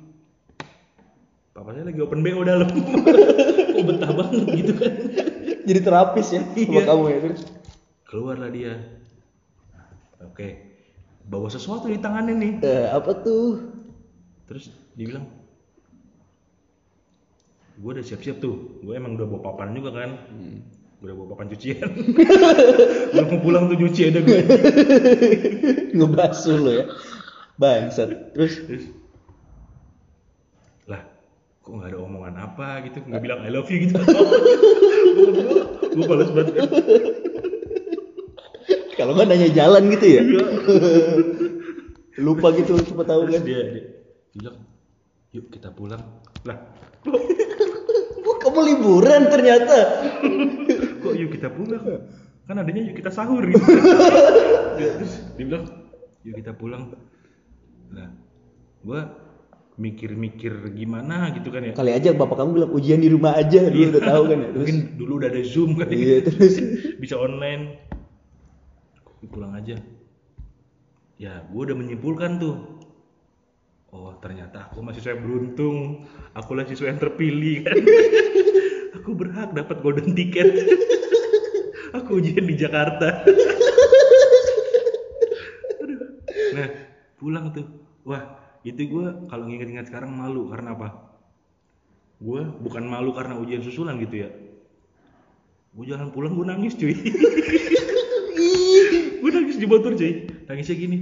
papa 1.51 1.73
saya 1.73 1.87
lagi 1.87 2.01
open 2.01 2.21
BO 2.21 2.43
dalam. 2.43 2.69
Kok 3.77 3.85
betah 3.85 4.11
banget 4.11 4.45
gitu 4.55 4.73
kan? 4.77 4.93
Jadi 5.67 5.81
terapis 5.83 6.27
ya 6.31 6.43
sama 6.47 6.57
Iya. 6.73 6.83
kamu 6.85 7.05
ya 7.07 7.19
terus. 7.25 7.43
keluarlah 8.07 8.51
dia. 8.51 8.75
Oke. 10.23 10.49
Bawa 11.27 11.51
sesuatu 11.51 11.91
di 11.91 11.99
tangannya 11.99 12.35
nih. 12.35 12.53
Eh, 12.63 12.87
apa 12.89 13.13
tuh? 13.21 13.75
terus 14.47 14.71
dia 14.95 15.11
bilang 15.11 15.27
gue 17.77 17.91
udah 17.93 18.05
siap-siap 18.07 18.39
tuh. 18.39 18.79
Gue 18.81 18.95
emang 18.95 19.19
udah 19.19 19.27
bawa 19.27 19.43
papan 19.43 19.75
juga 19.75 19.91
kan. 19.93 20.11
Gue 20.33 20.76
udah 21.05 21.13
bawa 21.13 21.29
papan 21.37 21.53
cucian 21.53 21.91
gue 23.13 23.25
mau 23.29 23.39
pulang 23.45 23.69
tuh 23.69 23.77
cuci 23.77 24.01
ada 24.09 24.25
gue 24.25 24.41
Ngebasuh 25.97 26.57
lo 26.61 26.71
ya. 26.73 26.85
Bangsat. 27.57 28.37
Terus 28.37 28.55
terus 28.69 28.85
lah 30.89 31.03
kok 31.65 31.73
nggak 31.73 31.89
ada 31.93 31.99
omongan 32.01 32.37
apa 32.37 32.85
gitu 32.89 33.05
nggak 33.05 33.23
bilang 33.25 33.41
I 33.45 33.51
love 33.53 33.69
you 33.69 33.89
gitu 33.89 33.97
gue 35.97 36.05
balas 36.05 36.31
banget 36.33 36.57
kalau 38.97 39.13
nggak 39.13 39.29
nanya 39.29 39.49
jalan 39.53 39.93
gitu 39.93 40.07
ya. 40.09 40.23
Iya. 40.25 40.45
Lupa 42.17 42.49
gitu 42.57 42.81
cepat 42.81 43.13
tahu 43.13 43.29
kan. 43.29 43.45
dia, 43.45 43.61
dia, 43.69 43.85
bilang 44.33 44.57
yuk 45.37 45.53
kita 45.53 45.69
pulang 45.69 46.01
lah 46.49 46.59
Oh, 48.27 48.35
kamu 48.43 48.75
liburan 48.75 49.31
ternyata. 49.31 50.03
Kok 51.07 51.15
yuk 51.15 51.31
kita 51.31 51.49
pulang 51.55 51.83
kan 52.47 52.63
adanya 52.63 52.83
yuk 52.87 52.97
kita 52.99 53.11
sahur. 53.11 53.43
Gitu 53.43 53.59
terus 54.79 55.13
dia 55.35 55.45
bilang 55.45 55.65
yuk 56.23 56.35
kita 56.39 56.53
pulang. 56.55 56.95
Nah 57.91 58.15
gua 58.87 59.11
mikir-mikir 59.77 60.73
gimana 60.73 61.35
gitu 61.37 61.51
kan 61.51 61.67
ya. 61.67 61.73
Kali 61.75 61.93
aja 61.93 62.15
bapak 62.15 62.37
kamu 62.39 62.51
bilang 62.55 62.73
ujian 62.73 63.01
di 63.03 63.11
rumah 63.13 63.37
aja 63.37 63.67
dulu 63.67 63.93
udah 63.93 64.03
tahu 64.03 64.23
kan 64.31 64.39
ya. 64.39 64.49
Terus? 64.55 64.59
mungkin 64.63 64.79
dulu 64.97 65.13
udah 65.21 65.29
ada 65.29 65.43
zoom 65.43 65.71
kan 65.77 65.89
ya. 65.91 65.97
Iya, 65.99 66.17
terus? 66.31 66.55
bisa 67.03 67.15
online. 67.19 67.63
Pulang 69.27 69.59
aja. 69.59 69.77
Ya 71.19 71.43
gua 71.51 71.67
udah 71.67 71.77
menyimpulkan 71.77 72.39
tuh. 72.39 72.57
Oh 73.91 74.15
ternyata 74.23 74.71
aku 74.71 74.87
mahasiswa 74.87 75.19
yang 75.19 75.23
beruntung. 75.27 76.07
Aku 76.39 76.55
lah 76.55 76.63
siswa 76.63 76.95
yang 76.95 77.01
terpilih 77.03 77.67
kan 77.67 77.75
aku 79.07 79.15
berhak 79.15 79.55
dapat 79.55 79.87
golden 79.87 80.19
ticket. 80.19 80.51
Aku 81.95 82.19
ujian 82.19 82.43
di 82.43 82.59
Jakarta. 82.59 83.23
Nah 86.51 86.69
pulang 87.15 87.55
tuh. 87.55 87.87
Wah 88.03 88.43
itu 88.67 88.83
gue 88.91 89.07
kalau 89.31 89.47
nginget-inget 89.47 89.87
sekarang 89.87 90.11
malu 90.11 90.51
karena 90.51 90.75
apa? 90.75 91.15
Gue 92.19 92.43
bukan 92.43 92.83
malu 92.91 93.15
karena 93.15 93.39
ujian 93.39 93.63
susulan 93.63 93.95
gitu 94.03 94.27
ya. 94.27 94.31
Gue 95.71 95.87
jalan 95.87 96.11
pulang 96.11 96.35
gue 96.35 96.47
nangis 96.51 96.75
cuy. 96.75 96.99
Gue 99.23 99.31
nangis 99.31 99.57
di 99.57 99.71
motor 99.71 99.95
cuy. 99.95 100.27
Nangisnya 100.51 100.77
gini. 100.77 100.99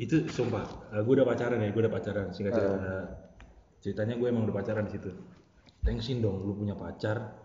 Itu 0.00 0.24
sumpah 0.32 0.96
gue 1.04 1.12
udah 1.12 1.28
pacaran 1.28 1.60
ya 1.60 1.68
gue 1.68 1.82
udah 1.84 1.92
pacaran. 1.92 2.32
Singkat 2.32 2.52
cerita. 2.56 2.96
Ceritanya 3.84 4.16
gue 4.16 4.26
emang 4.32 4.48
udah 4.48 4.56
pacaran 4.56 4.88
di 4.88 4.96
situ. 4.96 5.12
Thanksin 5.82 6.22
dong 6.22 6.46
lu 6.46 6.54
punya 6.54 6.78
pacar 6.78 7.41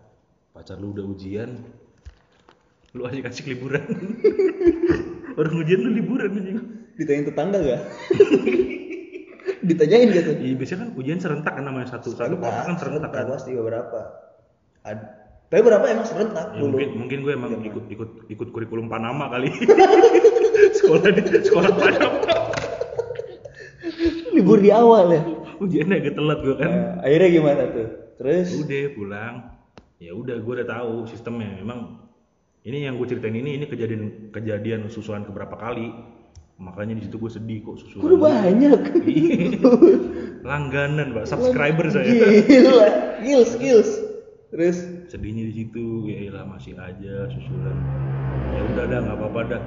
pacar 0.58 0.74
lu 0.74 0.90
udah 0.90 1.06
ujian 1.06 1.62
lu 2.92 3.06
asik 3.06 3.24
asik 3.24 3.46
liburan 3.46 3.78
orang 5.38 5.54
ujian 5.54 5.78
lu 5.78 5.90
liburan 5.94 6.34
anjing 6.34 6.58
Ditanyain 6.98 7.30
tetangga 7.30 7.58
gak? 7.62 7.82
Ditanyain 9.70 10.10
gitu. 10.10 10.30
Iya 10.34 10.54
biasanya 10.58 10.78
kan 10.82 10.90
ujian 10.98 11.18
serentak 11.22 11.54
kan 11.54 11.62
namanya 11.62 11.94
satu 11.94 12.10
satu 12.10 12.34
kota 12.34 12.58
kan 12.66 12.74
serentak 12.74 13.14
kan. 13.14 13.30
pasti 13.30 13.54
beberapa. 13.54 14.18
Ad- 14.82 15.14
Tapi 15.46 15.62
berapa 15.62 15.80
emang 15.86 16.02
serentak 16.04 16.52
Ya, 16.52 16.58
dulu? 16.58 16.74
mungkin 16.74 16.90
mungkin 16.98 17.18
gue 17.22 17.32
emang 17.32 17.52
ikut 17.62 17.86
ikut 17.86 18.10
ikut 18.28 18.48
kurikulum 18.50 18.90
Panama 18.90 19.30
kali. 19.30 19.46
sekolah 20.82 21.06
di 21.06 21.22
sekolah 21.22 21.70
Panama. 21.70 22.18
Libur 24.34 24.58
di 24.58 24.70
awal 24.74 25.06
ya. 25.14 25.22
Ujiannya 25.58 25.96
agak 25.98 26.14
telat 26.14 26.38
gue 26.42 26.54
kan. 26.54 26.70
Nah, 26.70 26.82
akhirnya 27.06 27.28
gimana 27.30 27.62
tuh? 27.70 27.88
Terus 28.18 28.48
Udah 28.58 28.84
pulang. 28.92 29.34
Ya 29.98 30.14
udah 30.14 30.38
gue 30.38 30.52
udah 30.62 30.68
tahu 30.68 31.06
sistemnya. 31.10 31.58
Memang 31.58 32.02
ini 32.62 32.86
yang 32.86 32.98
gue 32.98 33.06
ceritain 33.10 33.34
ini 33.34 33.58
ini 33.58 33.66
kejadian 33.66 34.30
kejadian 34.30 34.86
susulan 34.90 35.26
keberapa 35.26 35.58
kali. 35.58 35.90
Makanya 36.58 36.98
di 36.98 37.06
situ 37.06 37.22
gue 37.22 37.30
sedih 37.30 37.62
kok 37.62 37.78
susulan. 37.82 38.02
udah 38.06 38.18
banyak. 38.18 38.80
Langganan, 40.48 41.14
Pak. 41.14 41.24
Subscriber 41.30 41.86
saya. 41.90 42.10
Gila, 42.10 42.88
skills, 43.22 43.48
skills. 43.54 43.90
Terus 44.50 44.76
sedihnya 45.08 45.48
di 45.48 45.54
situ 45.64 46.04
ya 46.04 46.28
iyalah 46.28 46.44
masih 46.44 46.76
aja 46.76 47.32
susulan 47.32 47.76
ya 48.52 48.60
udah 48.76 48.84
dah 48.84 48.98
nggak 49.08 49.16
apa-apa 49.16 49.40
dah 49.56 49.62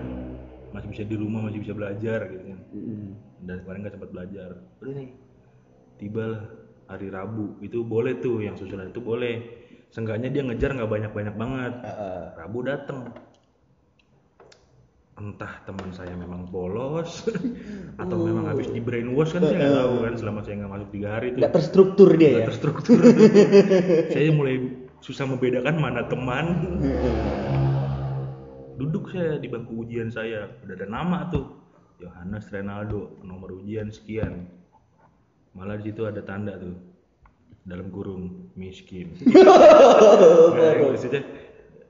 masih 0.71 0.87
bisa 0.93 1.03
di 1.03 1.17
rumah 1.17 1.41
masih 1.49 1.59
bisa 1.65 1.73
belajar 1.73 2.29
gitu 2.29 2.45
kan 2.45 2.59
dan 3.49 3.57
kemarin 3.65 3.79
nggak 3.81 3.93
sempat 3.97 4.09
belajar 4.13 4.49
udah 4.79 4.93
nih 4.93 5.09
tiba 5.97 6.23
lah 6.29 6.43
hari 6.87 7.09
Rabu 7.09 7.57
itu 7.65 7.81
boleh 7.81 8.21
tuh 8.21 8.45
yang 8.45 8.53
susulan 8.53 8.93
itu 8.93 9.01
boleh 9.01 9.60
seenggaknya 9.91 10.31
dia 10.31 10.41
ngejar 10.47 10.71
nggak 10.73 10.91
banyak-banyak 10.91 11.35
banget. 11.35 11.73
Heeh. 11.83 12.21
Rabu 12.39 12.59
dateng. 12.63 12.99
Entah 15.21 15.53
teman 15.67 15.91
saya 15.93 16.17
memang 16.17 16.49
bolos 16.49 17.29
atau 18.01 18.17
memang 18.25 18.49
habis 18.49 18.71
di 18.73 18.81
brainwash 18.81 19.37
kan 19.37 19.45
saya 19.45 19.59
nggak 19.59 19.77
tahu 19.77 19.95
kan 20.01 20.13
selama 20.17 20.39
saya 20.41 20.55
nggak 20.63 20.71
masuk 20.71 20.89
tiga 20.95 21.07
hari 21.13 21.25
itu. 21.29 21.37
Nggak 21.37 21.53
terstruktur 21.53 22.09
dia 22.17 22.25
ya. 22.25 22.31
nggak 22.33 22.49
terstruktur. 22.55 22.97
Saya 24.15 24.29
mulai 24.33 24.55
susah 25.03 25.25
membedakan 25.29 25.75
mana 25.77 26.01
teman. 26.09 26.45
Duduk 28.81 29.13
saya 29.13 29.37
di 29.37 29.45
bangku 29.45 29.85
ujian 29.85 30.09
saya. 30.09 30.49
Udah 30.65 30.73
ada 30.73 30.87
nama 30.89 31.29
tuh. 31.29 31.45
Yohanes 32.01 32.49
Renaldo 32.49 33.21
nomor 33.21 33.61
ujian 33.61 33.93
sekian. 33.93 34.49
Malah 35.53 35.77
di 35.77 35.93
situ 35.93 36.01
ada 36.09 36.25
tanda 36.25 36.57
tuh 36.57 36.90
dalam 37.61 37.87
kurung 37.89 38.49
miskin. 38.55 39.13
Nggak, 39.21 40.81
maksudnya 40.81 41.21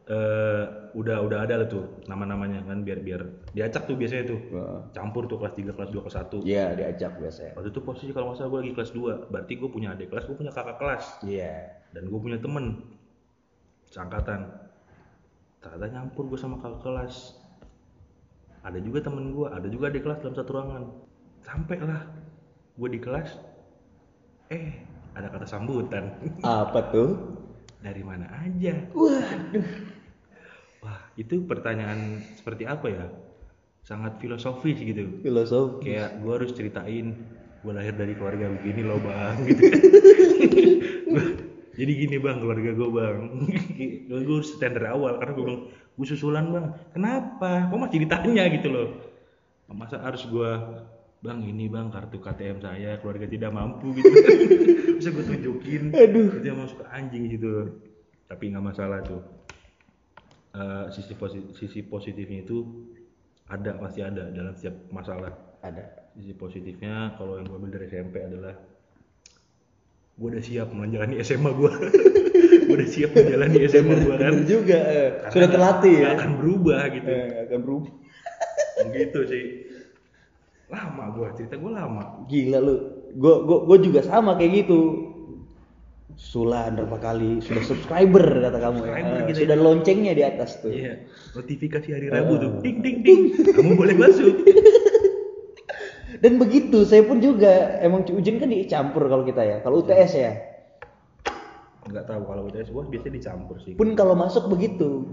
eh, 0.03 0.63
udah 0.91 1.23
udah 1.23 1.39
ada 1.47 1.63
lah 1.63 1.67
tuh 1.71 2.03
nama-namanya 2.05 2.67
kan 2.67 2.83
biar 2.83 2.99
biar 2.99 3.21
diacak 3.51 3.87
tuh 3.87 3.95
biasanya 3.95 4.27
tuh. 4.27 4.39
Heeh. 4.51 4.79
campur 4.91 5.23
tuh 5.31 5.39
kelas 5.39 5.55
3 5.55 5.71
kelas 5.71 5.89
2 5.89 6.03
kelas 6.03 6.17
1 6.27 6.43
Iya, 6.43 6.65
diajak 6.75 7.15
biasanya. 7.15 7.55
waktu 7.55 7.69
itu 7.71 7.79
posisi 7.79 8.11
kalau 8.11 8.31
nggak 8.31 8.37
salah 8.37 8.51
gue 8.51 8.59
lagi 8.67 8.73
kelas 8.75 8.91
2 8.91 9.31
berarti 9.31 9.53
gue 9.55 9.69
punya 9.71 9.95
adik 9.95 10.11
kelas 10.11 10.27
gue 10.27 10.35
punya 10.35 10.51
kakak 10.51 10.77
kelas. 10.77 11.05
Iya. 11.23 11.79
dan 11.91 12.03
gue 12.07 12.19
punya 12.19 12.35
temen 12.35 12.83
seangkatan. 13.87 14.51
Ternyata 15.59 15.87
nyampur 15.89 16.27
gue 16.27 16.35
sama 16.35 16.59
kakak 16.59 16.83
kelas. 16.83 17.39
Ada 18.61 18.79
juga 18.79 18.99
temen 19.01 19.31
gue 19.31 19.47
ada 19.47 19.67
juga 19.67 19.87
adik 19.87 20.03
kelas 20.03 20.19
dalam 20.19 20.35
satu 20.35 20.51
ruangan. 20.51 20.83
Sampai 21.39 21.79
lah 21.79 22.03
gue 22.71 22.89
di 22.89 22.99
kelas 22.99 23.39
eh 24.49 24.75
ada 25.11 25.27
kata 25.27 25.45
sambutan. 25.45 26.15
Apa 26.41 26.91
tuh? 26.91 27.09
dari 27.81 28.05
mana 28.05 28.29
aja. 28.37 28.77
Waduh. 28.93 29.65
wah 30.81 31.01
itu 31.17 31.41
pertanyaan 31.45 32.21
seperti 32.37 32.69
apa 32.69 32.85
ya? 32.87 33.05
Sangat 33.81 34.21
filosofis 34.21 34.77
gitu. 34.77 35.17
Filosofi. 35.25 35.89
kayak 35.89 36.21
gue 36.21 36.29
harus 36.29 36.53
ceritain 36.53 37.17
gue 37.61 37.73
lahir 37.73 37.93
dari 37.93 38.13
keluarga 38.13 38.53
begini 38.53 38.81
loh 38.85 39.01
bang 39.01 39.37
gitu. 39.49 39.61
Kan 39.65 39.81
Gua- 41.11 41.37
jadi 41.73 41.91
gini 41.97 42.17
bang 42.21 42.37
keluarga 42.37 42.69
gue 42.69 42.89
bang. 42.93 43.19
Gue 44.05 44.19
harus 44.29 44.53
dari 44.61 44.85
awal 44.85 45.17
karena 45.17 45.33
gue 45.33 45.45
bilang 45.49 45.63
gue 45.97 46.05
susulan 46.05 46.45
bang. 46.53 46.65
Kenapa? 46.93 47.65
Kok 47.65 47.79
masih 47.81 48.05
ditanya? 48.05 48.45
gitu 48.53 48.69
loh. 48.69 48.87
Masa 49.73 49.97
harus 50.05 50.21
gue 50.29 50.51
bang 51.21 51.37
ini 51.41 51.65
bang 51.65 51.89
kartu 51.89 52.17
KTM 52.17 52.61
saya 52.61 52.97
keluarga 52.97 53.25
tidak 53.25 53.53
mampu 53.53 53.93
gitu 53.93 54.09
bisa 55.01 55.09
gue 55.09 55.25
tunjukin 55.25 55.83
Aduh. 55.89 56.29
dia 56.37 56.53
masuk 56.53 56.77
ke 56.77 56.87
anjing 56.87 57.25
gitu 57.27 57.81
tapi 58.25 58.43
nggak 58.47 58.61
masalah 58.63 59.01
tuh 59.01 59.21
Eh, 60.51 60.85
sisi 60.91 61.15
posi- 61.15 61.55
sisi 61.55 61.79
positifnya 61.81 62.43
itu 62.43 62.59
ada 63.47 63.71
pasti 63.73 63.99
ada 63.99 64.27
dalam 64.27 64.51
setiap 64.51 64.83
masalah 64.89 65.31
Ada. 65.57 66.11
sisi 66.11 66.35
positifnya 66.35 67.15
kalau 67.15 67.39
yang 67.39 67.47
gue 67.47 67.55
ambil 67.55 67.71
dari 67.71 67.87
SMP 67.87 68.19
adalah 68.19 68.59
gue 70.11 70.27
udah 70.27 70.43
siap 70.43 70.67
menjalani 70.69 71.17
SMA 71.19 71.49
gue 71.49 71.71
gue 72.67 72.75
udah 72.75 72.89
siap 72.89 73.15
menjalani 73.15 73.63
SMA 73.63 73.95
gue 73.97 74.15
kan 74.17 74.33
juga. 74.43 74.79
eh. 74.83 75.09
Karena 75.17 75.31
Sudah 75.31 75.49
terlatih 75.49 75.95
ya. 75.97 76.09
akan 76.13 76.29
berubah 76.35 76.81
gitu 76.91 77.07
Eh, 77.09 77.27
akan 77.47 77.59
berubah. 77.63 77.91
gitu 78.91 79.19
sih 79.23 79.45
lama 80.67 81.03
gue 81.11 81.27
cerita 81.33 81.55
gue 81.55 81.71
lama 81.71 82.03
Gila 82.27 82.59
lu. 82.59 82.75
Gue 83.13 83.35
gua, 83.41 83.57
gua 83.63 83.77
juga 83.77 84.01
sama 84.01 84.35
kayak 84.35 84.63
gitu. 84.63 84.79
Sulan 86.13 86.77
berapa 86.77 87.01
kali 87.01 87.41
sudah 87.41 87.63
subscriber 87.63 88.21
kata 88.21 88.57
kamu 88.57 88.77
ya. 88.77 88.85
Subscriber 88.85 89.15
Eh, 89.15 89.25
gitu 89.25 89.39
sudah 89.41 89.57
loncengnya 89.57 90.13
di 90.13 90.21
atas 90.21 90.49
tuh. 90.59 90.69
iya 90.69 91.01
notifikasi 91.31 91.87
hari 91.89 92.07
Rabu 92.07 92.33
tuh 92.35 92.51
ding 92.61 92.77
ding 92.79 93.01
ding 93.01 93.21
kamu 93.49 93.73
boleh 93.73 93.95
masuk 93.95 94.35
Dan 96.21 96.37
begitu, 96.37 96.85
saya 96.85 97.01
pun 97.01 97.17
juga 97.17 97.49
emang 97.81 98.05
ujian 98.05 98.37
kan 98.37 98.45
dicampur 98.45 99.09
kalau 99.09 99.25
kita 99.25 99.41
ya. 99.41 99.57
Kalau 99.59 99.81
UTS 99.81 100.11
ya. 100.13 100.33
nggak 101.81 102.05
tahu 102.05 102.21
kalau 102.23 102.45
UTS 102.45 102.69
gue 102.69 102.83
biasanya 102.85 103.13
dicampur 103.17 103.57
sih 103.57 103.73
Pun 103.73 103.97
kalau 103.97 104.13
masuk 104.13 104.45
begitu. 104.45 105.09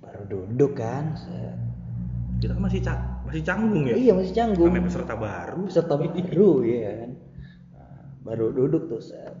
Baru 0.00 0.24
duduk 0.24 0.80
kan. 0.80 1.12
kita 2.40 2.56
kan 2.56 2.62
masih 2.64 2.80
ca- 2.80 3.11
masih 3.32 3.42
canggung 3.42 3.84
ya 3.88 3.94
Iya 3.96 4.12
masih 4.12 4.34
canggung. 4.36 4.68
namanya 4.68 4.84
peserta 4.92 5.14
baru 5.16 5.60
Peserta 5.64 5.94
baru 5.96 6.52
ya 6.68 6.92
kan. 7.00 7.10
Nah, 7.72 8.00
baru 8.22 8.46
duduk 8.52 8.82
tuh 8.86 9.00
set. 9.00 9.32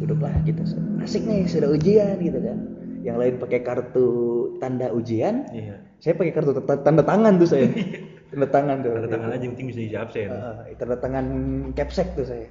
Duduk 0.00 0.18
lah 0.18 0.32
gitu. 0.42 0.64
set. 0.64 0.80
Asik 1.04 1.28
nih 1.28 1.44
sudah 1.44 1.68
ujian 1.68 2.16
gitu 2.16 2.40
kan. 2.40 2.58
Yang 3.00 3.16
lain 3.16 3.34
pakai 3.36 3.60
kartu 3.60 4.08
tanda 4.56 4.92
ujian, 4.92 5.48
iya 5.52 5.80
saya 6.00 6.16
pakai 6.16 6.32
kartu 6.32 6.52
tanda, 6.80 7.00
tangan 7.00 7.36
tuh 7.36 7.48
saya. 7.48 7.68
tanda 8.32 8.48
tangan 8.48 8.76
tuh. 8.80 8.92
tanda 8.96 9.08
tangan 9.08 9.28
aja 9.32 9.40
yang 9.40 9.52
penting 9.52 9.68
bisa 9.68 9.80
isi 9.80 9.96
absen 9.96 10.28
Heeh, 10.28 10.76
tanda 10.76 10.96
tangan 10.96 11.24
capsek 11.72 12.12
tuh 12.12 12.24
saya. 12.24 12.48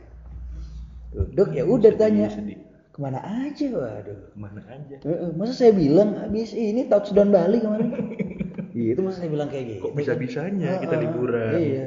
Duduk 1.09 1.53
ya 1.53 1.65
udah 1.65 1.93
tanya. 1.93 2.29
sedih. 2.29 2.61
Ke 2.89 2.97
mana 2.99 3.21
aja 3.21 3.65
waduh. 3.69 4.19
ke 4.29 4.37
mana 4.37 4.61
aja 4.65 4.95
masa 5.33 5.53
saya 5.55 5.71
bilang 5.71 6.17
habis 6.17 6.51
ini 6.51 6.85
touchdown 6.85 7.29
Bali 7.29 7.57
kemarin. 7.57 7.89
Iya 8.79 8.95
itu 8.95 9.01
masa 9.01 9.17
saya 9.19 9.29
bilang 9.29 9.49
kayak 9.51 9.65
gitu. 9.67 9.81
kok 9.81 9.93
bisa 9.93 10.13
bisanya 10.15 10.79
kita 10.79 10.95
Heeh, 10.95 11.03
liburan 11.03 11.59
Iya. 11.59 11.85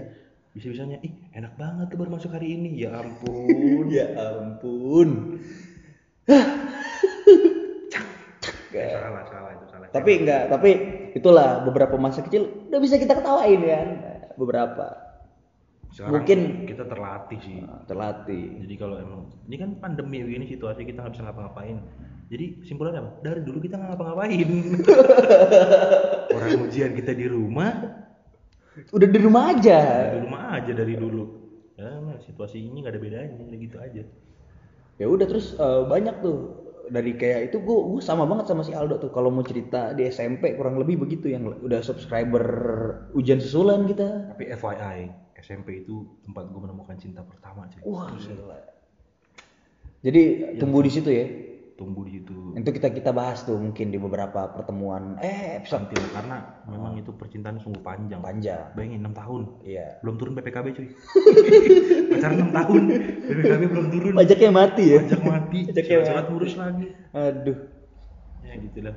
bisa 0.52 0.66
bisanya 0.68 0.96
ih 1.00 1.12
enak 1.32 1.56
banget 1.56 1.88
tuh 1.88 1.96
baru 1.96 2.10
masuk 2.12 2.30
hari 2.30 2.52
ini 2.52 2.76
ya 2.76 2.92
ampun 2.94 3.86
ya 3.96 4.06
ampun. 4.14 5.08
Eh, 8.72 8.88
salah 8.90 9.20
salah 9.22 9.50
itu 9.52 9.66
salah 9.68 9.84
Tapi 9.86 10.10
enggak, 10.18 10.42
tapi 10.48 10.70
itulah 11.12 11.60
beberapa 11.62 11.92
masa 11.96 12.20
kecil 12.20 12.48
udah 12.68 12.80
bisa 12.80 12.96
kita 12.96 13.12
ketawain 13.14 13.60
kan. 13.60 13.88
Beberapa. 14.34 14.86
Sekarang 15.92 16.24
mungkin- 16.24 16.64
kita 16.64 16.88
terlatih 16.88 17.38
sih 17.38 17.60
Nah, 17.60 17.84
terlatih. 17.84 18.64
jadi 18.64 18.74
kalau 18.80 18.96
emang 18.96 19.28
ini 19.44 19.56
kan 19.56 19.76
pandemi 19.76 20.24
begini 20.24 20.48
situasi 20.48 20.88
kita 20.88 21.04
nggak 21.04 21.12
bisa 21.12 21.22
ngapa-ngapain 21.22 21.84
jadi 22.32 22.64
simpulannya 22.64 23.04
apa? 23.04 23.10
Dari 23.20 23.40
dulu 23.44 23.60
kita 23.60 23.76
nggak 23.76 23.92
ngapa-ngapain. 23.92 24.48
Orang 26.40 26.64
ujian 26.64 26.96
kita 26.96 27.12
di 27.12 27.28
rumah 27.28 28.00
Udah 28.88 29.04
di 29.04 29.18
rumah 29.20 29.52
aja. 29.52 29.80
di 30.16 30.20
rumah 30.24 30.56
aja 30.56 30.72
dari 30.72 30.96
dulu. 30.96 31.24
Ya 31.76 31.92
nah, 32.00 32.16
situasi 32.24 32.56
ini 32.56 32.80
nggak 32.80 32.96
ada 32.96 33.02
bedanya 33.04 33.36
udah 33.36 33.58
gitu 33.60 33.76
aja. 33.76 34.02
Ya 34.96 35.06
udah 35.12 35.26
terus 35.28 35.52
eh, 35.60 35.82
banyak 35.84 36.24
tuh. 36.24 36.64
Dari 36.88 37.12
kayak 37.20 37.52
itu 37.52 37.60
gue 37.60 37.78
gue 37.92 38.00
sama 38.00 38.24
banget 38.24 38.48
sama 38.48 38.64
si 38.64 38.72
Aldo 38.72 38.96
tuh. 38.96 39.12
Kalau 39.12 39.28
mau 39.28 39.44
cerita 39.44 39.92
di 39.92 40.08
SMP 40.08 40.56
kurang 40.56 40.80
lebih 40.80 41.04
begitu 41.04 41.28
yang 41.28 41.44
udah 41.44 41.84
subscriber 41.84 42.44
ujian 43.12 43.44
susulan 43.44 43.84
kita. 43.84 44.32
Tapi 44.32 44.48
FYI 44.56 44.98
SMP 45.36 45.84
itu 45.84 46.08
tempat 46.24 46.48
gue 46.48 46.60
menemukan 46.64 46.96
cinta 46.96 47.20
pertama 47.20 47.68
cuy. 47.68 47.84
Wah 47.84 48.08
gila. 48.16 48.60
jadi 50.02 50.56
tumbuh 50.58 50.82
di 50.82 50.90
situ 50.90 51.12
ya 51.12 51.51
tumbuh 51.76 52.04
di 52.04 52.20
situ. 52.20 52.54
Itu 52.56 52.70
kita 52.70 52.92
kita 52.92 53.10
bahas 53.10 53.42
tuh 53.42 53.56
mungkin 53.56 53.90
di 53.90 53.98
beberapa 53.98 54.50
pertemuan 54.52 55.16
eh 55.20 55.58
episode. 55.60 55.88
Penting, 55.88 56.04
karena 56.14 56.36
memang 56.68 56.98
itu 57.00 57.10
percintaan 57.12 57.58
sungguh 57.58 57.82
panjang. 57.82 58.20
Panjang. 58.22 58.72
Bayangin 58.78 59.04
6 59.08 59.20
tahun. 59.20 59.42
Iya. 59.66 59.86
Belum 60.06 60.16
turun 60.20 60.32
PPKB 60.38 60.66
cuy. 60.76 60.88
Pacaran 62.16 62.36
6 62.48 62.58
tahun. 62.58 62.82
PPKB 63.28 63.62
belum 63.68 63.86
turun. 63.90 64.12
Pajaknya 64.14 64.50
mati 64.50 64.84
ya? 64.94 65.00
Pajak 65.02 65.22
mati. 65.24 65.58
Pajaknya 65.68 65.96
surat 66.06 66.24
mati. 66.24 66.30
ngurus 66.32 66.54
lagi. 66.60 66.86
Aduh. 67.16 67.58
Ya 68.42 68.54
gitulah 68.58 68.96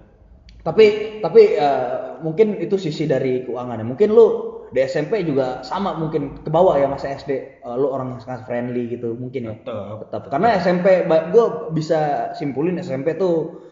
tapi 0.66 0.86
tapi 1.22 1.54
eh, 1.62 2.18
mungkin 2.26 2.58
itu 2.58 2.74
sisi 2.82 3.06
dari 3.06 3.46
keuangannya 3.46 3.86
mungkin 3.86 4.18
lu 4.18 4.55
di 4.76 4.84
SMP 4.84 5.24
juga 5.24 5.64
sama 5.64 5.96
mungkin 5.96 6.36
ke 6.38 6.52
bawah 6.52 6.76
ya 6.76 6.86
masa 6.86 7.08
SD 7.10 7.32
eh, 7.58 7.76
lu 7.76 7.88
orang 7.88 8.14
yang 8.14 8.22
sangat 8.22 8.44
friendly 8.44 8.92
gitu 8.92 9.16
mungkin 9.16 9.48
ya. 9.48 9.56
Tetap 9.58 10.12
tetap 10.12 10.22
karena 10.28 10.60
SMP 10.60 11.08
gue 11.08 11.46
bisa 11.72 12.00
simpulin 12.36 12.76
SMP 12.78 13.16
tuh 13.16 13.64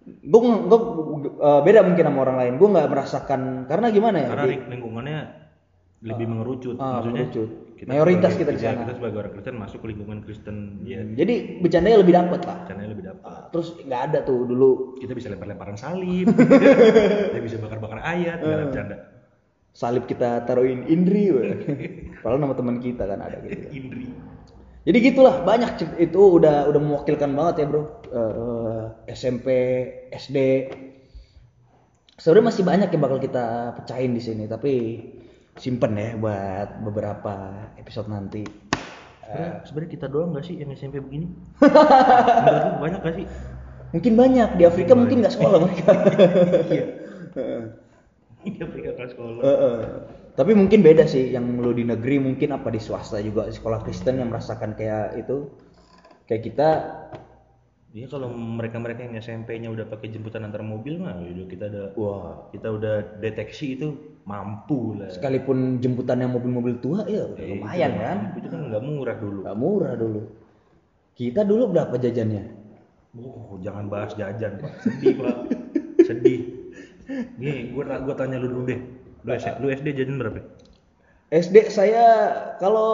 gue 0.00 0.40
gue 0.40 0.80
beda 1.60 1.84
mungkin 1.84 2.04
sama 2.08 2.18
orang 2.24 2.36
lain. 2.40 2.52
Gue 2.56 2.68
nggak 2.68 2.88
merasakan 2.88 3.40
karena 3.68 3.92
gimana 3.92 4.16
ya? 4.16 4.28
Karena 4.32 4.46
di- 4.48 4.64
lingkungannya 4.66 5.18
lebih 6.00 6.26
mengerucut 6.26 6.80
ah, 6.80 7.04
maksudnya 7.04 7.28
mengerucut. 7.28 7.50
Mayoritas 7.80 8.36
kita 8.36 8.52
di 8.52 8.60
sana. 8.60 8.84
kita 8.84 8.92
sebagai 8.96 9.18
orang 9.18 9.32
Kristen 9.32 9.56
masuk 9.56 9.78
ke 9.80 9.88
lingkungan 9.88 10.20
Kristen 10.20 10.84
ya 10.84 11.00
jadi 11.00 11.64
bercandanya 11.64 11.98
lebih 12.00 12.12
dapet 12.12 12.40
lah 12.44 12.56
caranya 12.68 12.92
lebih 12.92 13.04
dapat 13.08 13.24
Ah, 13.24 13.48
terus 13.48 13.72
nggak 13.78 14.00
ada 14.08 14.18
tuh 14.20 14.44
dulu. 14.44 14.96
Kita 14.96 15.12
bisa 15.12 15.28
lempar-lemparan 15.28 15.76
salib. 15.76 16.28
Kita 17.28 17.40
bisa 17.40 17.56
bakar-bakar 17.56 18.00
ayat 18.00 18.40
nggak 18.40 18.52
ada 18.52 18.64
bercanda 18.64 18.96
salib 19.70 20.04
kita 20.10 20.42
taruhin 20.46 20.86
Indri 20.90 21.30
padahal 22.20 22.42
nama 22.42 22.54
teman 22.58 22.82
kita 22.82 23.06
kan 23.06 23.20
ada 23.22 23.38
gitu 23.46 23.66
Indri. 23.70 24.08
Jadi 24.80 24.96
gitulah 25.12 25.44
banyak 25.44 26.00
itu 26.00 26.20
udah 26.40 26.72
udah 26.72 26.80
mewakilkan 26.80 27.30
banget 27.36 27.62
ya 27.62 27.66
bro. 27.68 27.82
Eh, 28.10 28.84
SMP, 29.12 29.46
SD. 30.08 30.36
Sebenarnya 32.16 32.48
masih 32.52 32.64
banyak 32.64 32.88
yang 32.88 33.02
bakal 33.04 33.20
kita 33.20 33.76
pecahin 33.80 34.12
di 34.16 34.22
sini 34.24 34.44
tapi 34.48 34.72
simpen 35.56 35.96
ya 35.96 36.16
buat 36.16 36.68
beberapa 36.84 37.34
episode 37.76 38.08
nanti. 38.08 38.44
sebenarnya 39.30 39.62
sebenarnya 39.62 39.90
kita 39.94 40.06
doang 40.10 40.34
nggak 40.34 40.42
sih 40.42 40.56
yang 40.58 40.74
SMP 40.74 40.98
begini? 40.98 41.30
Banyak 42.82 42.98
gak 42.98 43.14
sih? 43.14 43.26
Mungkin 43.94 44.12
banyak 44.18 44.58
di 44.58 44.66
Afrika 44.66 44.98
mungkin 44.98 45.22
nggak 45.22 45.34
sekolah 45.38 45.58
mereka. 45.62 45.92
iya 46.74 46.86
Kelas 48.96 49.10
sekolah 49.12 49.42
Heeh. 49.42 49.78
Tapi 50.34 50.52
mungkin 50.56 50.80
beda 50.80 51.04
sih 51.04 51.34
yang 51.34 51.44
lu 51.60 51.74
di 51.76 51.84
negeri 51.84 52.16
mungkin 52.16 52.56
apa 52.56 52.72
di 52.72 52.80
swasta 52.80 53.20
juga 53.20 53.50
sekolah 53.50 53.84
Kristen 53.84 54.22
yang 54.22 54.32
merasakan 54.32 54.72
kayak 54.78 55.20
itu 55.20 55.52
kayak 56.24 56.42
kita 56.48 56.68
Iya 57.90 58.06
kalau 58.06 58.30
mereka-mereka 58.30 59.02
yang 59.02 59.18
SMP-nya 59.18 59.66
udah 59.66 59.82
pakai 59.90 60.14
jemputan 60.14 60.46
antar 60.46 60.62
mobil 60.62 61.02
mah 61.02 61.18
udah 61.26 61.46
kita 61.50 61.64
ada 61.66 61.82
wah 61.98 62.46
kita 62.54 62.70
udah 62.70 63.18
deteksi 63.18 63.74
itu 63.74 64.14
mampu 64.22 64.94
lah. 64.94 65.10
sekalipun 65.10 65.82
jemputannya 65.82 66.30
mobil-mobil 66.30 66.78
tua 66.78 67.02
ya 67.10 67.26
udah 67.26 67.42
Eh, 67.42 67.50
lumayan 67.50 67.90
itu 67.90 67.98
kan. 67.98 68.18
Itu 68.38 68.46
kan 68.46 68.60
nggak 68.70 68.82
murah 68.86 69.16
dulu. 69.18 69.40
Gak 69.42 69.58
murah 69.58 69.94
dulu. 69.98 70.22
Kita 71.18 71.42
dulu 71.42 71.74
berapa 71.74 71.94
jajannya? 71.98 72.44
Oh, 73.18 73.58
jangan 73.58 73.90
bahas 73.90 74.14
jajan, 74.14 74.62
Pak. 74.62 74.72
Sedih, 74.86 75.14
Pak. 75.18 75.36
Sedih. 76.06 76.59
Nih, 77.36 77.74
gua 77.74 77.98
gua 78.02 78.14
tanya 78.14 78.38
lu 78.38 78.48
dulu 78.48 78.62
deh. 78.70 78.80
Lu, 79.26 79.30
S- 79.34 79.58
lu 79.60 79.66
SD 79.68 79.92
jajan 79.98 80.16
berapa? 80.16 80.40
SD 81.30 81.56
saya 81.70 82.04
kalau 82.58 82.90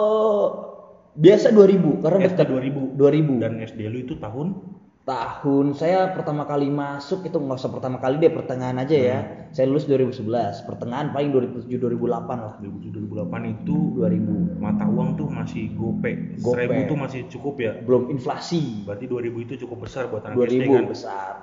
biasa 1.17 1.49
2000 1.49 2.03
karena 2.05 2.19
SD 2.25 2.31
dekat 2.37 2.47
2000. 2.49 2.93
2000. 2.93 3.41
Dan 3.41 3.53
SD 3.61 3.79
lu 3.89 3.97
itu 4.05 4.15
tahun 4.17 4.77
Tahun 5.07 5.71
saya 5.71 6.11
pertama 6.11 6.43
kali 6.43 6.67
masuk 6.67 7.23
itu 7.23 7.39
nggak 7.39 7.63
usah 7.63 7.71
pertama 7.71 7.95
kali 7.95 8.19
deh 8.19 8.27
pertengahan 8.27 8.75
aja 8.75 8.91
ya. 8.91 9.19
Saya 9.55 9.71
lulus 9.71 9.87
2011, 9.87 10.67
pertengahan 10.67 11.15
paling 11.15 11.31
2007 11.31 11.79
2008 11.79 12.35
lah. 12.35 12.53
2007 12.59 13.07
2008 13.15 13.55
itu 13.55 13.95
2000. 13.95 14.59
mata 14.59 14.83
uang 14.83 15.15
tuh 15.15 15.31
masih 15.31 15.71
gope. 15.79 16.11
Gope. 16.43 16.67
1000 16.67 16.91
tuh 16.91 16.97
masih 16.99 17.23
cukup 17.31 17.55
ya. 17.55 17.79
Belum 17.87 18.11
inflasi. 18.11 18.83
Berarti 18.83 19.07
2000 19.07 19.47
itu 19.47 19.53
cukup 19.63 19.87
besar 19.87 20.11
buat 20.11 20.27
anak 20.27 20.43
SD 20.43 20.67
2000 20.67 20.75
kan. 20.75 20.83
besar. 20.91 21.33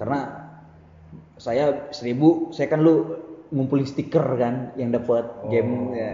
Karena 0.00 0.45
saya 1.36 1.90
1000, 1.90 2.50
saya 2.50 2.66
kan 2.66 2.80
lu 2.80 2.94
ngumpulin 3.48 3.84
stiker 3.84 4.24
kan 4.34 4.74
yang 4.74 4.90
dapat 4.90 5.24
Oh. 5.42 5.48
game 5.48 5.92
ya. 5.92 6.12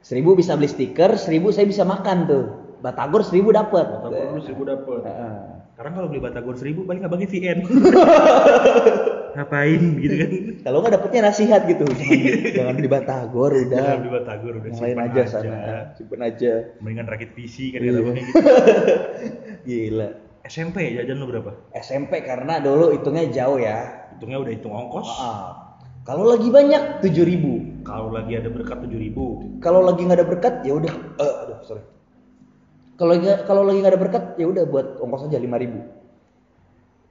1000 0.00 0.22
bisa 0.34 0.54
beli 0.54 0.66
stiker, 0.66 1.14
1000 1.14 1.50
saya 1.50 1.64
bisa 1.64 1.82
makan 1.82 2.18
tuh. 2.26 2.44
Batagor 2.78 3.22
1000 3.22 3.50
dapat. 3.50 3.86
Batagor 3.88 4.32
lu 4.32 4.40
1000 4.40 4.62
dapet. 4.64 5.00
Heeh. 5.02 5.38
Sekarang 5.72 5.92
kalau 5.94 6.08
beli 6.08 6.20
Batagor 6.20 6.54
1000 6.54 6.84
paling 6.84 7.00
nggak 7.00 7.12
bagi 7.12 7.26
VN. 7.26 7.58
Ngapain 9.36 9.82
gitu 9.98 10.14
kan? 10.16 10.30
Kalau 10.62 10.76
nggak 10.80 10.94
dapetnya 10.94 11.20
nasihat 11.28 11.68
gitu, 11.68 11.84
jangan, 11.84 12.24
jangan 12.52 12.74
beli 12.74 12.88
Batagor 12.88 13.52
udah. 13.52 13.76
Jangan 13.76 13.98
beli 14.00 14.12
Batagor 14.12 14.52
udah 14.54 14.64
yang 14.66 14.76
lain 14.76 14.88
simpan 14.88 15.04
aja, 15.04 15.22
sana, 15.28 15.56
simpen 15.92 16.20
aja. 16.20 16.52
Mendingan 16.80 17.06
rakit 17.06 17.30
PC 17.32 17.56
kan 17.70 17.80
Iya. 17.80 17.90
kata 17.92 18.00
abangnya 18.00 18.22
gitu. 18.22 18.40
Gila. 19.68 20.08
SMP 20.46 20.94
jajan 20.94 21.18
lu 21.18 21.26
berapa? 21.26 21.50
SMP 21.74 22.22
karena 22.22 22.62
dulu 22.62 22.94
hitungnya 22.94 23.26
jauh 23.28 23.58
ya. 23.58 24.06
Hitungnya 24.14 24.38
udah 24.40 24.52
hitung 24.54 24.72
ongkos. 24.72 25.08
Ah. 25.18 25.66
Kalau 26.06 26.22
lagi 26.22 26.46
banyak 26.54 27.02
7000 27.02 27.82
Kalau 27.82 28.14
lagi 28.14 28.38
ada 28.38 28.46
berkat 28.46 28.78
7000 28.78 29.58
kalau 29.58 29.82
lagi 29.82 30.06
nggak 30.06 30.18
ada 30.22 30.28
berkat 30.30 30.54
ya 30.62 30.78
udah 30.78 30.94
eh, 31.18 31.34
aduh 31.42 31.58
sorry 31.66 31.82
kalau 32.94 33.10
lagi 33.18 33.26
kalau 33.42 33.62
lagi 33.66 33.78
nggak 33.82 33.90
ada 33.90 34.02
berkat 34.06 34.24
ya 34.38 34.46
udah 34.46 34.64
buat 34.70 35.02
ongkos 35.02 35.26
aja 35.26 35.42
5000 35.42 35.82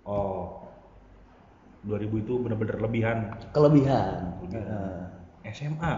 Oh. 0.07 0.63
2000 1.83 2.23
itu 2.23 2.33
bener-bener 2.39 2.77
lebihan. 2.79 3.17
kelebihan. 3.51 4.37
Heeh. 4.53 5.51
SMA. 5.51 5.93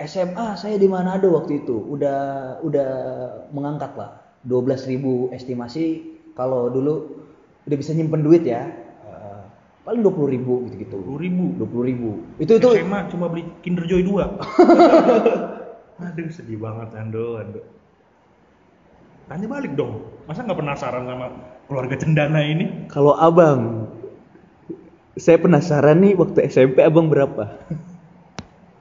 SMA 0.00 0.46
saya 0.56 0.76
di 0.80 0.88
Manado 0.88 1.32
waktu 1.34 1.64
itu 1.64 1.76
udah 1.76 2.20
udah 2.64 2.90
mengangkat 3.52 3.92
lah 3.96 4.16
12.000 4.48 5.32
estimasi 5.32 6.16
kalau 6.40 6.72
dulu 6.72 7.20
udah 7.68 7.76
bisa 7.76 7.92
nyimpen 7.92 8.24
duit 8.24 8.48
ya 8.48 8.64
eh, 9.04 9.40
paling 9.84 10.00
20.000 10.00 10.72
gitu 10.72 10.76
gitu 10.80 10.96
20.000. 11.04 11.60
20.000 11.60 12.40
itu 12.40 12.52
itu 12.56 12.68
SMA 12.80 13.00
cuma 13.12 13.28
beli 13.28 13.44
Kinder 13.60 13.84
Joy 13.84 14.00
2. 14.08 14.16
Aduh 16.08 16.32
sedih 16.32 16.56
banget 16.56 16.96
Ando, 16.96 17.36
Ando. 17.36 17.60
Tanya 19.28 19.46
balik 19.52 19.76
dong. 19.76 20.00
Masa 20.24 20.48
nggak 20.48 20.58
penasaran 20.64 21.04
sama 21.04 21.28
keluarga 21.68 21.94
cendana 22.00 22.40
ini? 22.40 22.88
kalau 22.88 23.14
abang 23.20 23.86
saya 25.20 25.36
penasaran 25.36 26.00
nih 26.00 26.16
waktu 26.16 26.48
SMP 26.48 26.80
abang 26.80 27.12
berapa 27.12 27.52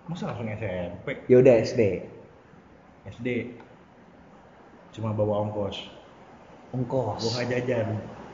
Masa 0.09 0.31
langsung 0.31 0.47
SMP? 0.49 1.27
ya 1.27 1.37
udah 1.37 1.53
SD 1.59 2.01
SD 3.13 3.27
cuma 4.89 5.13
bawa 5.13 5.45
ongkos. 5.45 5.98
Ongkos 6.75 7.21
Gua 7.21 7.31
nggak 7.39 7.47
jajan. 7.49 7.87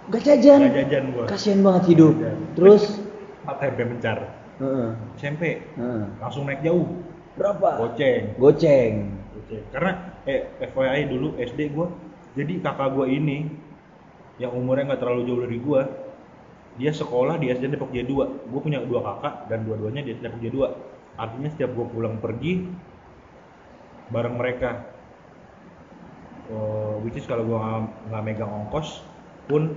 Gak 0.05 0.21
jajan. 0.21 0.59
Nggak 0.61 0.75
jajan 0.85 1.03
gua. 1.17 1.25
Kasihan 1.25 1.59
banget 1.65 1.83
hidup. 1.95 2.13
Jajan. 2.13 2.37
Terus, 2.53 2.83
Empat 3.45 3.57
tempe 3.61 3.83
mencar. 3.85 4.17
heeh, 4.55 4.89
SMP 5.19 5.41
heeh. 5.75 6.03
langsung 6.23 6.47
naik 6.47 6.61
jauh. 6.63 6.87
berapa? 7.35 7.69
Goceng. 7.83 8.37
Goceng. 8.39 8.93
Goceng. 9.35 9.63
Karena 9.75 9.91
eh 10.23 10.47
FYI 10.63 11.01
dulu 11.11 11.35
SD 11.35 11.75
gua 11.75 11.91
jadi 12.37 12.63
kakak 12.63 12.95
gua 12.95 13.05
ini 13.11 13.51
yang 14.39 14.55
umurnya 14.55 14.93
nggak 14.93 15.01
terlalu 15.03 15.21
jauh 15.27 15.41
dari 15.43 15.57
gua 15.59 15.81
dia 16.75 16.91
sekolah 16.91 17.39
di 17.39 17.51
SD 17.51 17.71
Depok 17.71 17.91
J2 17.95 18.11
gue 18.51 18.59
punya 18.59 18.83
dua 18.83 18.99
kakak 18.99 19.47
dan 19.47 19.63
dua-duanya 19.63 20.03
di 20.03 20.11
SD 20.11 20.27
Depok 20.27 20.41
J2 20.43 20.57
artinya 21.15 21.49
setiap 21.55 21.71
gue 21.71 21.85
pulang 21.87 22.19
pergi 22.19 22.67
bareng 24.11 24.35
mereka 24.35 24.83
Oh, 26.45 27.01
which 27.01 27.17
is 27.17 27.25
kalau 27.25 27.41
gue 27.41 27.57
nggak 28.13 28.21
megang 28.21 28.51
ongkos 28.53 29.01
pun 29.49 29.73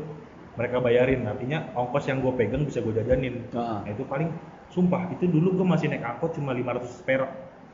mereka 0.52 0.84
bayarin 0.84 1.24
artinya 1.24 1.64
ongkos 1.72 2.04
yang 2.12 2.20
gue 2.20 2.32
pegang 2.36 2.68
bisa 2.68 2.84
gue 2.84 2.92
jajanin 2.92 3.48
Heeh. 3.48 3.78
nah 3.84 3.88
itu 3.88 4.04
paling 4.04 4.28
sumpah 4.68 5.08
itu 5.16 5.24
dulu 5.24 5.56
gue 5.56 5.66
masih 5.66 5.88
naik 5.88 6.04
angkot 6.04 6.36
cuma 6.36 6.52
500 6.52 7.08
perak 7.08 7.30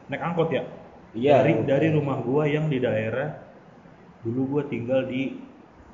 naik 0.07 0.23
angkot 0.23 0.51
ya 0.55 0.63
Iya, 1.15 1.43
dari 1.43 1.53
oke. 1.59 1.67
dari 1.67 1.89
rumah 1.95 2.19
gue 2.23 2.43
yang 2.51 2.67
di 2.71 2.79
daerah 2.83 3.35
dulu 4.23 4.59
gue 4.59 4.63
tinggal 4.71 5.07
di 5.11 5.43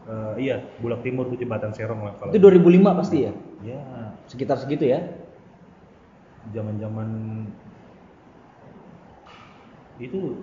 eh, 0.05 0.35
iya 0.41 0.61
Bulak 0.81 1.01
Timur 1.01 1.29
tuh 1.29 1.41
jembatan 1.41 1.73
Serong 1.73 2.05
lah 2.05 2.17
kalau 2.21 2.33
Itu 2.33 2.41
2005 2.41 3.01
pasti 3.01 3.17
ya? 3.29 3.33
ya 3.65 3.81
Sekitar 4.29 4.61
segitu 4.61 4.85
ya? 4.89 5.01
zaman 6.53 6.77
zaman 6.81 7.09
itu 10.01 10.41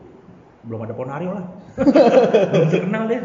belum 0.70 0.86
ada 0.86 0.94
Ponario 0.94 1.34
lah. 1.34 1.46
belum 2.52 2.68
terkenal 2.70 3.04
deh. 3.06 3.20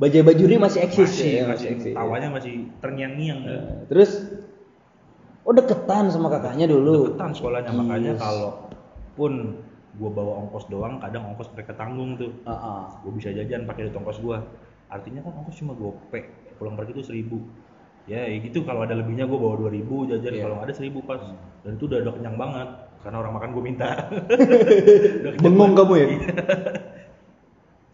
Bajai 0.00 0.24
Bajuri 0.24 0.56
masih 0.56 0.80
eksis 0.80 1.12
Masih, 1.12 1.30
ya, 1.30 1.44
masih, 1.44 1.66
eksis. 1.76 1.92
tawanya 1.92 2.28
masih 2.32 2.72
terngiang-ngiang. 2.80 3.40
Eh, 3.44 3.62
Terus 3.92 4.10
oh 5.44 5.52
deketan 5.52 6.08
sama 6.08 6.32
kakaknya 6.32 6.64
dulu. 6.66 7.12
Deketan 7.12 7.36
sekolahnya, 7.36 7.68
Yes. 7.68 7.76
makanya 7.76 8.12
kalau 8.16 8.50
pun 9.12 9.60
gue 9.90 10.10
bawa 10.10 10.40
ongkos 10.40 10.72
doang, 10.72 10.96
kadang 11.04 11.28
ongkos 11.28 11.52
mereka 11.52 11.76
tanggung 11.76 12.16
tuh. 12.16 12.32
Ah, 12.48 12.52
ah. 12.56 12.82
Gue 13.04 13.12
bisa 13.12 13.28
jajan 13.28 13.68
pakai 13.68 13.88
duit 13.88 13.96
ongkos 13.96 14.24
gue. 14.24 14.38
Artinya 14.88 15.20
kan 15.20 15.32
ongkos 15.36 15.60
cuma 15.60 15.76
gope, 15.76 16.20
pulang 16.56 16.80
pergi 16.80 16.96
itu 16.96 17.04
seribu. 17.04 17.36
Ya, 18.08 18.24
ya 18.24 18.40
gitu 18.40 18.64
kalau 18.64 18.82
ada 18.82 18.96
lebihnya 18.96 19.28
gue 19.28 19.36
bawa 19.36 19.60
2000 19.60 20.08
jajan, 20.08 20.32
Iya. 20.32 20.42
kalau 20.48 20.56
ada 20.64 20.72
1000 20.72 21.04
pas. 21.04 21.20
Dan 21.60 21.76
itu 21.76 21.84
udah, 21.84 22.08
udah 22.08 22.12
kenyang 22.16 22.36
banget 22.40 22.68
karena 23.04 23.16
orang 23.20 23.32
makan 23.36 23.48
gue 23.52 23.62
minta. 23.62 23.88
Bengong 25.44 25.76
kamu 25.76 25.92
ya? 25.94 26.06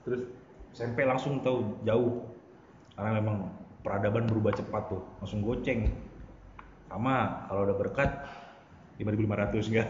Terus 0.07 0.23
SMP 0.71 1.03
langsung 1.03 1.43
tahu 1.43 1.83
jauh. 1.83 2.23
Karena 2.95 3.19
memang 3.19 3.51
peradaban 3.83 4.31
berubah 4.31 4.55
cepat 4.55 4.89
tuh, 4.89 5.03
langsung 5.21 5.43
goceng. 5.43 5.91
Sama 6.87 7.45
kalau 7.51 7.67
udah 7.67 7.77
berkat 7.77 8.11
5.500 8.97 9.69
enggak. 9.69 9.89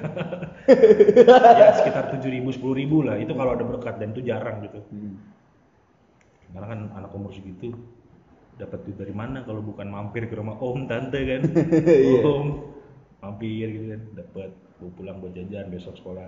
ya 1.61 1.69
sekitar 1.79 2.11
7.000 2.17 2.43
10.000 2.43 3.07
lah. 3.07 3.17
Itu 3.21 3.33
kalau 3.39 3.55
ada 3.55 3.63
berkat 3.63 4.03
dan 4.03 4.17
itu 4.17 4.25
jarang 4.27 4.65
gitu. 4.67 4.83
Hmm. 4.91 5.15
Karena 6.51 6.67
kan 6.67 6.81
anak 6.97 7.11
umur 7.15 7.31
segitu 7.31 7.77
dapat 8.57 8.89
duit 8.89 8.97
dari 8.97 9.13
mana 9.13 9.45
kalau 9.45 9.61
bukan 9.61 9.85
mampir 9.93 10.27
ke 10.27 10.35
rumah 10.35 10.57
om 10.59 10.89
tante 10.89 11.21
kan. 11.23 11.43
Iya. 11.87 12.25
om 12.25 12.73
mampir 13.23 13.69
gitu 13.71 13.87
kan 13.95 14.03
dapat 14.17 14.51
bawa 14.81 14.91
pulang 14.97 15.17
buat 15.23 15.33
jajan 15.37 15.71
besok 15.71 15.95
sekolah. 16.01 16.27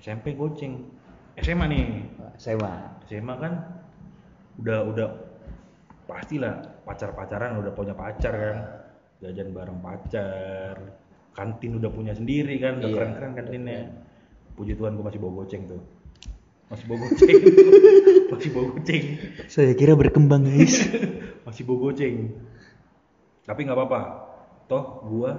SMP 0.00 0.32
goceng. 0.38 0.88
SMA 1.40 1.64
nih. 1.68 1.84
SMA. 2.36 2.72
SMA 3.08 3.34
kan 3.40 3.52
udah 4.60 4.78
udah 4.84 5.08
pastilah 6.04 6.82
pacar-pacaran 6.84 7.60
udah 7.62 7.72
punya 7.72 7.94
pacar 7.96 8.32
kan. 8.34 8.56
Jajan 9.22 9.54
bareng 9.54 9.80
pacar. 9.80 10.76
Kantin 11.32 11.80
udah 11.80 11.88
punya 11.88 12.12
sendiri 12.12 12.60
kan 12.60 12.82
udah 12.82 12.88
Iya. 12.92 12.96
keren-keren 12.98 13.32
kantinnya. 13.32 13.82
puji 14.52 14.76
Tuhan 14.76 15.00
gue 15.00 15.04
masih 15.08 15.16
bawa 15.16 15.32
goceng 15.40 15.64
tuh. 15.64 15.80
Masih 16.68 16.84
bawa 16.84 16.98
goceng. 17.08 17.40
Masih 18.32 18.48
bawa 18.52 18.66
goceng. 18.76 19.04
Saya 19.48 19.72
kira 19.72 19.92
berkembang 19.96 20.44
guys. 20.44 20.76
masih 21.48 21.64
bawa 21.64 21.88
goceng. 21.88 22.36
Tapi 23.48 23.60
nggak 23.64 23.76
apa-apa. 23.76 24.00
Toh 24.68 25.04
gua 25.08 25.36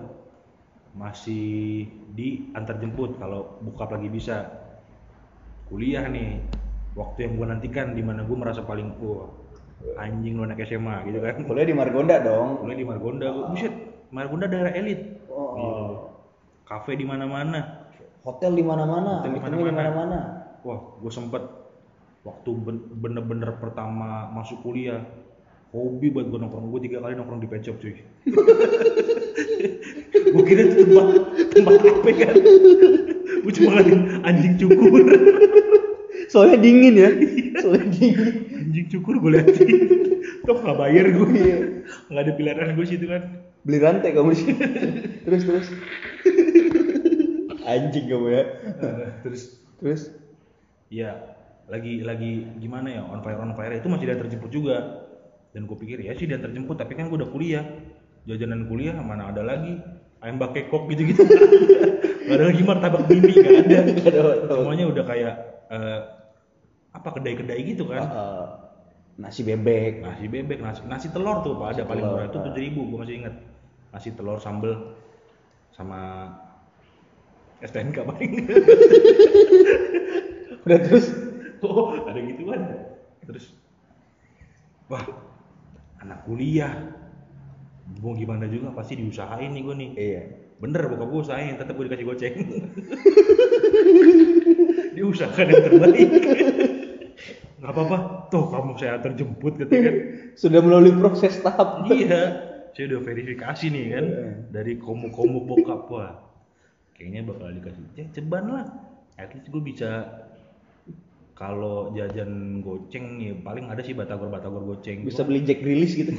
masih 0.93 1.89
di 2.13 2.53
antar 2.53 2.77
jemput 2.77 3.17
kalau 3.17 3.57
buka 3.65 3.89
lagi 3.89 4.13
bisa 4.13 4.62
kuliah 5.73 6.05
nih 6.05 6.37
waktu 6.93 7.25
yang 7.25 7.33
gua 7.33 7.47
nantikan 7.49 7.97
di 7.97 8.05
mana 8.05 8.21
gua 8.21 8.37
merasa 8.45 8.61
paling 8.61 8.93
wah 9.01 9.25
anjing 9.97 10.37
lu 10.37 10.45
anak 10.45 10.61
SMA 10.63 11.01
gitu 11.09 11.17
kan 11.17 11.41
Kuliah 11.43 11.65
di 11.65 11.73
Margonda 11.73 12.21
dong. 12.21 12.61
kuliah 12.61 12.77
di 12.77 12.85
Margonda 12.85 13.27
gua 13.33 13.49
buset 13.49 13.73
Margonda 14.13 14.45
daerah 14.45 14.69
elit 14.71 15.25
Oh, 15.33 15.57
Gila 15.57 15.81
lu. 15.81 15.97
kafe 16.63 16.93
di 16.93 17.01
mana-mana 17.03 17.89
Hotel 18.21 18.53
di 18.53 18.63
mana-mana, 18.63 19.19
Hotel 19.19 19.59
di 19.59 19.75
mana-mana. 19.75 20.19
Wah, 20.63 20.79
gue 20.95 21.11
sempet 21.11 21.43
waktu 22.23 22.49
ben- 22.55 22.87
bener-bener 22.95 23.59
pertama 23.59 24.31
masuk 24.31 24.63
kuliah 24.63 25.03
hobi 25.73 26.13
buat 26.13 26.29
gue 26.29 26.37
nongkrong. 26.37 26.69
Gue 26.69 26.81
tiga 26.85 27.01
kali 27.01 27.17
nongkrong 27.17 27.41
di 27.41 27.49
pet 27.49 27.65
shop 27.65 27.81
cuy. 27.81 27.97
Gue 30.33 30.43
kira 30.45 30.65
itu 30.65 30.85
tempat 30.87 31.07
tempat 31.53 31.77
apa 31.83 32.11
kan? 32.15 32.35
Gue 33.43 33.51
cuma 33.53 33.69
ngeliatin 33.75 34.01
anjing 34.25 34.55
cukur. 34.57 35.03
Soalnya 36.31 36.57
dingin 36.61 36.95
ya. 36.97 37.09
Soalnya 37.61 37.87
dingin. 37.93 38.33
anjing 38.53 38.87
cukur 38.89 39.19
gue 39.19 39.31
liatin. 39.37 39.69
Toh 40.47 40.57
nggak 40.57 40.77
bayar 40.79 41.05
gue 41.11 41.27
Iya. 41.37 41.57
nggak 42.09 42.23
ada 42.23 42.33
pilihan 42.33 42.73
gue 42.73 42.85
situ 42.87 43.05
kan. 43.05 43.45
Beli 43.61 43.77
rantai 43.81 44.13
kamu 44.15 44.31
sini. 44.33 44.55
terus 45.27 45.43
terus. 45.45 45.67
Anjing 47.63 48.05
kamu 48.09 48.27
ya. 48.29 48.43
Eh, 48.81 49.09
terus. 49.21 49.59
Terus? 49.77 50.01
Ya 50.89 51.35
lagi 51.67 52.01
lagi 52.01 52.47
gimana 52.57 52.89
ya? 52.89 53.01
On 53.05 53.21
fire 53.21 53.37
on 53.37 53.53
fire. 53.53 53.75
Itu 53.75 53.91
masih 53.91 54.07
dia 54.09 54.17
terjemput 54.17 54.49
juga 54.49 55.02
dan 55.53 55.69
gue 55.69 55.77
pikir 55.77 56.01
ya 56.01 56.17
sih 56.17 56.25
dia 56.25 56.41
terjemput 56.41 56.81
tapi 56.81 56.97
kan 56.97 57.07
gue 57.07 57.17
udah 57.21 57.29
kuliah. 57.29 57.63
Jajanan 58.25 58.65
kuliah 58.65 58.97
mana 58.97 59.29
ada 59.29 59.45
lagi? 59.45 59.77
Ayam 60.23 60.39
bakekok 60.39 60.87
gitu 60.95 61.13
gitu 61.13 61.21
nggak 62.23 62.35
ada 62.39 62.45
lagi 62.47 62.63
martabak 62.63 63.03
mini 63.11 63.35
nggak 63.37 63.67
ada. 63.67 63.79
Semuanya 64.49 64.85
udah 64.87 65.03
kayak 65.03 65.33
eh, 65.69 65.99
apa 66.95 67.07
kedai-kedai 67.13 67.61
gitu 67.67 67.85
kan. 67.85 68.07
Eh, 68.07 68.47
nasi 69.21 69.45
bebek. 69.45 70.01
nasi 70.01 70.25
bebek 70.25 70.57
nasi 70.63 70.81
nasi 70.89 71.07
telur 71.13 71.45
tuh 71.45 71.59
pak. 71.59 71.77
Ada 71.77 71.83
paling 71.85 72.05
murah. 72.07 72.25
Itu 72.31 72.39
tujuh 72.41 72.63
ribu 72.63 72.89
gue 72.89 72.97
masih 73.03 73.15
inget 73.21 73.35
nasi 73.93 74.09
telur 74.15 74.41
sambel 74.41 74.95
sama 75.75 76.31
STNK 77.61 78.07
paling. 78.07 78.31
Udah 80.65 80.79
terus? 80.87 81.11
Oh 81.61 81.91
ada 82.07 82.19
gituan. 82.23 82.61
Terus 83.27 83.51
wah 84.87 85.03
kuliah. 86.23 86.73
Mau 87.99 88.15
gimana 88.15 88.47
juga 88.47 88.71
pasti 88.71 88.95
diusahain 88.95 89.51
nih 89.51 89.61
gue 89.61 89.75
nih. 89.75 89.91
Iya. 89.95 90.23
bener 90.63 90.87
bokap 90.87 91.07
gue 91.11 91.21
usahain 91.27 91.59
tetap 91.59 91.75
gue 91.75 91.85
dikasih 91.85 92.07
goceng. 92.07 92.35
Diusahakan 94.95 95.45
yang 95.49 95.63
terbaik. 95.65 96.09
Nggak 97.59 97.71
apa-apa. 97.71 97.97
Toh 98.29 98.45
kamu 98.47 98.71
saya 98.77 98.99
terjemput 98.99 99.53
gitu 99.59 99.71
kan. 99.71 99.95
Sudah 100.41 100.59
melalui 100.63 100.93
proses 100.95 101.39
tahap. 101.39 101.87
iya. 101.91 102.51
Saya 102.73 102.89
udah 102.89 103.01
verifikasi 103.05 103.65
nih 103.69 103.85
kan 103.91 104.05
Iya. 104.07 104.29
dari 104.49 104.73
komu-komu 104.81 105.45
bokap 105.45 105.85
wah 105.93 106.13
kayaknya 106.97 107.21
bakal 107.21 107.53
dikasih 107.53 107.85
ya 107.93 108.05
ceban 108.09 108.49
lah. 108.49 108.65
At 109.13 109.29
least 109.35 109.53
gue 109.53 109.61
bisa 109.61 110.09
kalau 111.33 111.89
jajan 111.97 112.61
goceng 112.61 113.17
ya 113.17 113.33
paling 113.41 113.65
ada 113.65 113.81
sih 113.81 113.97
batagor-batagor 113.97 114.61
goceng. 114.69 115.01
Bisa 115.01 115.25
beli 115.25 115.41
jack 115.41 115.65
release 115.65 115.97
gitu. 115.97 116.13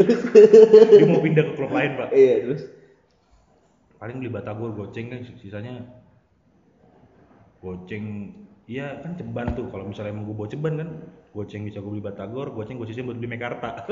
dia 0.98 1.06
mau 1.06 1.22
pindah 1.22 1.44
ke 1.46 1.52
klub 1.54 1.70
lain 1.70 1.94
pak. 1.94 2.10
Iya, 2.10 2.34
terus? 2.42 2.62
Paling 4.02 4.18
beli 4.18 4.30
batagor 4.34 4.74
goceng 4.74 5.14
kan 5.14 5.22
sisanya 5.38 5.86
goceng. 7.62 8.34
Iya 8.66 9.06
kan 9.06 9.14
ceban 9.14 9.54
tuh. 9.54 9.70
Kalau 9.70 9.86
misalnya 9.86 10.10
emang 10.10 10.26
gue 10.26 10.34
bawa 10.34 10.50
ceban 10.50 10.74
kan 10.82 10.88
goceng 11.30 11.62
bisa 11.70 11.78
gue 11.78 11.90
beli 11.94 12.02
batagor 12.02 12.50
goceng 12.50 12.74
gue 12.82 12.90
sisain 12.90 13.06
buat 13.06 13.18
beli 13.18 13.30
mekarta. 13.30 13.70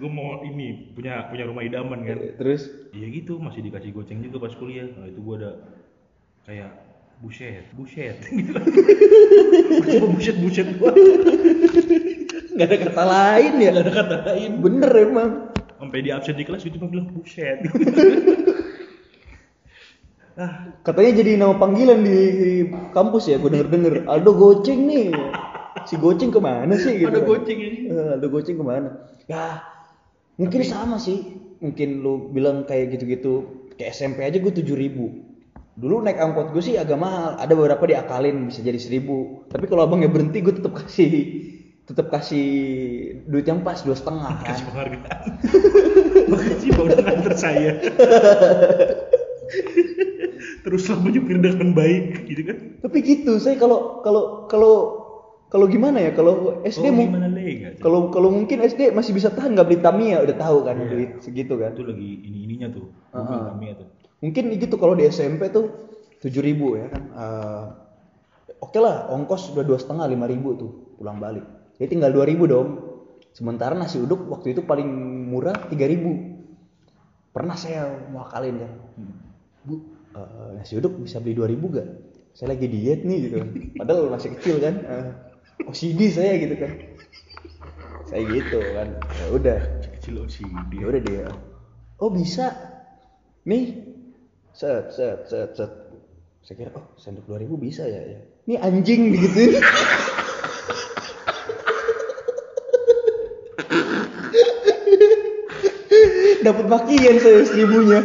Gue 0.00 0.08
mau 0.10 0.40
ini 0.42 0.96
punya 0.96 1.28
punya 1.28 1.44
rumah 1.44 1.60
idaman 1.60 2.00
kan. 2.02 2.18
Terus? 2.40 2.72
Iya 2.90 3.06
gitu 3.12 3.36
masih 3.36 3.60
dikasih 3.62 3.92
goceng 3.94 4.24
juga 4.24 4.48
pas 4.48 4.56
kuliah. 4.56 4.88
Nah 4.96 5.06
itu 5.06 5.20
gue 5.20 5.34
ada 5.44 5.52
kayak 6.48 6.87
buset 7.18 7.66
buset 7.74 8.14
gitu 8.30 8.54
cuma 9.98 10.06
buset 10.14 10.36
buset 10.38 10.68
gua 10.78 10.94
nggak 12.54 12.66
ada 12.70 12.76
kata 12.78 13.02
lain 13.06 13.52
ya. 13.58 13.70
nggak 13.74 13.84
ada 13.86 13.92
kata 13.94 14.16
lain 14.30 14.50
Bener 14.62 14.90
emang. 14.94 15.30
sampai 15.78 15.98
di 16.02 16.10
absen 16.10 16.34
di 16.38 16.46
kelas 16.46 16.62
cuma 16.62 16.86
bilang 16.90 17.10
buset 17.10 17.58
ah 20.38 20.70
Katanya 20.86 21.12
jadi 21.18 21.30
nama 21.34 21.58
panggilan 21.58 21.98
di 22.06 22.70
kampus 22.94 23.26
ya, 23.26 23.42
gue 23.42 23.50
denger 23.50 23.68
denger. 23.68 23.94
Aldo 24.06 24.32
goceng 24.38 24.86
nih. 24.86 25.10
Si 25.84 25.98
goceng 25.98 26.30
ke 26.30 26.38
mana 26.38 26.78
sih? 26.78 26.94
Gitu. 26.94 27.10
ada 27.10 27.20
goceng 27.26 27.58
ini 27.58 27.90
Eh, 27.90 28.14
Aldo 28.16 28.30
goceng 28.30 28.54
ke 28.54 28.64
mana? 28.64 29.02
Ya, 29.26 29.66
mungkin 30.38 30.62
sama 30.62 31.02
sih. 31.02 31.36
Mungkin 31.58 32.06
lu 32.06 32.30
bilang 32.30 32.64
kayak 32.70 32.94
gitu-gitu. 32.96 33.66
Kayak 33.74 33.98
SMP 33.98 34.22
aja 34.22 34.38
gue 34.38 34.52
tujuh 34.62 34.78
ribu. 34.78 35.27
Dulu 35.78 36.02
naik 36.02 36.18
angkot 36.18 36.50
gue 36.50 36.62
sih 36.62 36.74
agak 36.74 36.98
mahal. 36.98 37.38
Ada 37.38 37.54
beberapa 37.54 37.86
diakalin 37.86 38.50
bisa 38.50 38.66
jadi 38.66 38.82
seribu. 38.82 39.46
Tapi 39.46 39.70
kalau 39.70 39.86
abangnya 39.86 40.10
berhenti 40.10 40.42
gue 40.42 40.58
tetap 40.58 40.74
kasih 40.74 41.10
tetap 41.88 42.12
kasih 42.12 42.44
duit 43.24 43.48
yang 43.48 43.64
pas 43.64 43.80
dua 43.80 43.96
setengah 43.96 44.44
kan. 44.44 44.44
kasih 44.44 44.64
penghargaan 44.68 45.20
makasih 46.28 46.68
udah 46.76 47.00
nganter 47.00 47.32
saya 47.32 47.72
teruslah 50.68 51.00
menyupir 51.00 51.40
dengan 51.40 51.72
baik 51.72 52.28
gitu 52.28 52.42
kan 52.44 52.58
Tapi 52.84 52.96
gitu, 53.00 53.40
saya 53.40 53.56
kalau 53.56 54.04
kalau 54.04 54.44
kalau 54.52 54.74
kalau 55.48 55.64
gimana 55.64 55.96
ya? 55.96 56.12
Kalau 56.12 56.60
SD 56.60 56.92
oh, 56.92 56.92
sih? 56.92 57.08
kalau 57.80 58.12
kalau 58.12 58.28
mungkin 58.28 58.60
SD 58.60 58.92
masih 58.92 59.16
bisa 59.16 59.32
tahan 59.32 59.56
nggak 59.56 59.66
beli 59.72 59.80
Tamiya 59.80 60.20
udah 60.28 60.36
tahu 60.36 60.68
kan 60.68 60.76
Iya. 60.76 60.92
duit 60.92 61.10
segitu 61.24 61.56
kan. 61.56 61.72
itu 61.72 61.88
lagi 61.88 62.10
ini 62.20 62.38
ininya 62.44 62.68
tuh 62.68 62.92
mobil 63.16 63.32
ah. 63.32 63.48
Tamiya 63.56 63.72
tuh 63.80 63.88
Mungkin 64.18 64.50
gitu 64.58 64.74
kalau 64.76 64.94
di 64.94 65.06
SMP 65.06 65.48
tuh 65.48 65.70
tujuh 66.18 66.42
ribu 66.42 66.74
ya 66.74 66.86
kan. 66.90 67.02
Eh, 67.14 67.66
Oke 68.58 68.82
lah, 68.82 69.06
ongkos 69.14 69.54
udah 69.54 69.62
dua 69.62 69.78
setengah 69.78 70.10
lima 70.10 70.26
ribu 70.26 70.58
tuh 70.58 70.70
pulang 70.98 71.22
balik. 71.22 71.46
Jadi 71.78 71.94
tinggal 71.94 72.10
dua 72.10 72.26
ribu 72.26 72.50
dong. 72.50 72.68
Sementara 73.30 73.78
nasi 73.78 74.02
uduk 74.02 74.26
waktu 74.26 74.50
itu 74.50 74.66
paling 74.66 74.88
murah 75.30 75.54
tiga 75.70 75.86
ribu. 75.86 76.42
Pernah 77.30 77.54
saya 77.54 77.86
mau 78.10 78.26
akalin 78.26 78.58
kan, 78.58 78.72
Hmm. 78.98 79.14
bu 79.62 79.74
eh, 80.10 80.48
nasi 80.58 80.74
uduk 80.74 80.98
bisa 80.98 81.22
beli 81.22 81.38
dua 81.38 81.46
ribu 81.46 81.70
gak? 81.70 81.86
saya 82.34 82.54
lagi 82.54 82.70
diet 82.70 83.02
nih 83.02 83.18
gitu 83.26 83.34
kan. 83.42 83.50
padahal 83.74 84.10
masih 84.10 84.30
kecil 84.38 84.62
kan 84.62 84.74
Eh, 84.78 85.10
OCD 85.66 86.00
saya 86.06 86.38
gitu 86.38 86.54
kan 86.54 86.70
saya 88.06 88.22
gitu 88.24 88.58
kan 88.62 88.88
ya 88.94 89.26
udah 89.34 89.58
Kecil 89.98 90.22
OCD. 90.22 90.70
ya 90.78 90.86
udah 90.86 91.02
dia 91.02 91.26
oh 91.98 92.10
bisa 92.10 92.54
nih 93.42 93.87
set 94.58 94.90
set 94.90 95.30
set 95.30 95.54
set 95.54 95.70
saya 96.42 96.54
kira 96.58 96.74
oh 96.74 96.90
sendok 96.98 97.30
2000 97.30 97.62
bisa 97.62 97.86
ya 97.86 98.02
ya 98.02 98.18
ini 98.50 98.58
anjing 98.58 99.14
digituin 99.14 99.62
dapat 106.42 106.66
makian 106.66 107.22
saya 107.22 107.46
seribunya 107.46 108.02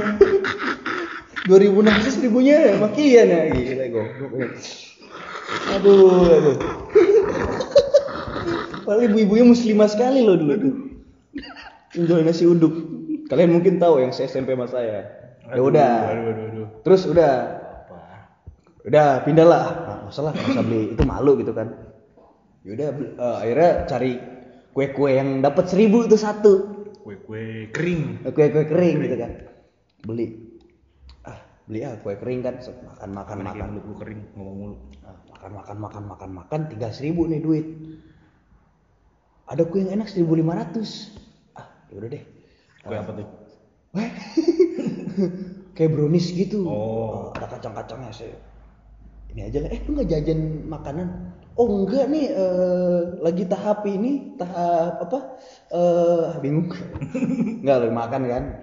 2000 1.49 1.73
nasi 1.81 2.09
seribunya 2.13 2.69
ya 2.69 2.73
makian 2.77 3.33
ya 3.33 3.49
gila 3.49 3.85
goblok 3.89 4.31
ya. 4.37 4.53
aduh 5.73 6.21
aduh 6.37 6.57
Padahal 8.83 9.15
ibu-ibunya 9.15 9.47
muslimah 9.47 9.87
sekali 9.87 10.27
loh 10.27 10.35
dulu 10.35 10.53
tuh. 10.59 10.75
Jual 12.03 12.27
nasi 12.27 12.43
uduk. 12.43 12.75
Kalian 13.31 13.55
mungkin 13.55 13.79
tahu 13.79 14.03
yang 14.03 14.11
saya 14.11 14.27
SMP 14.27 14.59
sama 14.59 14.67
saya. 14.67 15.22
Ya 15.51 15.61
udah. 15.61 15.93
Aduh, 16.07 16.29
aduh, 16.31 16.45
aduh. 16.47 16.67
Terus 16.87 17.01
udah. 17.03 17.33
Apa? 17.83 17.97
Udah 18.87 19.07
pindah 19.27 19.47
lah. 19.47 19.65
Nah, 19.83 19.97
masalah 20.07 20.31
nggak 20.31 20.49
usah 20.55 20.63
beli 20.63 20.81
itu 20.95 21.03
malu 21.03 21.31
gitu 21.39 21.51
kan. 21.51 21.67
Yaudah 22.63 22.89
beli- 22.95 23.13
eh, 23.15 23.35
akhirnya 23.43 23.71
cari 23.85 24.11
kue-kue 24.71 25.11
yang 25.11 25.43
dapat 25.43 25.67
seribu 25.67 26.07
itu 26.07 26.15
satu. 26.15 26.53
Kue-kue 27.03 27.67
kering. 27.75 28.23
Kue-kue 28.23 28.63
kering 28.63 28.95
gitu 29.03 29.15
kan. 29.19 29.31
Beli. 30.03 30.27
Ah, 31.23 31.39
beli 31.67 31.79
ah 31.83 31.95
kue 31.99 32.15
kering 32.15 32.39
kan 32.39 32.55
makan 32.59 33.09
makan 33.11 33.35
Mana 33.39 33.51
makan. 33.51 33.67
gua 33.83 33.95
kering 33.99 34.21
ngomong 34.35 34.55
mulu. 34.55 34.75
Nah, 35.03 35.15
makan 35.27 35.51
makan 35.53 35.77
makan 35.79 36.03
makan 36.07 36.29
makan 36.31 36.59
tiga 36.71 36.87
seribu 36.87 37.27
nih 37.27 37.43
duit 37.43 37.67
ada 39.43 39.67
kue 39.67 39.83
yang 39.83 39.99
enak 39.99 40.07
1500 40.07 41.11
ah 41.59 41.67
yaudah 41.91 42.09
deh 42.15 42.23
Kue 42.79 42.95
apa 42.95 43.11
tuh? 43.11 43.27
kayak 45.75 45.91
brownies 45.93 46.31
gitu. 46.33 46.65
Oh. 46.65 47.33
Eh, 47.33 47.39
ada 47.41 47.47
kacang-kacangnya 47.49 48.11
saya 48.13 48.37
ini 49.33 49.49
aja 49.49 49.65
lah. 49.65 49.69
Eh 49.73 49.81
lu 49.89 49.97
nggak 49.97 50.09
jajan 50.13 50.39
makanan? 50.69 51.07
Oh 51.57 51.69
enggak 51.69 52.05
nih 52.09 52.33
eh, 52.33 53.01
lagi 53.21 53.43
tahap 53.49 53.85
ini 53.89 54.37
tahap 54.37 55.09
apa? 55.09 55.19
Eh 55.73 56.29
bingung 56.41 56.69
nggak 57.65 57.77
lagi 57.81 57.93
makan 57.93 58.21
kan? 58.29 58.43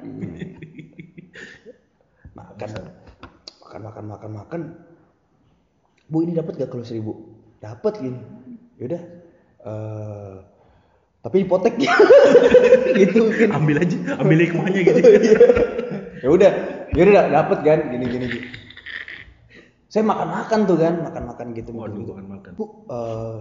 Makan. 2.30 2.70
Makan 3.60 3.80
makan 3.84 4.04
makan 4.06 4.30
makan. 4.32 4.60
Bu 6.10 6.26
ini 6.26 6.34
dapat 6.34 6.58
gak 6.58 6.70
kalau 6.74 6.86
seribu? 6.86 7.12
Dapat 7.58 8.00
gini 8.02 8.22
yaudah. 8.78 9.02
Eh 9.66 10.34
tapi 11.20 11.44
hipotek 11.44 11.76
gitu 12.96 13.28
Ambil 13.52 13.84
aja, 13.84 14.16
ambil 14.16 14.40
hikmahnya 14.40 14.80
gitu. 14.88 15.00
Ya 16.20 16.28
udah 16.28 16.50
ya 16.92 17.00
udah 17.02 17.24
dapat 17.28 17.58
kan 17.62 17.78
gini 17.88 18.04
gini 18.06 18.26
gini. 18.28 18.48
saya 19.90 20.06
makan 20.06 20.28
makan 20.30 20.60
tuh 20.64 20.76
kan 20.78 20.94
makan 21.02 21.22
makan 21.26 21.46
gitu 21.50 21.70
Waduh, 21.74 21.98
gitu. 21.98 22.12
makan 22.14 22.26
makan. 22.30 22.50
bu 22.54 22.64
eh, 22.86 23.40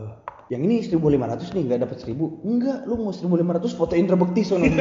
yang 0.49 0.65
ini 0.65 0.82
1500 0.82 1.53
nih 1.53 1.63
nggak 1.69 1.80
dapat 1.86 1.97
1000 2.01 2.17
enggak 2.41 2.77
lu 2.89 2.97
mau 2.97 3.13
1500 3.13 3.69
foto 3.69 3.93
Indra 3.93 4.17
Bekti 4.17 4.41
sono 4.41 4.65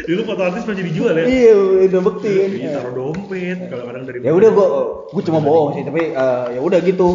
Dulu 0.00 0.26
foto 0.26 0.42
artis 0.42 0.64
masih 0.66 0.84
dijual 0.90 1.14
ya. 1.14 1.26
iya 1.28 1.54
Bekti 1.86 2.30
kan 2.34 2.50
Iya, 2.50 2.70
taruh 2.80 2.94
dompet. 2.96 3.58
Kalau 3.70 3.84
kadang 3.86 4.04
dari 4.08 4.18
ya 4.24 4.32
udah 4.32 4.50
gua 4.50 4.66
gua 5.12 5.22
cuma 5.22 5.38
bohong 5.38 5.70
sih 5.76 5.82
tapi 5.84 6.10
eh, 6.10 6.46
ya 6.56 6.60
udah 6.64 6.78
gitu 6.82 7.08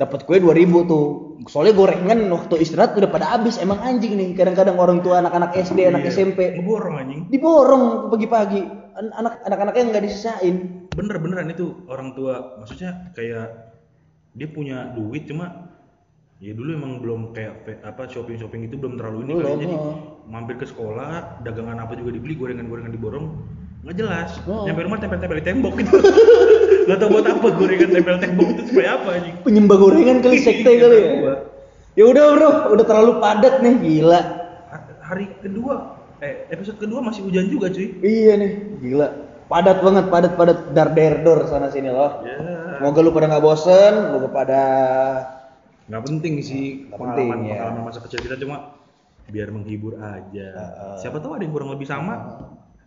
dapat 0.00 0.24
kue 0.24 0.40
2000 0.40 0.56
tuh 0.88 1.04
soalnya 1.44 1.76
gorengan 1.76 2.24
waktu 2.26 2.56
istirahat 2.58 2.96
udah 2.96 3.06
pada 3.06 3.26
habis 3.30 3.56
emang 3.56 3.76
anjing 3.78 4.16
nih 4.16 4.32
kadang-kadang 4.32 4.74
orang 4.74 5.04
tua 5.04 5.20
anak-anak 5.20 5.52
SD 5.54 5.84
anak 5.84 6.02
Iya. 6.02 6.10
SMP 6.10 6.38
Ngeborong 6.56 6.96
anjing. 6.96 7.20
diborong 7.28 7.84
pagi-pagi 8.08 8.60
An- 8.90 9.12
anak 9.14 9.44
anak-anaknya 9.44 9.82
nggak 9.90 10.02
disisain 10.02 10.56
Bener 10.90 11.16
beneran 11.16 11.46
itu 11.46 11.86
orang 11.86 12.12
tua. 12.12 12.58
Maksudnya 12.58 13.14
kayak 13.14 13.46
dia 14.32 14.48
punya 14.48 14.90
duit 14.90 15.24
cuma 15.24 15.70
ya 16.38 16.50
dulu 16.50 16.70
emang 16.72 16.92
belum 16.98 17.20
kayak 17.30 17.84
apa 17.84 18.08
shopping 18.08 18.36
shopping 18.36 18.64
itu 18.64 18.74
belum 18.74 18.96
terlalu 18.96 19.22
ini 19.22 19.32
Belum, 19.36 19.58
jadi 19.58 19.66
oh. 19.70 19.94
mampir 20.24 20.56
ke 20.56 20.64
sekolah 20.64 21.40
dagangan 21.40 21.76
apa 21.78 21.92
juga 21.94 22.10
dibeli 22.10 22.32
gorengan-gorengan 22.34 22.90
diborong 22.90 23.26
nggak 23.80 23.96
jelas 23.96 24.30
Oh. 24.44 24.64
nyampe 24.64 24.80
rumah 24.82 24.96
tempel-tempel 24.96 25.36
di 25.36 25.44
tembok 25.44 25.74
gitu 25.76 25.92
nggak 26.86 26.98
tahu 26.98 27.08
buat 27.10 27.26
apa 27.26 27.48
gorengan 27.52 27.90
tempel 27.90 28.16
tembok 28.18 28.48
itu 28.52 28.62
supaya 28.68 28.88
apa 28.96 29.08
anjing? 29.16 29.34
Penyembah 29.42 29.76
gorengan 29.76 30.18
kali 30.20 30.36
sekte 30.38 30.70
kali 30.70 30.96
ya? 30.98 31.34
ya 31.98 32.04
udah 32.06 32.24
bro. 32.34 32.50
Udah 32.72 32.84
terlalu 32.84 33.12
padat 33.18 33.54
nih 33.60 33.74
gila. 33.78 34.20
Ha- 34.70 34.86
hari 35.02 35.26
kedua 35.40 35.74
eh 36.20 36.46
episode 36.48 36.76
kedua 36.76 37.00
masih 37.00 37.24
hujan 37.24 37.48
juga 37.48 37.68
cuy. 37.68 37.98
Iya 38.00 38.32
nih 38.36 38.52
gila. 38.80 39.08
Padat 39.46 39.78
banget 39.82 40.04
padat 40.08 40.32
padat. 40.34 40.58
Dar 40.70 40.88
der 40.92 41.14
dor 41.20 41.44
sana 41.44 41.68
sini 41.68 41.90
loh. 41.90 42.22
Ya. 42.22 42.36
Semoga 42.78 42.98
lu 43.02 43.10
pada 43.10 43.26
nggak 43.28 43.42
bosen 43.42 43.92
lu 44.14 44.28
pada 44.30 44.62
nggak 45.90 46.02
penting 46.06 46.38
sih 46.38 46.86
Nggak 46.86 47.02
penting, 47.02 47.28
pengalaman 47.28 47.50
ya. 47.50 47.58
pengalaman 47.66 47.82
masa 47.90 48.00
kecil 48.06 48.22
kita 48.22 48.38
cuma 48.38 48.78
biar 49.26 49.48
menghibur 49.50 49.94
aja. 49.98 50.48
Heeh. 50.54 50.94
siapa 50.98 51.18
tahu 51.18 51.34
ada 51.34 51.42
yang 51.42 51.52
kurang 51.52 51.70
lebih 51.70 51.86
sama. 51.86 52.14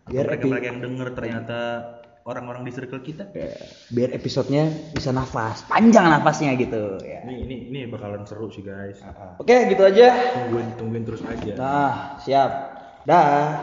Biar 0.04 0.28
mereka 0.28 0.44
mereka 0.48 0.68
yang 0.68 0.80
denger 0.84 1.08
ternyata 1.16 1.60
orang-orang 2.24 2.64
di 2.68 2.72
circle 2.72 3.04
kita. 3.04 3.32
Ya, 3.36 3.56
biar 3.92 4.16
episodenya 4.16 4.72
bisa 4.96 5.12
nafas 5.12 5.64
panjang 5.68 6.08
nafasnya 6.08 6.56
gitu 6.56 7.00
ya. 7.04 7.24
Ini 7.28 7.36
ini 7.48 7.56
ini 7.72 7.80
bakalan 7.92 8.24
seru 8.24 8.48
sih 8.52 8.64
guys. 8.64 9.00
Oke 9.40 9.68
gitu 9.72 9.84
aja. 9.84 10.14
Tungguin 10.36 10.68
tungguin 10.80 11.04
terus 11.04 11.22
aja. 11.26 11.54
Nah 11.56 11.94
siap. 12.24 12.52
Dah 13.04 13.60